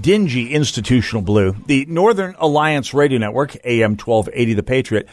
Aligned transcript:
dingy 0.00 0.52
institutional 0.52 1.22
blue. 1.22 1.56
The 1.66 1.84
Northern 1.86 2.36
Alliance 2.38 2.94
Radio 2.94 3.18
Network, 3.18 3.56
AM 3.64 3.96
1280 3.96 4.54
The 4.54 4.62
Patriot. 4.62 5.08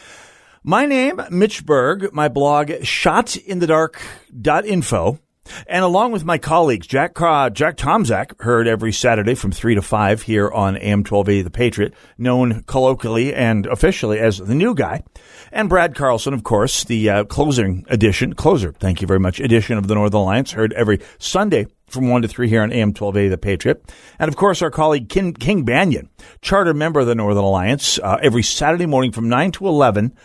My 0.63 0.85
name, 0.85 1.19
Mitch 1.31 1.65
Berg, 1.65 2.13
my 2.13 2.27
blog, 2.27 2.67
shotinthedark.info. 2.69 5.19
And 5.67 5.83
along 5.83 6.11
with 6.11 6.25
my 6.25 6.37
colleagues, 6.37 6.85
Jack 6.85 7.19
uh, 7.19 7.49
Jack 7.49 7.77
Tomczak, 7.77 8.41
heard 8.41 8.67
every 8.67 8.91
Saturday 8.91 9.35
from 9.35 9.51
3 9.51 9.75
to 9.75 9.81
5 9.81 10.21
here 10.21 10.49
on 10.49 10.77
AM 10.77 10.99
1280 10.99 11.41
The 11.41 11.49
Patriot, 11.49 11.93
known 12.17 12.63
colloquially 12.63 13.33
and 13.33 13.65
officially 13.65 14.19
as 14.19 14.37
the 14.37 14.55
new 14.55 14.75
guy. 14.75 15.03
And 15.51 15.69
Brad 15.69 15.95
Carlson, 15.95 16.33
of 16.33 16.43
course, 16.43 16.83
the 16.83 17.09
uh, 17.09 17.23
closing 17.23 17.85
edition, 17.89 18.33
closer, 18.33 18.73
thank 18.73 19.01
you 19.01 19.07
very 19.07 19.19
much, 19.19 19.39
edition 19.39 19.77
of 19.77 19.87
the 19.87 19.95
Northern 19.95 20.19
Alliance, 20.19 20.51
heard 20.51 20.73
every 20.73 20.99
Sunday 21.17 21.67
from 21.91 22.09
1 22.09 22.23
to 22.23 22.27
3 22.27 22.49
here 22.49 22.61
on 22.61 22.71
AM 22.71 22.89
1280 22.89 23.29
The 23.29 23.37
Patriot. 23.37 23.93
And 24.19 24.29
of 24.29 24.35
course, 24.35 24.61
our 24.61 24.71
colleague 24.71 25.09
King, 25.09 25.33
King 25.33 25.65
Banaian, 25.65 26.09
charter 26.41 26.73
member 26.73 26.99
of 26.99 27.07
the 27.07 27.15
Northern 27.15 27.43
Alliance, 27.43 27.99
uh, 27.99 28.17
every 28.21 28.43
Saturday 28.43 28.85
morning 28.85 29.11
from 29.11 29.29
9 29.29 29.51
to 29.53 29.67
11 29.67 30.15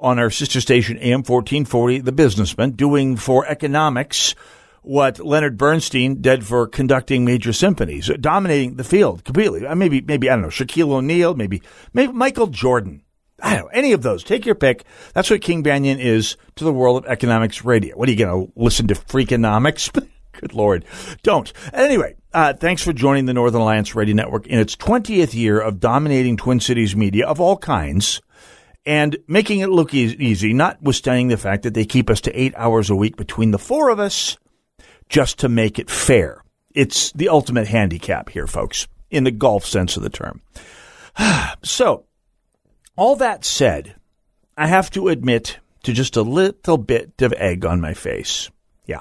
on 0.00 0.18
our 0.18 0.30
sister 0.30 0.60
station 0.60 0.98
AM 0.98 1.22
1440 1.22 2.00
The 2.00 2.12
Businessman, 2.12 2.72
doing 2.72 3.16
for 3.16 3.46
economics 3.46 4.34
what 4.82 5.18
Leonard 5.18 5.56
Bernstein 5.56 6.20
did 6.20 6.44
for 6.44 6.66
conducting 6.66 7.24
major 7.24 7.52
symphonies, 7.52 8.10
dominating 8.20 8.76
the 8.76 8.84
field 8.84 9.24
completely. 9.24 9.66
Uh, 9.66 9.74
maybe, 9.74 10.02
maybe, 10.02 10.28
I 10.28 10.34
don't 10.34 10.42
know, 10.42 10.48
Shaquille 10.48 10.92
O'Neal, 10.92 11.34
maybe, 11.34 11.62
maybe 11.92 12.12
Michael 12.12 12.48
Jordan. 12.48 13.02
I 13.42 13.56
don't 13.56 13.64
know, 13.64 13.70
any 13.72 13.92
of 13.92 14.02
those. 14.02 14.22
Take 14.22 14.46
your 14.46 14.54
pick. 14.54 14.84
That's 15.12 15.30
what 15.30 15.40
King 15.40 15.64
Banaian 15.64 15.98
is 15.98 16.36
to 16.56 16.64
the 16.64 16.72
world 16.72 17.04
of 17.04 17.10
economics 17.10 17.64
radio. 17.64 17.96
What 17.96 18.08
are 18.08 18.12
you 18.12 18.18
going 18.18 18.46
to 18.46 18.52
listen 18.56 18.86
to 18.88 18.94
Freakonomics? 18.94 20.06
Good 20.40 20.54
Lord. 20.54 20.84
Don't. 21.22 21.52
Anyway, 21.72 22.16
uh, 22.32 22.54
thanks 22.54 22.82
for 22.82 22.92
joining 22.92 23.26
the 23.26 23.34
Northern 23.34 23.60
Alliance 23.60 23.94
Radio 23.94 24.14
Network 24.14 24.46
in 24.46 24.58
its 24.58 24.76
20th 24.76 25.34
year 25.34 25.60
of 25.60 25.80
dominating 25.80 26.36
Twin 26.36 26.60
Cities 26.60 26.96
media 26.96 27.26
of 27.26 27.40
all 27.40 27.56
kinds 27.56 28.20
and 28.86 29.16
making 29.26 29.60
it 29.60 29.70
look 29.70 29.94
e- 29.94 30.16
easy, 30.18 30.52
notwithstanding 30.52 31.28
the 31.28 31.36
fact 31.36 31.62
that 31.62 31.74
they 31.74 31.84
keep 31.84 32.10
us 32.10 32.20
to 32.22 32.38
eight 32.38 32.54
hours 32.56 32.90
a 32.90 32.96
week 32.96 33.16
between 33.16 33.50
the 33.50 33.58
four 33.58 33.88
of 33.88 33.98
us 33.98 34.36
just 35.08 35.38
to 35.38 35.48
make 35.48 35.78
it 35.78 35.90
fair. 35.90 36.42
It's 36.74 37.12
the 37.12 37.28
ultimate 37.28 37.68
handicap 37.68 38.28
here, 38.28 38.46
folks, 38.46 38.88
in 39.10 39.24
the 39.24 39.30
golf 39.30 39.64
sense 39.64 39.96
of 39.96 40.02
the 40.02 40.10
term. 40.10 40.42
so, 41.62 42.04
all 42.96 43.16
that 43.16 43.44
said, 43.44 43.94
I 44.56 44.66
have 44.66 44.90
to 44.90 45.08
admit 45.08 45.58
to 45.84 45.92
just 45.92 46.16
a 46.16 46.22
little 46.22 46.78
bit 46.78 47.20
of 47.20 47.32
egg 47.34 47.64
on 47.64 47.80
my 47.80 47.94
face. 47.94 48.50
Yeah. 48.86 49.00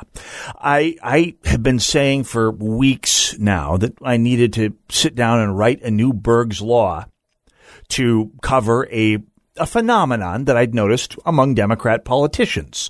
I, 0.60 0.96
I 1.04 1.36
have 1.46 1.62
been 1.62 1.80
saying 1.80 2.24
for 2.24 2.52
weeks 2.52 3.38
now 3.38 3.78
that 3.78 3.94
I 4.02 4.18
needed 4.18 4.54
to 4.54 4.76
sit 4.90 5.14
down 5.14 5.40
and 5.40 5.58
write 5.58 5.82
a 5.82 5.92
new 5.92 6.14
Berg's 6.14 6.62
Law 6.62 7.06
to 7.90 8.32
cover 8.42 8.88
a, 8.92 9.18
a 9.58 9.66
phenomenon 9.66 10.46
that 10.46 10.56
I'd 10.56 10.74
noticed 10.74 11.18
among 11.26 11.56
Democrat 11.56 12.06
politicians. 12.06 12.90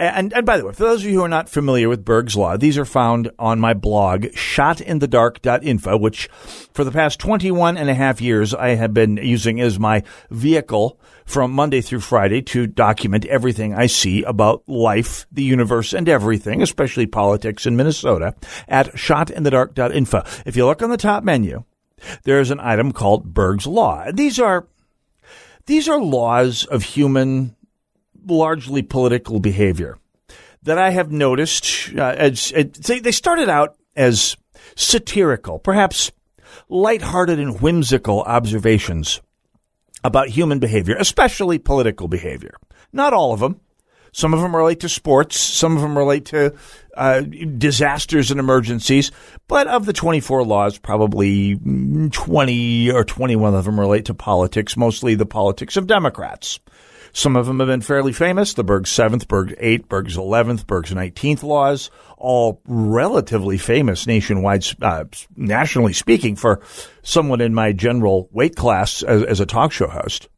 And, 0.00 0.32
and 0.32 0.46
by 0.46 0.56
the 0.56 0.64
way, 0.64 0.72
for 0.72 0.84
those 0.84 1.04
of 1.04 1.10
you 1.10 1.18
who 1.18 1.24
are 1.24 1.28
not 1.28 1.50
familiar 1.50 1.86
with 1.86 2.06
Berg's 2.06 2.34
Law, 2.34 2.56
these 2.56 2.78
are 2.78 2.86
found 2.86 3.30
on 3.38 3.60
my 3.60 3.74
blog, 3.74 4.22
shotinthedark.info, 4.22 5.98
which 5.98 6.26
for 6.72 6.84
the 6.84 6.90
past 6.90 7.20
21 7.20 7.76
and 7.76 7.90
a 7.90 7.94
half 7.94 8.18
years 8.22 8.54
I 8.54 8.70
have 8.76 8.94
been 8.94 9.18
using 9.18 9.60
as 9.60 9.78
my 9.78 10.02
vehicle 10.30 10.98
from 11.26 11.52
Monday 11.52 11.82
through 11.82 12.00
Friday 12.00 12.40
to 12.40 12.66
document 12.66 13.26
everything 13.26 13.74
I 13.74 13.86
see 13.86 14.22
about 14.22 14.66
life, 14.66 15.26
the 15.30 15.42
universe, 15.42 15.92
and 15.92 16.08
everything, 16.08 16.62
especially 16.62 17.04
politics 17.04 17.66
in 17.66 17.76
Minnesota 17.76 18.34
at 18.68 18.94
shotinthedark.info. 18.94 20.22
If 20.46 20.56
you 20.56 20.64
look 20.64 20.80
on 20.80 20.88
the 20.88 20.96
top 20.96 21.24
menu, 21.24 21.64
there's 22.22 22.50
an 22.50 22.60
item 22.60 22.92
called 22.92 23.34
Berg's 23.34 23.66
Law. 23.66 24.10
These 24.10 24.40
are, 24.40 24.66
these 25.66 25.90
are 25.90 26.00
laws 26.00 26.64
of 26.64 26.84
human 26.84 27.54
largely 28.26 28.82
political 28.82 29.40
behavior 29.40 29.98
that 30.62 30.78
I 30.78 30.90
have 30.90 31.10
noticed. 31.10 31.90
Uh, 31.96 32.14
as, 32.16 32.52
as, 32.52 32.66
they 33.00 33.12
started 33.12 33.48
out 33.48 33.76
as 33.96 34.36
satirical, 34.76 35.58
perhaps 35.58 36.12
lighthearted 36.68 37.38
and 37.38 37.60
whimsical 37.60 38.22
observations 38.22 39.20
about 40.02 40.28
human 40.28 40.58
behavior, 40.58 40.96
especially 40.98 41.58
political 41.58 42.08
behavior. 42.08 42.54
Not 42.92 43.12
all 43.12 43.32
of 43.32 43.40
them. 43.40 43.60
Some 44.12 44.34
of 44.34 44.40
them 44.40 44.56
relate 44.56 44.80
to 44.80 44.88
sports. 44.88 45.38
Some 45.38 45.76
of 45.76 45.82
them 45.82 45.96
relate 45.96 46.24
to 46.26 46.54
uh, 46.96 47.20
disasters 47.20 48.32
and 48.32 48.40
emergencies. 48.40 49.12
But 49.46 49.68
of 49.68 49.86
the 49.86 49.92
24 49.92 50.44
laws, 50.44 50.78
probably 50.78 51.56
20 51.56 52.90
or 52.90 53.04
21 53.04 53.54
of 53.54 53.64
them 53.64 53.78
relate 53.78 54.06
to 54.06 54.14
politics, 54.14 54.76
mostly 54.76 55.14
the 55.14 55.26
politics 55.26 55.76
of 55.76 55.86
Democrats. 55.86 56.58
Some 57.12 57.36
of 57.36 57.46
them 57.46 57.58
have 57.58 57.68
been 57.68 57.80
fairly 57.80 58.12
famous. 58.12 58.54
The 58.54 58.64
Berg's 58.64 58.90
7th, 58.90 59.26
Berg's 59.28 59.54
8th, 59.54 59.88
Berg's 59.88 60.16
11th, 60.16 60.66
Berg's 60.66 60.92
19th 60.92 61.42
laws, 61.42 61.90
all 62.16 62.60
relatively 62.66 63.58
famous 63.58 64.06
nationwide, 64.06 64.64
uh, 64.80 65.04
nationally 65.36 65.92
speaking, 65.92 66.36
for 66.36 66.60
someone 67.02 67.40
in 67.40 67.54
my 67.54 67.72
general 67.72 68.28
weight 68.32 68.56
class 68.56 69.02
as, 69.02 69.22
as 69.22 69.40
a 69.40 69.46
talk 69.46 69.72
show 69.72 69.88
host. 69.88 70.28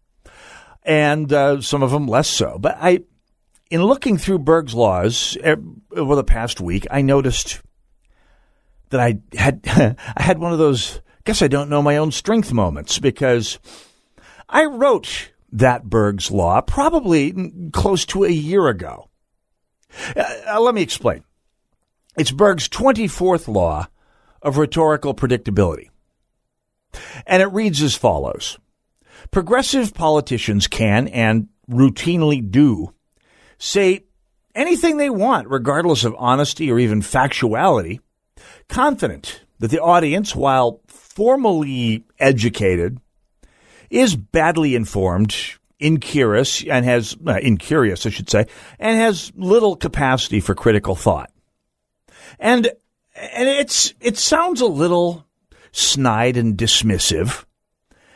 And 0.83 1.33
uh, 1.33 1.61
some 1.61 1.83
of 1.83 1.91
them 1.91 2.07
less 2.07 2.29
so. 2.29 2.59
But 2.59 2.77
I, 2.81 3.01
in 3.71 3.83
looking 3.83 4.19
through 4.19 4.41
Berg's 4.41 4.75
laws 4.75 5.37
over 5.95 6.17
the 6.17 6.25
past 6.25 6.61
week, 6.61 6.87
I 6.91 7.03
noticed 7.03 7.61
that 8.91 9.01
I 9.01 9.19
had 9.37 9.61
I 10.17 10.23
had 10.23 10.39
one 10.39 10.53
of 10.53 10.59
those 10.59 11.01
guess 11.25 11.43
I 11.43 11.49
don't 11.49 11.71
know 11.71 11.83
my 11.83 11.97
own 11.97 12.13
strength 12.13 12.53
moments 12.53 12.99
because 12.99 13.59
I 14.49 14.65
wrote 14.65 15.32
that 15.53 15.85
Berg's 15.85 16.31
law 16.31 16.61
probably 16.61 17.53
close 17.73 18.05
to 18.07 18.25
a 18.25 18.31
year 18.31 18.69
ago. 18.69 19.09
Uh, 20.17 20.25
uh, 20.49 20.61
let 20.61 20.75
me 20.75 20.83
explain. 20.83 21.25
It's 22.17 22.31
Berg's 22.31 22.69
24th 22.69 23.49
law 23.49 23.89
of 24.41 24.57
rhetorical 24.57 25.15
predictability. 25.15 25.89
And 27.27 27.43
it 27.43 27.47
reads 27.47 27.83
as 27.83 27.95
follows. 27.95 28.59
Progressive 29.31 29.95
politicians 29.95 30.67
can 30.67 31.09
and 31.09 31.49
routinely 31.71 32.51
do 32.51 32.93
say 33.59 34.05
anything 34.55 34.97
they 34.97 35.11
want, 35.11 35.49
regardless 35.49 36.05
of 36.05 36.15
honesty 36.19 36.71
or 36.71 36.79
even 36.79 37.01
factuality, 37.01 38.01
confident 38.69 39.43
that 39.59 39.71
the 39.71 39.81
audience, 39.81 40.35
while 40.35 40.81
formally 40.89 42.05
educated, 42.19 42.99
is 43.93 44.17
badly 44.17 44.75
informed, 44.75 45.37
incurious, 45.79 46.65
and 46.65 46.85
has, 46.85 47.17
uh, 47.27 47.39
incurious, 47.43 48.07
I 48.07 48.11
should 48.11 48.31
say, 48.31 48.47
and 48.79 48.99
has 48.99 49.33
little 49.37 49.77
capacity 49.77 50.41
for 50.41 50.55
critical 50.55 50.95
thought. 50.95 51.31
And, 52.39 52.67
and 53.15 53.49
it's, 53.49 53.93
it 54.01 54.17
sounds 54.17 54.63
a 54.63 54.67
little 54.67 55.27
snide 55.73 56.39
and 56.39 56.57
dismissive. 56.57 57.45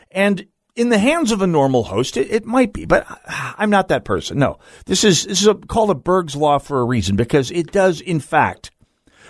And 0.09 0.47
in 0.75 0.89
the 0.89 0.97
hands 0.97 1.31
of 1.31 1.43
a 1.43 1.47
normal 1.47 1.83
host, 1.83 2.17
it, 2.17 2.31
it, 2.31 2.45
might 2.45 2.73
be, 2.73 2.85
but 2.85 3.05
I'm 3.27 3.69
not 3.69 3.89
that 3.89 4.03
person. 4.03 4.39
No, 4.39 4.57
this 4.87 5.03
is 5.03 5.25
this 5.25 5.41
is 5.41 5.47
a, 5.47 5.55
called 5.55 5.91
a 5.91 5.95
Berg's 5.95 6.35
law 6.35 6.57
for 6.57 6.79
a 6.79 6.85
reason 6.85 7.15
because 7.15 7.51
it 7.51 7.71
does, 7.71 8.01
in 8.01 8.19
fact, 8.19 8.71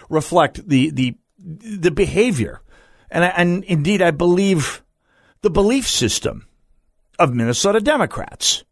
reflect 0.09 0.67
the 0.67 0.91
the 0.91 1.15
the 1.39 1.91
behavior, 1.91 2.61
and 3.09 3.23
and 3.23 3.63
indeed, 3.63 4.01
I 4.01 4.11
believe 4.11 4.83
the 5.47 5.51
belief 5.51 5.88
system 5.88 6.45
of 7.17 7.33
Minnesota 7.33 7.79
Democrats. 7.79 8.65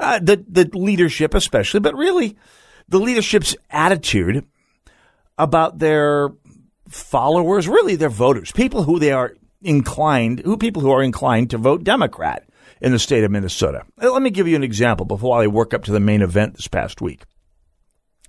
Uh, 0.00 0.18
the 0.18 0.44
the 0.48 0.68
leadership, 0.76 1.32
especially, 1.32 1.78
but 1.78 1.94
really, 1.94 2.36
the 2.88 2.98
leadership's 2.98 3.54
attitude 3.70 4.44
about 5.38 5.78
their 5.78 6.30
followers, 6.88 7.68
really 7.68 7.94
their 7.94 8.08
voters, 8.08 8.50
people 8.50 8.82
who 8.82 8.98
they 8.98 9.12
are 9.12 9.34
inclined, 9.60 10.40
who 10.40 10.56
people 10.56 10.82
who 10.82 10.90
are 10.90 11.04
inclined 11.04 11.50
to 11.50 11.58
vote 11.58 11.84
Democrat 11.84 12.48
in 12.80 12.90
the 12.90 12.98
state 12.98 13.22
of 13.22 13.30
Minnesota. 13.30 13.84
Uh, 14.02 14.10
let 14.10 14.22
me 14.22 14.30
give 14.30 14.48
you 14.48 14.56
an 14.56 14.64
example 14.64 15.06
before 15.06 15.40
I 15.40 15.46
work 15.46 15.72
up 15.72 15.84
to 15.84 15.92
the 15.92 16.00
main 16.00 16.20
event 16.20 16.54
this 16.54 16.66
past 16.66 17.00
week. 17.00 17.22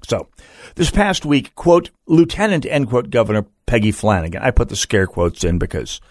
So, 0.07 0.27
this 0.75 0.91
past 0.91 1.25
week, 1.25 1.55
quote, 1.55 1.89
Lieutenant, 2.05 2.67
end 2.67 2.89
quote, 2.89 3.09
Governor 3.09 3.47
Peggy 3.65 3.91
Flanagan. 3.91 4.43
I 4.43 4.51
put 4.51 4.69
the 4.69 4.75
scare 4.75 5.07
quotes 5.07 5.43
in 5.43 5.57
because 5.57 6.01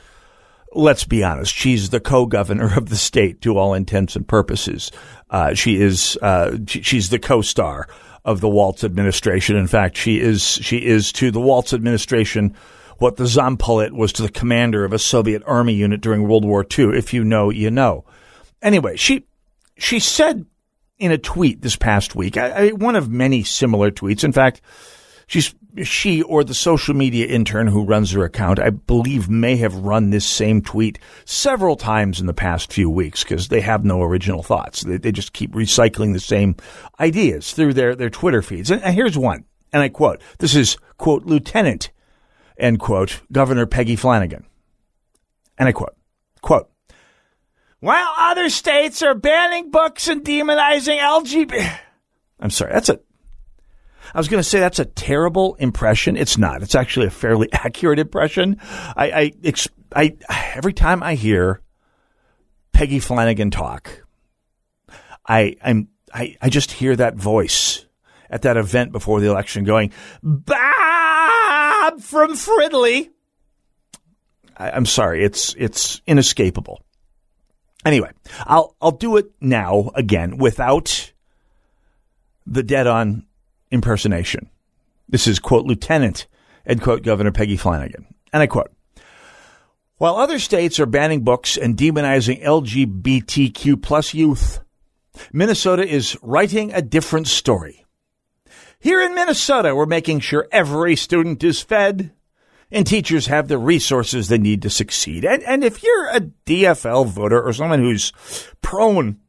let's 0.75 1.05
be 1.05 1.25
honest, 1.25 1.55
she's 1.55 1.91
the 1.91 2.01
co-governor 2.01 2.77
of 2.77 2.89
the 2.89 2.97
state 2.97 3.41
to 3.43 3.59
all 3.59 3.75
intents 3.75 4.17
and 4.17 4.27
purposes. 4.27 4.91
Uh, 5.31 5.55
she 5.55 5.81
is 5.81 6.17
uh, 6.23 6.57
she's 6.67 7.11
the 7.11 7.19
co-star 7.19 7.89
of 8.25 8.41
the 8.41 8.49
Walz 8.49 8.85
administration. 8.85 9.57
In 9.57 9.67
fact, 9.67 9.97
she 9.97 10.21
is 10.21 10.43
she 10.43 10.79
is 10.79 11.13
to 11.13 11.31
the 11.31 11.41
Walz 11.41 11.73
administration 11.73 12.55
what 12.99 13.17
the 13.17 13.25
Zampolit 13.25 13.93
was 13.93 14.13
to 14.15 14.23
the 14.23 14.31
commander 14.31 14.85
of 14.85 14.93
a 14.93 14.99
Soviet 14.99 15.43
army 15.47 15.75
unit 15.75 16.01
during 16.01 16.29
World 16.29 16.45
War 16.45 16.65
II. 16.79 16.97
If 16.97 17.13
you 17.13 17.25
know, 17.25 17.51
you 17.51 17.71
know. 17.71 18.05
Anyway, 18.61 18.97
she 18.97 19.27
she 19.77 19.99
said 19.99 20.47
in 20.99 21.11
a 21.11 21.19
tweet 21.19 21.63
this 21.63 21.75
past 21.75 22.15
week, 22.15 22.37
I, 22.37 22.49
I, 22.51 22.69
one 22.71 22.95
of 22.95 23.11
many 23.11 23.43
similar 23.43 23.91
tweets. 23.91 24.23
In 24.23 24.31
fact, 24.31 24.61
she's 25.27 25.55
she 25.83 26.23
or 26.23 26.45
the 26.45 26.55
social 26.55 26.95
media 26.95 27.27
intern 27.27 27.67
who 27.67 27.85
runs 27.85 28.11
her 28.13 28.25
account, 28.25 28.59
I 28.59 28.71
believe, 28.71 29.29
may 29.29 29.57
have 29.57 29.75
run 29.75 30.11
this 30.11 30.27
same 30.27 30.61
tweet 30.63 30.99
several 31.25 31.77
times 31.77 32.21
in 32.21 32.27
the 32.27 32.35
past 32.35 32.73
few 32.73 32.91
weeks 32.91 33.25
because 33.25 33.49
they 33.49 33.61
have 33.61 33.85
no 33.85 34.03
original 34.03 34.43
thoughts. 34.43 34.83
They, 34.83 34.99
they, 34.99 35.13
just 35.13 35.33
keep 35.33 35.53
recycling 35.53 36.13
the 36.13 36.21
same 36.21 36.57
ideas 37.01 37.53
through 37.53 37.75
their, 37.75 37.95
their 37.95 38.11
Twitter 38.11 38.43
feeds. 38.43 38.71
And 38.71 38.83
here's 38.83 39.17
one, 39.17 39.45
and 39.73 39.83
I 39.83 39.89
quote, 39.89 40.21
this 40.39 40.55
is, 40.55 40.77
quote, 40.99 41.25
Lieutenant, 41.25 41.91
end 42.59 42.79
quote, 42.79 43.21
Governor 43.31 43.67
Peggy 43.67 43.97
Flanagan. 43.97 44.45
And 45.59 45.69
I 45.69 45.73
quote, 45.73 45.97
quote, 46.43 46.71
while 47.81 48.13
other 48.17 48.49
states 48.49 49.03
are 49.03 49.15
banning 49.15 49.71
books 49.71 50.09
and 50.09 50.25
demonizing 50.25 50.99
LGBT. 50.99 51.79
I'm 52.41 52.51
sorry, 52.51 52.73
that's 52.73 52.89
a 52.89 53.01
I 54.15 54.19
was 54.19 54.29
going 54.29 54.43
to 54.43 54.49
say 54.49 54.61
that's 54.61 54.79
a 54.79 54.85
terrible 54.85 55.55
impression. 55.57 56.17
It's 56.17 56.37
not. 56.37 56.63
It's 56.63 56.75
actually 56.75 57.07
a 57.07 57.11
fairly 57.11 57.49
accurate 57.53 57.99
impression. 57.99 58.59
I, 58.97 59.33
I, 59.45 59.55
I, 59.95 60.17
every 60.55 60.73
time 60.73 61.03
I 61.03 61.15
hear 61.15 61.61
Peggy 62.73 62.99
Flanagan 62.99 63.51
talk, 63.51 64.05
I, 65.27 65.57
I'm, 65.63 65.89
I, 66.13 66.37
I 66.41 66.49
just 66.49 66.73
hear 66.73 66.97
that 66.97 67.15
voice 67.17 67.87
at 68.29 68.43
that 68.43 68.57
event 68.57 68.93
before 68.93 69.21
the 69.21 69.31
election 69.31 69.65
going, 69.65 69.93
Bob 70.23 72.01
from 72.01 72.33
Fridley. 72.35 73.11
I, 74.57 74.71
I'm 74.71 74.87
sorry. 74.87 75.25
It's, 75.25 75.55
it's 75.59 76.01
inescapable. 76.07 76.83
Anyway, 77.85 78.11
I'll, 78.47 78.77
I'll 78.81 78.93
do 78.93 79.17
it 79.17 79.33
now 79.41 79.91
again 79.95 80.39
without 80.39 81.13
the 82.47 82.63
dead 82.63 82.87
on 82.87 83.27
impersonation. 83.73 84.49
This 85.09 85.27
is, 85.27 85.39
quote, 85.39 85.67
Lieutenant, 85.67 86.27
end 86.67 86.83
quote, 86.83 87.03
Governor 87.03 87.33
Peggy 87.33 87.57
Flanagan. 87.57 88.07
And 88.33 88.43
I 88.43 88.47
quote, 88.47 88.71
while 89.99 90.17
other 90.17 90.39
states 90.39 90.81
are 90.81 90.87
banning 90.87 91.23
books 91.23 91.57
and 91.57 91.77
demonizing 91.77 92.43
LGBTQ 92.43 93.83
plus 93.83 94.15
youth, 94.15 94.61
Minnesota 95.33 95.87
is 95.87 96.17
writing 96.23 96.73
a 96.73 96.83
different 96.83 97.29
story. 97.29 97.85
Here 98.81 99.01
in 99.01 99.15
Minnesota, 99.15 99.77
we're 99.77 99.87
making 99.87 100.21
sure 100.21 100.49
every 100.51 100.97
student 100.97 101.45
is 101.45 101.63
fed 101.63 102.13
and 102.73 102.87
teachers 102.87 103.27
have 103.27 103.47
the 103.47 103.59
resources 103.59 104.27
they 104.27 104.39
need 104.39 104.63
to 104.63 104.71
succeed. 104.71 105.25
And, 105.25 105.43
and 105.45 105.63
if 105.63 105.83
you're 105.83 106.09
a 106.09 106.21
DFL 106.47 107.07
voter 107.07 107.41
or 107.41 107.53
someone 107.53 107.81
who's 107.81 108.13
prone 108.61 109.21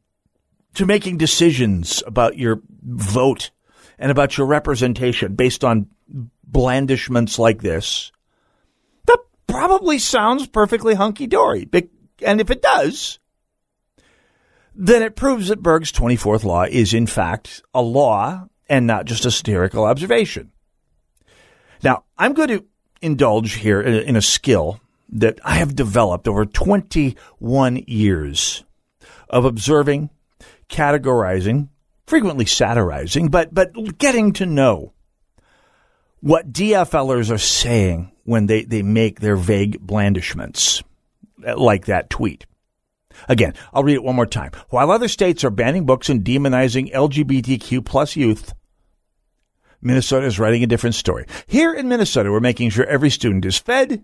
to 0.74 0.86
making 0.86 1.18
decisions 1.18 2.02
about 2.06 2.36
your 2.36 2.62
vote 2.82 3.50
and 3.98 4.10
about 4.10 4.36
your 4.36 4.46
representation 4.46 5.34
based 5.34 5.64
on 5.64 5.88
blandishments 6.46 7.38
like 7.38 7.62
this, 7.62 8.12
that 9.06 9.18
probably 9.46 9.98
sounds 9.98 10.46
perfectly 10.46 10.94
hunky 10.94 11.26
dory. 11.26 11.68
And 12.22 12.40
if 12.40 12.50
it 12.50 12.62
does, 12.62 13.18
then 14.74 15.02
it 15.02 15.16
proves 15.16 15.48
that 15.48 15.62
Berg's 15.62 15.92
24th 15.92 16.44
law 16.44 16.64
is, 16.64 16.94
in 16.94 17.06
fact, 17.06 17.62
a 17.72 17.82
law 17.82 18.46
and 18.68 18.86
not 18.86 19.04
just 19.04 19.24
a 19.26 19.30
satirical 19.30 19.84
observation. 19.84 20.50
Now, 21.82 22.04
I'm 22.16 22.32
going 22.32 22.48
to 22.48 22.64
indulge 23.02 23.54
here 23.54 23.80
in 23.80 24.16
a 24.16 24.22
skill 24.22 24.80
that 25.10 25.38
I 25.44 25.56
have 25.56 25.76
developed 25.76 26.26
over 26.26 26.46
21 26.46 27.84
years 27.86 28.64
of 29.28 29.44
observing, 29.44 30.10
categorizing, 30.68 31.68
frequently 32.06 32.46
satirizing, 32.46 33.28
but, 33.28 33.52
but 33.52 33.98
getting 33.98 34.32
to 34.34 34.46
know 34.46 34.92
what 36.20 36.52
DFLers 36.52 37.30
are 37.30 37.38
saying 37.38 38.12
when 38.24 38.46
they, 38.46 38.64
they 38.64 38.82
make 38.82 39.20
their 39.20 39.36
vague 39.36 39.78
blandishments, 39.80 40.82
uh, 41.46 41.56
like 41.56 41.86
that 41.86 42.10
tweet. 42.10 42.46
Again, 43.28 43.54
I'll 43.72 43.84
read 43.84 43.94
it 43.94 44.02
one 44.02 44.16
more 44.16 44.26
time. 44.26 44.50
While 44.70 44.90
other 44.90 45.08
states 45.08 45.44
are 45.44 45.50
banning 45.50 45.86
books 45.86 46.08
and 46.08 46.24
demonizing 46.24 46.92
LGBTQ 46.92 47.84
plus 47.84 48.16
youth, 48.16 48.54
Minnesota 49.80 50.26
is 50.26 50.38
writing 50.38 50.64
a 50.64 50.66
different 50.66 50.94
story. 50.94 51.26
Here 51.46 51.72
in 51.74 51.88
Minnesota, 51.88 52.32
we're 52.32 52.40
making 52.40 52.70
sure 52.70 52.86
every 52.86 53.10
student 53.10 53.44
is 53.44 53.58
fed 53.58 54.02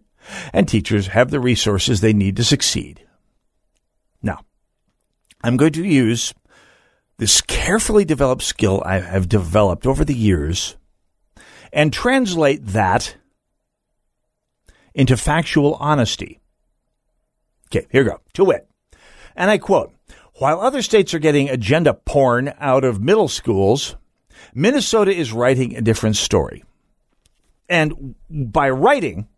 and 0.53 0.69
teachers 0.69 1.09
have 1.09 1.31
the 1.31 1.41
resources 1.41 2.01
they 2.01 2.13
need 2.13 2.37
to 2.37 2.45
succeed. 2.45 3.07
Now, 4.23 4.41
I'm 5.43 5.57
going 5.57 5.73
to 5.73 5.85
use 5.85 6.35
this 7.21 7.43
carefully 7.43 8.07
developed 8.07 8.41
skill 8.41 8.83
I 8.83 8.99
have 8.99 9.29
developed 9.29 9.87
over 9.87 10.07
the 10.07 10.15
years 10.15 10.77
and 11.71 11.93
translate 11.93 12.69
that 12.69 13.15
into 14.95 15.19
factual 15.19 15.75
honesty. 15.75 16.41
Okay, 17.67 17.87
here 17.91 18.05
we 18.05 18.11
go. 18.11 18.21
To 18.33 18.45
wit. 18.45 18.67
And 19.37 19.51
I 19.51 19.59
quote, 19.59 19.93
while 20.37 20.63
other 20.63 20.81
states 20.81 21.13
are 21.13 21.19
getting 21.19 21.51
agenda 21.51 21.93
porn 21.93 22.55
out 22.59 22.85
of 22.85 23.03
middle 23.03 23.29
schools, 23.29 23.97
Minnesota 24.55 25.15
is 25.15 25.31
writing 25.31 25.77
a 25.77 25.83
different 25.83 26.17
story. 26.17 26.65
And 27.69 28.15
by 28.31 28.71
writing, 28.71 29.29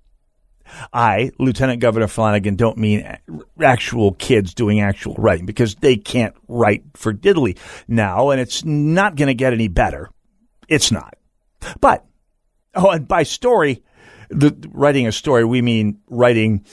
I, 0.93 1.31
Lieutenant 1.39 1.81
Governor 1.81 2.09
Flanagan, 2.09 2.57
don't 2.57 2.79
mean 2.79 3.17
actual 3.61 4.13
kids 4.13 4.55
doing 4.55 4.81
actual 4.81 5.15
writing 5.15 5.47
because 5.47 5.75
they 5.77 5.97
can't 5.97 6.35
write 6.49 6.83
for 6.95 7.13
diddly 7.13 7.59
now, 7.89 8.31
and 8.31 8.41
it's 8.41 8.65
not 8.65 9.17
going 9.17 9.29
to 9.29 9.35
get 9.35 9.53
any 9.53 9.69
better. 9.69 10.11
It's 10.69 10.91
not. 10.91 11.17
But, 11.81 12.05
oh, 12.75 12.91
and 12.91 13.07
by 13.07 13.23
story, 13.23 13.83
the 14.31 14.57
writing 14.73 15.07
a 15.07 15.13
story, 15.13 15.45
we 15.45 15.63
mean 15.63 16.01
writing 16.09 16.65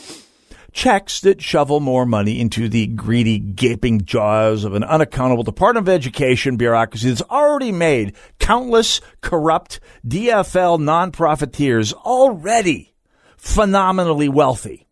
checks 0.72 1.22
that 1.22 1.42
shovel 1.42 1.80
more 1.80 2.06
money 2.06 2.40
into 2.40 2.70
the 2.70 2.88
greedy, 2.88 3.40
gaping 3.40 4.06
jaws 4.06 4.64
of 4.64 4.74
an 4.74 4.84
unaccountable 4.84 5.44
Department 5.44 5.88
of 5.88 5.94
Education 5.94 6.58
bureaucracy 6.58 7.10
that's 7.10 7.22
already 7.24 7.72
made 7.72 8.16
countless 8.40 9.02
corrupt 9.22 9.80
DFL 10.08 10.80
non-profiteers 10.80 11.94
already 11.94 12.94
phenomenally 13.40 14.28
wealthy. 14.28 14.86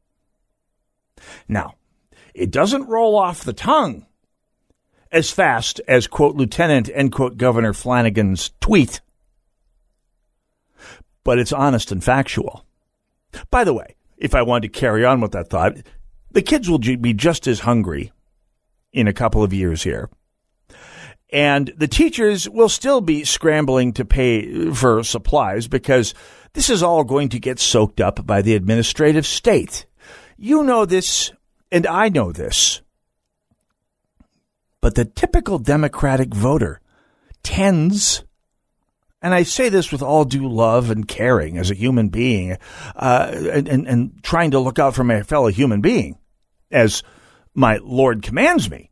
Now, 1.48 1.76
it 2.34 2.50
doesn't 2.50 2.88
roll 2.88 3.18
off 3.18 3.44
the 3.44 3.54
tongue 3.54 4.06
as 5.12 5.30
fast 5.32 5.82
as, 5.88 6.08
quote, 6.08 6.36
Lieutenant, 6.36 6.90
end 6.94 7.12
quote, 7.12 7.38
Governor 7.38 7.74
Flanagan's 7.74 8.52
tweet, 8.62 9.02
but 11.24 11.40
it's 11.40 11.54
honest 11.54 11.92
and 11.92 12.04
factual. 12.04 12.66
By 13.52 13.64
the 13.64 13.74
way, 13.74 13.96
if 14.18 14.34
I 14.34 14.42
wanted 14.42 14.74
to 14.74 14.80
carry 14.80 15.04
on 15.04 15.20
with 15.20 15.34
that 15.34 15.50
thought, 15.50 15.78
the 16.32 16.42
kids 16.42 16.70
will 16.70 16.80
be 16.80 17.14
just 17.14 17.48
as 17.48 17.62
hungry 17.62 18.12
in 18.94 19.08
a 19.08 19.14
couple 19.14 19.44
of 19.44 19.54
years 19.54 19.84
here. 19.84 20.10
And 21.30 21.74
the 21.76 21.88
teachers 21.88 22.50
will 22.50 22.70
still 22.70 23.02
be 23.02 23.26
scrambling 23.26 23.94
to 23.94 24.06
pay 24.06 24.72
for 24.72 25.04
supplies 25.04 25.68
because 25.68 26.14
this 26.54 26.70
is 26.70 26.82
all 26.82 27.04
going 27.04 27.30
to 27.30 27.40
get 27.40 27.60
soaked 27.60 28.00
up 28.00 28.26
by 28.26 28.42
the 28.42 28.56
administrative 28.56 29.26
state. 29.26 29.86
You 30.38 30.64
know 30.64 30.86
this, 30.86 31.32
and 31.72 31.86
I 31.86 32.10
know 32.10 32.32
this. 32.32 32.82
But 34.80 34.96
the 34.96 35.06
typical 35.06 35.60
Democratic 35.60 36.34
voter 36.34 36.80
tends, 37.44 38.24
and 39.22 39.34
I 39.34 39.44
say 39.44 39.68
this 39.68 39.92
with 39.92 40.02
all 40.02 40.24
due 40.24 40.48
love 40.48 40.92
and 40.92 41.08
caring 41.08 41.58
as 41.58 41.72
a 41.72 41.76
human 41.76 42.08
being, 42.08 42.58
uh, 42.96 43.32
and, 43.34 43.68
and, 43.68 43.88
and 43.88 44.24
trying 44.24 44.52
to 44.52 44.60
look 44.60 44.80
out 44.80 44.96
for 44.96 45.04
my 45.04 45.24
fellow 45.24 45.48
human 45.48 45.82
being, 45.82 46.18
as 46.72 47.04
my 47.54 47.80
Lord 47.84 48.22
commands 48.22 48.70
me. 48.70 48.92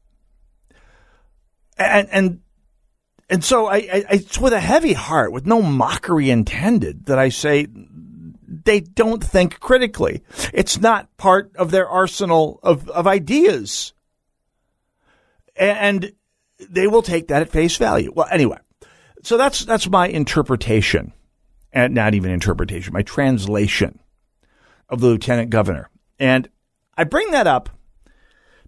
And, 1.77 2.09
and, 2.11 2.39
and 3.29 3.43
so 3.43 3.67
I, 3.67 3.75
I, 3.75 4.05
it's 4.11 4.37
with 4.37 4.53
a 4.53 4.59
heavy 4.59 4.93
heart, 4.93 5.31
with 5.31 5.45
no 5.45 5.61
mockery 5.61 6.29
intended, 6.29 7.05
that 7.07 7.19
I 7.19 7.29
say 7.29 7.67
they 8.47 8.79
don't 8.79 9.23
think 9.23 9.59
critically. 9.59 10.23
It's 10.53 10.79
not 10.79 11.15
part 11.17 11.55
of 11.55 11.71
their 11.71 11.87
arsenal 11.87 12.59
of, 12.63 12.89
of 12.89 13.07
ideas. 13.07 13.93
And 15.55 16.13
they 16.59 16.87
will 16.87 17.01
take 17.01 17.27
that 17.27 17.41
at 17.41 17.49
face 17.49 17.77
value. 17.77 18.11
Well, 18.15 18.27
anyway, 18.31 18.57
so 19.23 19.37
that's, 19.37 19.65
that's 19.65 19.89
my 19.89 20.07
interpretation 20.07 21.13
and 21.73 21.93
not 21.93 22.13
even 22.13 22.31
interpretation, 22.31 22.93
my 22.93 23.03
translation 23.03 23.99
of 24.89 25.01
the 25.01 25.07
lieutenant 25.07 25.49
governor. 25.49 25.89
And 26.19 26.47
I 26.97 27.03
bring 27.03 27.31
that 27.31 27.47
up 27.47 27.69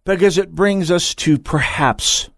because 0.03 0.37
it 0.37 0.53
brings 0.53 0.91
us 0.91 1.15
to 1.15 1.37
perhaps 1.39 2.29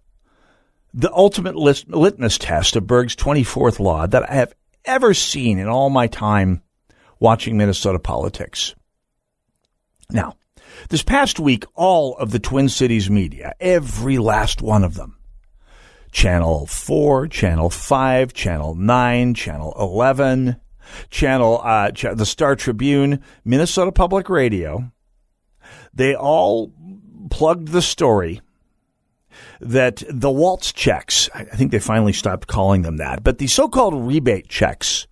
the 0.94 1.12
ultimate 1.14 1.56
litmus 1.56 2.38
test 2.38 2.76
of 2.76 2.88
Berg's 2.88 3.16
24th 3.16 3.80
law 3.80 4.08
that 4.08 4.30
I 4.30 4.34
have 4.34 4.54
ever 4.86 5.14
seen 5.14 5.60
in 5.60 5.68
all 5.68 5.90
my 5.90 6.08
time 6.08 6.62
watching 7.20 7.58
Minnesota 7.58 8.00
politics. 8.00 8.76
Now, 10.10 10.36
this 10.90 11.04
past 11.04 11.40
week, 11.40 11.66
all 11.76 12.16
of 12.18 12.32
the 12.32 12.40
Twin 12.40 12.70
Cities 12.70 13.10
media, 13.10 13.54
every 13.60 14.18
last 14.18 14.62
one 14.62 14.84
of 14.84 14.96
them, 14.96 15.18
Channel 16.12 16.66
4, 16.66 17.28
Channel 17.28 17.70
5, 17.70 18.34
Channel 18.34 18.76
9, 18.76 19.34
Channel 19.36 19.74
11, 19.78 20.56
Channel, 21.12 21.62
uh, 21.64 21.92
the 21.92 22.26
Star 22.26 22.56
Tribune, 22.56 23.24
Minnesota 23.46 23.92
Public 23.92 24.30
Radio, 24.30 24.92
they 25.94 26.16
all 26.16 26.74
plugged 27.30 27.68
the 27.68 27.82
story 27.82 28.42
that 29.60 30.04
the 30.10 30.32
Walz 30.32 30.72
checks, 30.72 31.30
I 31.34 31.44
think 31.44 31.72
they 31.72 31.80
finally 31.80 32.14
stopped 32.14 32.48
calling 32.48 32.82
them 32.82 32.98
that, 32.98 33.24
but 33.24 33.38
the 33.38 33.48
so-called 33.48 34.08
rebate 34.08 34.48
checks 34.48 35.08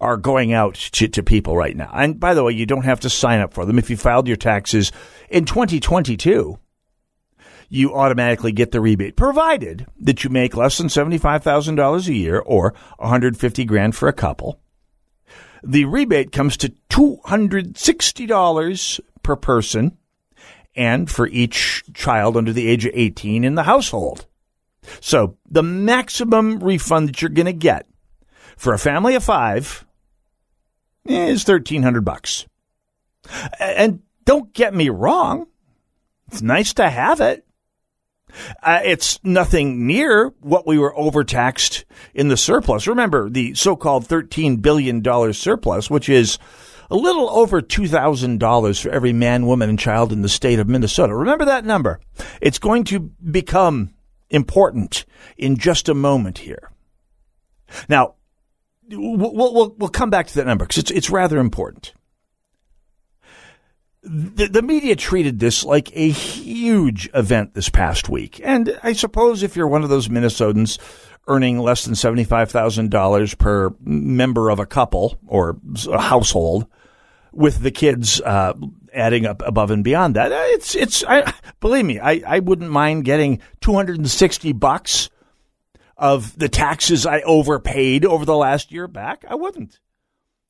are 0.00 0.16
going 0.16 0.52
out 0.52 0.74
to, 0.74 1.08
to 1.08 1.22
people 1.22 1.56
right 1.56 1.76
now. 1.76 1.90
And 1.94 2.20
by 2.20 2.34
the 2.34 2.44
way, 2.44 2.52
you 2.52 2.66
don't 2.66 2.84
have 2.84 3.00
to 3.00 3.10
sign 3.10 3.40
up 3.40 3.54
for 3.54 3.64
them. 3.64 3.78
If 3.78 3.90
you 3.90 3.96
filed 3.96 4.28
your 4.28 4.36
taxes 4.36 4.92
in 5.30 5.46
2022, 5.46 6.58
you 7.68 7.94
automatically 7.94 8.52
get 8.52 8.72
the 8.72 8.80
rebate, 8.80 9.16
provided 9.16 9.86
that 10.00 10.22
you 10.22 10.30
make 10.30 10.56
less 10.56 10.78
than 10.78 10.88
$75,000 10.88 12.08
a 12.08 12.14
year 12.14 12.38
or 12.38 12.74
150 12.98 13.64
grand 13.64 13.96
for 13.96 14.08
a 14.08 14.12
couple. 14.12 14.60
The 15.64 15.84
rebate 15.84 16.30
comes 16.30 16.56
to 16.58 16.72
$260 16.90 19.00
per 19.22 19.36
person 19.36 19.96
and 20.76 21.10
for 21.10 21.26
each 21.26 21.82
child 21.94 22.36
under 22.36 22.52
the 22.52 22.68
age 22.68 22.84
of 22.84 22.92
18 22.94 23.44
in 23.44 23.54
the 23.54 23.64
household. 23.64 24.26
So 25.00 25.36
the 25.48 25.62
maximum 25.62 26.60
refund 26.60 27.08
that 27.08 27.20
you're 27.20 27.28
going 27.30 27.46
to 27.46 27.52
get 27.52 27.86
for 28.56 28.72
a 28.72 28.78
family 28.78 29.14
of 29.14 29.24
five 29.24 29.84
is 31.04 31.46
1300 31.46 32.04
bucks. 32.04 32.46
And 33.58 34.02
don't 34.24 34.52
get 34.52 34.74
me 34.74 34.88
wrong. 34.88 35.46
It's 36.28 36.42
nice 36.42 36.74
to 36.74 36.88
have 36.88 37.20
it. 37.20 37.44
Uh, 38.62 38.80
it's 38.84 39.22
nothing 39.24 39.86
near 39.86 40.32
what 40.40 40.66
we 40.66 40.78
were 40.78 40.96
overtaxed 40.96 41.84
in 42.12 42.28
the 42.28 42.36
surplus. 42.36 42.86
Remember 42.86 43.30
the 43.30 43.54
so-called 43.54 44.06
$13 44.06 44.60
billion 44.60 45.02
surplus, 45.32 45.88
which 45.88 46.08
is 46.08 46.38
a 46.90 46.96
little 46.96 47.28
over 47.30 47.60
$2,000 47.60 48.82
for 48.82 48.90
every 48.90 49.12
man, 49.12 49.46
woman, 49.46 49.68
and 49.68 49.78
child 49.78 50.12
in 50.12 50.22
the 50.22 50.28
state 50.28 50.58
of 50.58 50.68
Minnesota. 50.68 51.14
Remember 51.14 51.44
that 51.46 51.64
number. 51.64 52.00
It's 52.40 52.58
going 52.58 52.84
to 52.84 53.00
become 53.00 53.94
important 54.30 55.04
in 55.36 55.56
just 55.56 55.88
a 55.88 55.94
moment 55.94 56.38
here. 56.38 56.70
Now, 57.88 58.14
we'll, 58.88 59.34
we'll, 59.34 59.74
we'll 59.76 59.88
come 59.88 60.10
back 60.10 60.26
to 60.28 60.34
that 60.36 60.46
number 60.46 60.64
because 60.64 60.78
it's, 60.78 60.90
it's 60.90 61.10
rather 61.10 61.38
important. 61.38 61.92
The, 64.02 64.46
the 64.46 64.62
media 64.62 64.94
treated 64.94 65.40
this 65.40 65.64
like 65.64 65.90
a 65.96 66.08
huge 66.08 67.10
event 67.12 67.54
this 67.54 67.68
past 67.68 68.08
week. 68.08 68.40
And 68.44 68.78
I 68.84 68.92
suppose 68.92 69.42
if 69.42 69.56
you're 69.56 69.66
one 69.66 69.82
of 69.82 69.88
those 69.88 70.06
Minnesotans 70.08 70.78
earning 71.26 71.58
less 71.58 71.84
than 71.84 71.94
$75,000 71.94 73.38
per 73.38 73.74
member 73.80 74.50
of 74.50 74.58
a 74.58 74.66
couple 74.66 75.18
or 75.26 75.56
a 75.90 76.00
household, 76.00 76.66
with 77.32 77.60
the 77.60 77.70
kids 77.70 78.20
uh, 78.22 78.54
adding 78.94 79.26
up 79.26 79.42
above 79.44 79.70
and 79.70 79.84
beyond 79.84 80.16
that. 80.16 80.32
Uh, 80.32 80.44
it's 80.48 80.74
it's 80.74 81.04
I, 81.06 81.32
believe 81.60 81.84
me, 81.84 82.00
I, 82.00 82.22
I 82.26 82.38
wouldn't 82.38 82.70
mind 82.70 83.04
getting 83.04 83.40
260 83.60 84.52
bucks 84.54 85.10
of 85.96 86.38
the 86.38 86.48
taxes 86.48 87.06
I 87.06 87.20
overpaid 87.20 88.04
over 88.04 88.24
the 88.24 88.36
last 88.36 88.72
year 88.72 88.88
back. 88.88 89.24
I 89.28 89.34
wouldn't. 89.34 89.80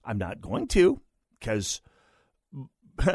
I'm 0.05 0.19
not 0.19 0.41
going 0.41 0.69
to 0.69 1.01
because 1.39 1.81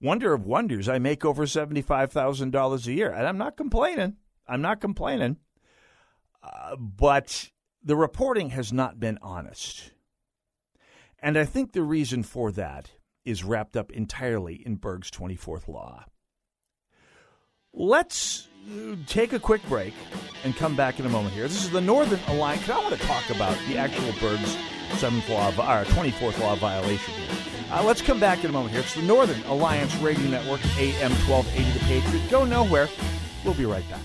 wonder 0.00 0.34
of 0.34 0.44
wonders, 0.44 0.88
I 0.88 0.98
make 0.98 1.24
over 1.24 1.46
$75,000 1.46 2.86
a 2.86 2.92
year 2.92 3.10
and 3.10 3.26
I'm 3.26 3.38
not 3.38 3.56
complaining. 3.56 4.16
I'm 4.46 4.60
not 4.60 4.80
complaining. 4.80 5.38
Uh, 6.44 6.76
but 6.76 7.50
the 7.82 7.96
reporting 7.96 8.50
has 8.50 8.72
not 8.72 9.00
been 9.00 9.18
honest. 9.22 9.92
And 11.20 11.38
I 11.38 11.44
think 11.44 11.72
the 11.72 11.82
reason 11.82 12.22
for 12.22 12.52
that 12.52 12.90
is 13.24 13.42
wrapped 13.42 13.76
up 13.76 13.90
entirely 13.90 14.56
in 14.66 14.76
Berg's 14.76 15.10
24th 15.10 15.68
law. 15.68 16.04
Let's 17.72 18.48
take 19.06 19.32
a 19.32 19.38
quick 19.38 19.66
break 19.68 19.94
and 20.44 20.54
come 20.54 20.76
back 20.76 21.00
in 21.00 21.06
a 21.06 21.08
moment 21.08 21.34
here. 21.34 21.48
This 21.48 21.64
is 21.64 21.70
the 21.70 21.80
Northern 21.80 22.20
Alliance. 22.28 22.68
I 22.68 22.78
want 22.78 22.94
to 22.94 23.06
talk 23.06 23.30
about 23.30 23.56
the 23.66 23.78
actual 23.78 24.12
Berg's 24.20 24.56
seventh 24.98 25.28
law, 25.28 25.48
or 25.48 25.84
24th 25.84 26.38
law 26.40 26.54
violation 26.56 27.14
here. 27.14 27.36
Uh, 27.72 27.82
let's 27.82 28.02
come 28.02 28.20
back 28.20 28.44
in 28.44 28.50
a 28.50 28.52
moment 28.52 28.72
here. 28.72 28.82
It's 28.82 28.94
the 28.94 29.02
Northern 29.02 29.42
Alliance 29.44 29.94
Radio 29.96 30.28
Network, 30.28 30.60
AM 30.78 31.10
1280 31.26 31.78
The 31.78 31.84
Patriot. 31.86 32.30
Go 32.30 32.44
nowhere. 32.44 32.88
We'll 33.44 33.54
be 33.54 33.66
right 33.66 33.88
back. 33.90 34.02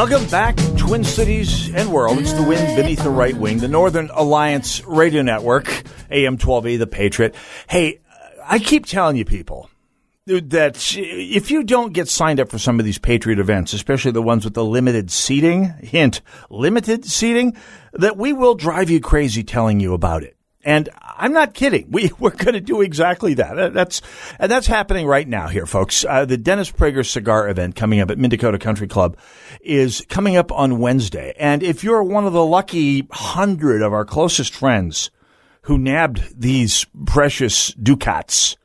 Welcome 0.00 0.28
back, 0.28 0.56
Twin 0.78 1.04
Cities 1.04 1.68
and 1.74 1.92
World. 1.92 2.20
It's 2.20 2.32
the 2.32 2.42
wind 2.42 2.74
beneath 2.74 3.02
the 3.02 3.10
right 3.10 3.36
wing, 3.36 3.58
the 3.58 3.68
Northern 3.68 4.08
Alliance 4.14 4.82
Radio 4.86 5.20
Network, 5.20 5.68
AM 6.10 6.38
12A, 6.38 6.78
The 6.78 6.86
Patriot. 6.86 7.34
Hey, 7.68 8.00
I 8.42 8.60
keep 8.60 8.86
telling 8.86 9.16
you 9.16 9.26
people 9.26 9.68
that 10.24 10.96
if 10.96 11.50
you 11.50 11.62
don't 11.62 11.92
get 11.92 12.08
signed 12.08 12.40
up 12.40 12.48
for 12.48 12.56
some 12.56 12.78
of 12.78 12.86
these 12.86 12.96
Patriot 12.96 13.38
events, 13.38 13.74
especially 13.74 14.12
the 14.12 14.22
ones 14.22 14.46
with 14.46 14.54
the 14.54 14.64
limited 14.64 15.10
seating, 15.10 15.64
hint, 15.82 16.22
limited 16.48 17.04
seating, 17.04 17.54
that 17.92 18.16
we 18.16 18.32
will 18.32 18.54
drive 18.54 18.88
you 18.88 19.00
crazy 19.00 19.44
telling 19.44 19.80
you 19.80 19.92
about 19.92 20.22
it. 20.22 20.34
And 20.62 20.90
I'm 21.02 21.32
not 21.32 21.54
kidding. 21.54 21.90
We, 21.90 22.10
we're 22.18 22.30
going 22.30 22.54
to 22.54 22.60
do 22.60 22.82
exactly 22.82 23.34
that. 23.34 23.72
That's, 23.72 24.02
and 24.38 24.50
that's 24.50 24.66
happening 24.66 25.06
right 25.06 25.26
now 25.26 25.48
here, 25.48 25.66
folks. 25.66 26.04
Uh, 26.04 26.24
the 26.24 26.36
Dennis 26.36 26.70
Prager 26.70 27.06
cigar 27.06 27.48
event 27.48 27.76
coming 27.76 28.00
up 28.00 28.10
at 28.10 28.18
Mendakota 28.18 28.60
Country 28.60 28.86
Club 28.86 29.16
is 29.60 30.04
coming 30.08 30.36
up 30.36 30.52
on 30.52 30.78
Wednesday. 30.78 31.34
And 31.38 31.62
if 31.62 31.82
you're 31.82 32.02
one 32.02 32.26
of 32.26 32.32
the 32.32 32.44
lucky 32.44 33.06
hundred 33.10 33.82
of 33.82 33.92
our 33.92 34.04
closest 34.04 34.54
friends 34.54 35.10
who 35.62 35.78
nabbed 35.78 36.40
these 36.40 36.86
precious 37.06 37.68
ducats, 37.74 38.56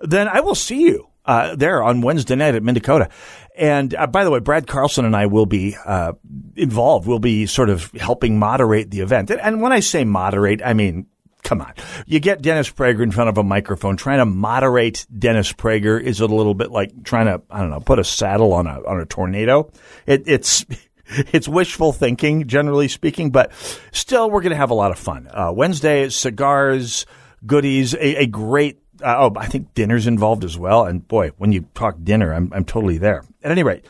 then 0.00 0.28
I 0.28 0.40
will 0.40 0.54
see 0.54 0.82
you. 0.82 1.04
Uh, 1.24 1.54
there 1.54 1.82
on 1.82 2.00
Wednesday 2.00 2.34
night 2.34 2.54
at 2.54 2.62
Mendakota. 2.62 3.10
And 3.54 3.94
uh, 3.94 4.06
by 4.06 4.24
the 4.24 4.30
way, 4.30 4.40
Brad 4.40 4.66
Carlson 4.66 5.04
and 5.04 5.14
I 5.14 5.26
will 5.26 5.44
be 5.44 5.76
uh, 5.84 6.14
involved. 6.56 7.06
We'll 7.06 7.18
be 7.18 7.44
sort 7.44 7.68
of 7.68 7.92
helping 7.92 8.38
moderate 8.38 8.90
the 8.90 9.00
event. 9.00 9.30
And 9.30 9.60
when 9.60 9.70
I 9.70 9.80
say 9.80 10.04
moderate, 10.04 10.62
I 10.64 10.72
mean 10.72 11.06
come 11.48 11.62
on. 11.62 11.72
You 12.06 12.20
get 12.20 12.42
Dennis 12.42 12.70
Prager 12.70 13.02
in 13.02 13.10
front 13.10 13.30
of 13.30 13.38
a 13.38 13.42
microphone. 13.42 13.96
Trying 13.96 14.18
to 14.18 14.26
moderate 14.26 15.06
Dennis 15.18 15.50
Prager 15.50 15.98
is 16.00 16.20
a 16.20 16.26
little 16.26 16.52
bit 16.52 16.70
like 16.70 17.04
trying 17.04 17.24
to, 17.24 17.40
I 17.50 17.60
don't 17.60 17.70
know, 17.70 17.80
put 17.80 17.98
a 17.98 18.04
saddle 18.04 18.52
on 18.52 18.66
a, 18.66 18.84
on 18.86 19.00
a 19.00 19.06
tornado. 19.06 19.72
It, 20.06 20.24
it's, 20.26 20.66
it's 21.06 21.48
wishful 21.48 21.94
thinking, 21.94 22.48
generally 22.48 22.86
speaking, 22.86 23.30
but 23.30 23.50
still, 23.92 24.30
we're 24.30 24.42
going 24.42 24.50
to 24.50 24.58
have 24.58 24.70
a 24.70 24.74
lot 24.74 24.90
of 24.90 24.98
fun. 24.98 25.26
Uh, 25.32 25.50
Wednesday, 25.54 26.10
cigars, 26.10 27.06
goodies, 27.46 27.94
a, 27.94 28.24
a 28.24 28.26
great, 28.26 28.82
uh, 29.02 29.16
oh, 29.16 29.32
I 29.38 29.46
think 29.46 29.72
dinner's 29.72 30.06
involved 30.06 30.44
as 30.44 30.58
well. 30.58 30.84
And 30.84 31.08
boy, 31.08 31.30
when 31.38 31.52
you 31.52 31.62
talk 31.72 31.96
dinner, 32.02 32.34
I'm, 32.34 32.52
I'm 32.52 32.66
totally 32.66 32.98
there. 32.98 33.24
At 33.42 33.52
any 33.52 33.62
rate, 33.62 33.86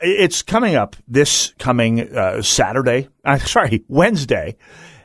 it's 0.00 0.40
coming 0.40 0.74
up 0.74 0.96
this 1.06 1.52
coming 1.58 2.16
uh, 2.16 2.40
Saturday. 2.40 3.08
Uh, 3.26 3.38
sorry, 3.38 3.82
Wednesday 3.88 4.54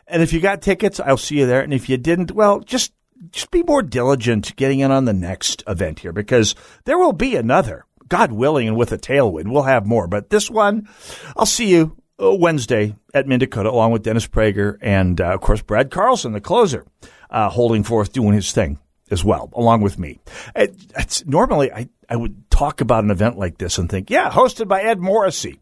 and 0.10 0.22
if 0.22 0.34
you 0.34 0.40
got 0.40 0.62
tickets, 0.62 1.00
I'll 1.00 1.18
see 1.18 1.40
you 1.40 1.46
there. 1.46 1.62
And 1.62 1.74
if 1.74 1.90
you 1.90 1.98
didn't, 1.98 2.32
well, 2.32 2.60
just 2.60 2.94
just 3.32 3.52
be 3.52 3.64
more 3.64 3.82
diligent 3.82 4.56
getting 4.56 4.80
in 4.80 4.92
on 4.92 5.06
the 5.06 5.14
next 5.14 5.64
event 5.68 6.00
here 6.00 6.14
because 6.14 6.56
there 6.86 6.98
will 6.98 7.14
be 7.14 7.36
another 7.36 7.86
God 8.08 8.32
willing, 8.32 8.68
and 8.68 8.78
with 8.78 8.92
a 8.92 8.98
tailwind, 8.98 9.52
we'll 9.52 9.64
have 9.64 9.86
more. 9.86 10.08
But 10.08 10.30
this 10.30 10.50
one, 10.50 10.90
I'll 11.38 11.46
see 11.46 11.70
you 11.70 11.96
uh, 12.22 12.34
Wednesday 12.34 12.96
at 13.14 13.28
Mendakota, 13.28 13.68
along 13.68 13.92
with 13.92 14.04
Dennis 14.04 14.28
Prager 14.28 14.78
and, 14.82 15.22
uh, 15.22 15.34
of 15.34 15.42
course, 15.42 15.62
Brad 15.62 15.92
Carlson, 15.92 16.34
the 16.34 16.42
closer, 16.42 16.86
uh, 17.30 17.50
holding 17.50 17.84
forth, 17.84 18.12
doing 18.12 18.34
his 18.34 18.52
thing 18.52 18.80
as 19.12 19.24
well, 19.24 19.50
along 19.54 19.82
with 19.82 19.98
me. 20.00 20.20
It, 20.56 20.76
it's, 20.98 21.26
normally, 21.26 21.72
I, 21.72 21.90
I 22.10 22.16
would 22.16 22.50
talk 22.50 22.82
about 22.82 23.04
an 23.04 23.12
event 23.12 23.38
like 23.38 23.58
this 23.58 23.78
and 23.78 23.90
think, 23.90 24.10
yeah, 24.10 24.30
hosted 24.30 24.68
by 24.68 24.82
Ed 24.82 25.00
Morrissey. 25.00 25.60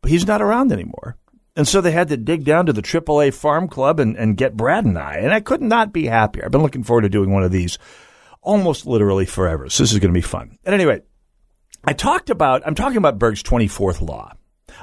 But 0.00 0.10
he's 0.10 0.26
not 0.26 0.42
around 0.42 0.72
anymore. 0.72 1.16
And 1.58 1.66
so 1.66 1.80
they 1.80 1.90
had 1.90 2.06
to 2.10 2.16
dig 2.16 2.44
down 2.44 2.66
to 2.66 2.72
the 2.72 2.82
AAA 2.82 3.34
Farm 3.34 3.66
Club 3.66 3.98
and, 3.98 4.16
and 4.16 4.36
get 4.36 4.56
Brad 4.56 4.84
and 4.84 4.96
I. 4.96 5.16
And 5.16 5.34
I 5.34 5.40
could 5.40 5.60
not 5.60 5.92
be 5.92 6.06
happier. 6.06 6.44
I've 6.44 6.52
been 6.52 6.62
looking 6.62 6.84
forward 6.84 7.02
to 7.02 7.08
doing 7.08 7.32
one 7.32 7.42
of 7.42 7.50
these 7.50 7.78
almost 8.42 8.86
literally 8.86 9.26
forever. 9.26 9.68
So 9.68 9.82
this 9.82 9.92
is 9.92 9.98
going 9.98 10.14
to 10.14 10.16
be 10.16 10.22
fun. 10.22 10.56
At 10.64 10.72
any 10.72 10.86
rate, 10.86 11.02
I 11.82 11.94
talked 11.94 12.30
about, 12.30 12.62
I'm 12.64 12.76
talking 12.76 12.96
about 12.96 13.18
Berg's 13.18 13.42
24th 13.42 14.00
law. 14.00 14.34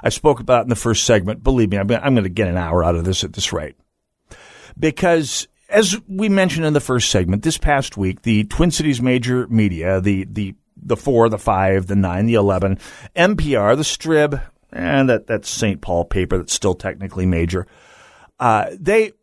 I 0.03 0.10
spoke 0.10 0.41
about 0.41 0.63
in 0.63 0.70
the 0.70 0.75
first 0.75 1.05
segment. 1.05 1.44
Believe 1.44 1.72
me, 1.72 1.77
I'm, 1.77 1.89
I'm 1.89 2.13
going 2.13 2.24
to 2.24 2.29
get 2.29 2.50
an 2.50 2.58
hour 2.58 2.84
out 2.84 2.96
of 2.96 3.05
this 3.05 3.24
at 3.24 3.32
this 3.32 3.53
rate. 3.53 3.77
Because 4.77 5.48
as 5.70 5.98
we 6.10 6.27
mentioned 6.27 6.65
in 6.65 6.74
the 6.74 6.82
first 6.82 7.10
segment, 7.10 7.44
this 7.44 7.58
past 7.58 7.96
week, 7.96 8.24
the 8.24 8.44
Twin 8.44 8.72
Cities 8.72 9.01
major 9.01 9.48
media, 9.48 10.01
the, 10.01 10.25
the, 10.25 10.55
the 10.75 10.98
four, 10.98 11.29
the 11.29 11.38
five, 11.38 11.88
the 11.88 11.96
nine, 11.96 12.25
the 12.25 12.34
11, 12.34 12.79
NPR, 13.15 13.77
the 13.77 13.84
Strib, 13.84 14.41
and 14.75 15.10
that, 15.10 15.27
that 15.27 15.46
St. 15.46 15.82
Paul 15.82 16.05
paper 16.05 16.38
that's 16.38 16.53
still 16.53 16.75
technically 16.75 17.25
major, 17.25 17.65
uh, 18.39 18.67
they, 18.77 19.13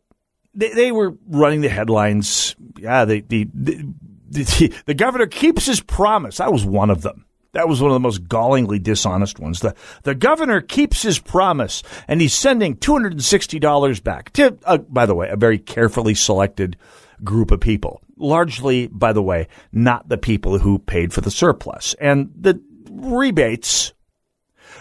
they, 0.55 0.69
they 0.69 0.91
were 0.91 1.15
running 1.27 1.61
the 1.61 1.69
headlines. 1.69 2.55
Yeah, 2.77 3.05
the, 3.05 3.21
the, 3.21 3.45
the, 4.29 4.73
the, 4.85 4.93
governor 4.93 5.27
keeps 5.27 5.65
his 5.65 5.79
promise. 5.79 6.39
I 6.39 6.49
was 6.49 6.65
one 6.65 6.89
of 6.89 7.01
them. 7.01 7.25
That 7.51 7.67
was 7.67 7.79
one 7.79 7.91
of 7.91 7.95
the 7.95 7.99
most 7.99 8.27
gallingly 8.27 8.79
dishonest 8.79 9.39
ones. 9.39 9.59
The, 9.59 9.75
the 10.01 10.15
governor 10.15 10.59
keeps 10.59 11.03
his 11.03 11.19
promise 11.19 11.83
and 12.07 12.19
he's 12.19 12.33
sending 12.33 12.75
$260 12.77 14.03
back 14.03 14.33
to, 14.33 14.57
uh, 14.65 14.79
by 14.79 15.05
the 15.05 15.13
way, 15.13 15.29
a 15.29 15.35
very 15.35 15.59
carefully 15.59 16.15
selected 16.15 16.77
group 17.23 17.51
of 17.51 17.59
people. 17.59 18.01
Largely, 18.17 18.87
by 18.87 19.13
the 19.13 19.21
way, 19.21 19.49
not 19.71 20.09
the 20.09 20.17
people 20.17 20.57
who 20.57 20.79
paid 20.79 21.13
for 21.13 21.21
the 21.21 21.29
surplus. 21.29 21.93
And 22.01 22.31
the 22.35 22.59
rebates 22.89 23.92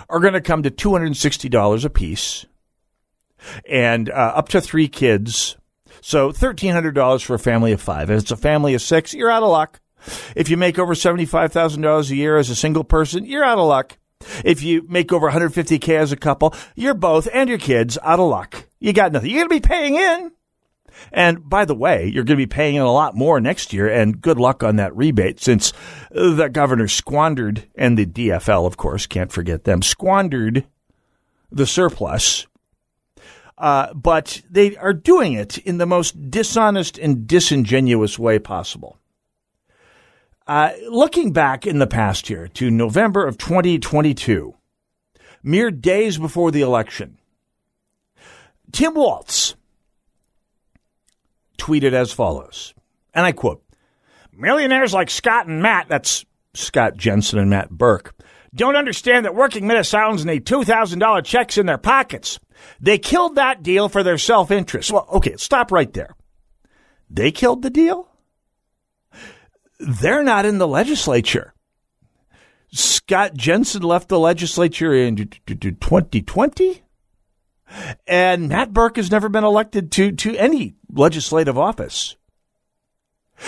are 0.09 0.21
going 0.21 0.35
to 0.35 0.40
come 0.40 0.62
to 0.62 0.71
$260 0.71 1.85
a 1.85 1.90
piece 1.90 2.47
and 3.68 4.11
uh, 4.11 4.32
up 4.37 4.49
to 4.50 4.61
three 4.61 4.88
kids. 4.88 5.56
So 6.00 6.32
$1,300 6.32 7.25
for 7.25 7.35
a 7.35 7.38
family 7.38 7.73
of 7.73 7.80
five. 7.80 8.11
If 8.11 8.23
it's 8.23 8.30
a 8.30 8.37
family 8.37 8.75
of 8.75 8.82
six, 8.82 9.14
you're 9.14 9.30
out 9.30 9.42
of 9.42 9.50
luck. 9.50 9.80
If 10.35 10.49
you 10.49 10.56
make 10.56 10.78
over 10.78 10.94
$75,000 10.94 12.11
a 12.11 12.16
year 12.16 12.37
as 12.37 12.50
a 12.50 12.56
single 12.56 12.85
person, 12.85 13.25
you're 13.25 13.44
out 13.44 13.59
of 13.59 13.66
luck. 13.66 13.99
If 14.44 14.62
you 14.62 14.85
make 14.88 15.12
over 15.12 15.30
150K 15.30 15.99
as 15.99 16.12
a 16.12 16.16
couple, 16.16 16.54
you're 16.75 16.94
both 16.94 17.28
and 17.32 17.49
your 17.49 17.59
kids 17.59 17.99
out 18.02 18.21
of 18.21 18.28
luck. 18.28 18.66
You 18.80 18.92
got 18.92 19.12
nothing. 19.12 19.30
You're 19.30 19.47
going 19.47 19.61
to 19.61 19.66
be 19.66 19.68
paying 19.68 19.97
in. 19.97 20.32
And 21.12 21.49
by 21.49 21.64
the 21.64 21.75
way, 21.75 22.06
you're 22.06 22.25
going 22.25 22.38
to 22.38 22.42
be 22.42 22.46
paying 22.46 22.76
in 22.76 22.82
a 22.82 22.92
lot 22.92 23.14
more 23.14 23.40
next 23.40 23.72
year, 23.72 23.88
and 23.88 24.20
good 24.20 24.38
luck 24.38 24.62
on 24.62 24.76
that 24.76 24.96
rebate 24.96 25.40
since 25.40 25.72
the 26.11 26.49
governor 26.49 26.88
squandered, 26.88 27.64
and 27.75 27.99
the 27.99 28.06
DFL, 28.06 28.66
of 28.66 28.76
course, 28.76 29.06
can't 29.06 29.32
forget 29.32 29.64
them, 29.64 29.82
squandered 29.82 30.64
the 31.50 31.66
surplus. 31.66 32.46
Uh, 33.58 33.92
but 33.94 34.42
they 34.50 34.76
are 34.76 34.94
doing 34.94 35.34
it 35.34 35.58
in 35.58 35.78
the 35.78 35.87
most 35.87 36.30
dishonest 36.30 36.99
and 36.99 37.26
disingenuous 37.26 38.18
way 38.18 38.38
possible. 38.38 38.99
Uh, 40.46 40.72
looking 40.88 41.32
back 41.32 41.66
in 41.66 41.78
the 41.78 41.87
past 41.87 42.28
year 42.28 42.49
to 42.49 42.70
November 42.70 43.25
of 43.25 43.38
2022, 43.38 44.54
mere 45.42 45.70
days 45.70 46.18
before 46.18 46.50
the 46.50 46.62
election, 46.62 47.18
Tim 48.72 48.94
Walz 48.94 49.54
tweeted 51.62 51.92
as 51.92 52.12
follows, 52.12 52.75
and 53.14 53.25
I 53.25 53.32
quote, 53.32 53.62
Millionaires 54.32 54.94
like 54.94 55.10
Scott 55.10 55.46
and 55.46 55.62
Matt, 55.62 55.88
that's 55.88 56.25
Scott 56.54 56.96
Jensen 56.96 57.38
and 57.38 57.50
Matt 57.50 57.70
Birk, 57.70 58.14
don't 58.54 58.76
understand 58.76 59.25
that 59.25 59.34
working 59.34 59.64
Minnesotans 59.64 60.25
need 60.25 60.44
$2,000 60.44 61.25
checks 61.25 61.58
in 61.58 61.66
their 61.66 61.78
pockets. 61.78 62.38
They 62.80 62.98
killed 62.98 63.36
that 63.36 63.62
deal 63.62 63.88
for 63.88 64.02
their 64.02 64.18
self 64.18 64.50
interest. 64.50 64.90
Well, 64.90 65.06
okay, 65.12 65.36
stop 65.36 65.72
right 65.72 65.92
there. 65.92 66.14
They 67.08 67.30
killed 67.30 67.62
the 67.62 67.70
deal? 67.70 68.08
they're 69.82 70.22
not 70.22 70.46
in 70.46 70.58
the 70.58 70.68
legislature. 70.68 71.54
Scott 72.72 73.34
Jensen 73.34 73.82
left 73.82 74.08
the 74.08 74.18
legislature 74.18 74.94
in 74.94 75.16
2020, 75.46 76.81
and 78.06 78.49
Matt 78.49 78.73
Birk 78.73 78.97
has 78.97 79.11
never 79.11 79.28
been 79.28 79.45
elected 79.45 79.93
to, 79.93 80.13
to 80.13 80.37
any 80.37 80.75
legislative 80.93 81.58
office. 81.58 82.17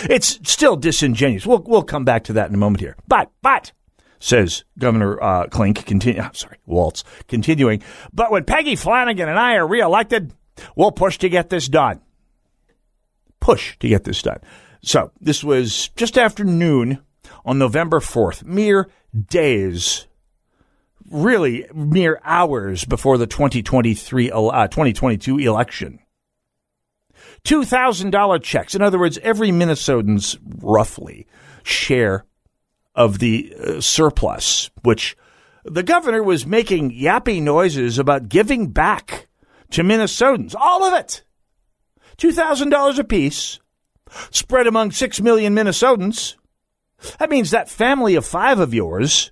It's 0.03 0.39
still 0.51 0.75
disingenuous. 0.75 1.45
We'll, 1.45 1.63
we'll 1.65 1.83
come 1.83 2.05
back 2.05 2.25
to 2.25 2.33
that 2.33 2.49
in 2.49 2.55
a 2.55 2.57
moment 2.57 2.81
here. 2.81 2.95
But, 3.07 3.31
but, 3.41 3.71
says 4.19 4.63
Governor 4.77 5.21
uh, 5.21 5.47
Klink, 5.47 5.85
continue, 5.85 6.21
sorry, 6.33 6.57
Walz, 6.65 7.03
continuing, 7.27 7.81
but 8.13 8.31
when 8.31 8.43
Peggy 8.43 8.75
Flanagan 8.75 9.29
and 9.29 9.39
I 9.39 9.55
are 9.55 9.67
reelected, 9.67 10.33
we'll 10.75 10.91
push 10.91 11.17
to 11.19 11.29
get 11.29 11.49
this 11.49 11.67
done. 11.67 12.01
Push 13.39 13.77
to 13.79 13.87
get 13.87 14.03
this 14.03 14.21
done. 14.21 14.39
So 14.81 15.11
this 15.21 15.43
was 15.43 15.89
just 15.89 16.17
after 16.17 16.43
noon 16.43 17.01
on 17.45 17.57
November 17.57 17.99
4th, 17.99 18.43
mere 18.43 18.89
days, 19.15 20.07
really 21.09 21.65
mere 21.73 22.19
hours 22.23 22.85
before 22.85 23.17
the 23.17 23.27
2023, 23.27 24.31
uh, 24.31 24.67
2022 24.67 25.37
election. 25.37 25.99
$2,000 27.43 28.41
checks. 28.43 28.75
In 28.75 28.81
other 28.81 28.99
words, 28.99 29.19
every 29.19 29.51
Minnesotan's 29.51 30.37
roughly 30.61 31.27
share 31.63 32.25
of 32.95 33.19
the 33.19 33.55
uh, 33.55 33.81
surplus, 33.81 34.69
which 34.83 35.15
the 35.63 35.83
governor 35.83 36.23
was 36.23 36.45
making 36.45 36.91
yappy 36.91 37.41
noises 37.41 37.99
about 37.99 38.29
giving 38.29 38.71
back 38.71 39.27
to 39.71 39.83
Minnesotans. 39.83 40.55
All 40.55 40.83
of 40.83 40.93
it. 40.93 41.23
$2,000 42.17 42.99
apiece 42.99 43.59
spread 44.31 44.67
among 44.67 44.91
six 44.91 45.19
million 45.19 45.53
Minnesotans. 45.53 46.35
That 47.19 47.29
means 47.29 47.51
that 47.51 47.69
family 47.69 48.15
of 48.15 48.25
five 48.25 48.59
of 48.59 48.73
yours 48.73 49.31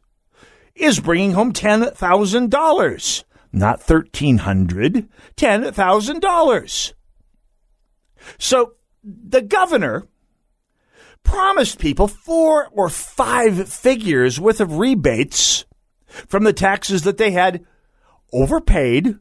is 0.76 1.00
bringing 1.00 1.32
home 1.34 1.54
$10,000. 1.54 3.24
Not 3.52 3.82
$1,300, 3.82 5.08
$10,000. 5.38 6.94
So 8.40 8.74
the 9.04 9.42
governor 9.42 10.08
promised 11.24 11.80
people 11.80 12.08
four 12.08 12.68
or 12.72 12.90
five 12.90 13.70
figures 13.70 14.40
worth 14.40 14.60
of 14.60 14.78
rebates 14.78 15.66
from 16.08 16.44
the 16.44 16.54
taxes 16.54 17.04
that 17.04 17.18
they 17.18 17.32
had 17.32 17.66
overpaid, 18.32 19.18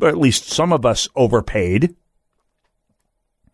or 0.00 0.08
at 0.08 0.18
least 0.18 0.48
some 0.48 0.72
of 0.72 0.84
us 0.84 1.08
overpaid, 1.14 1.94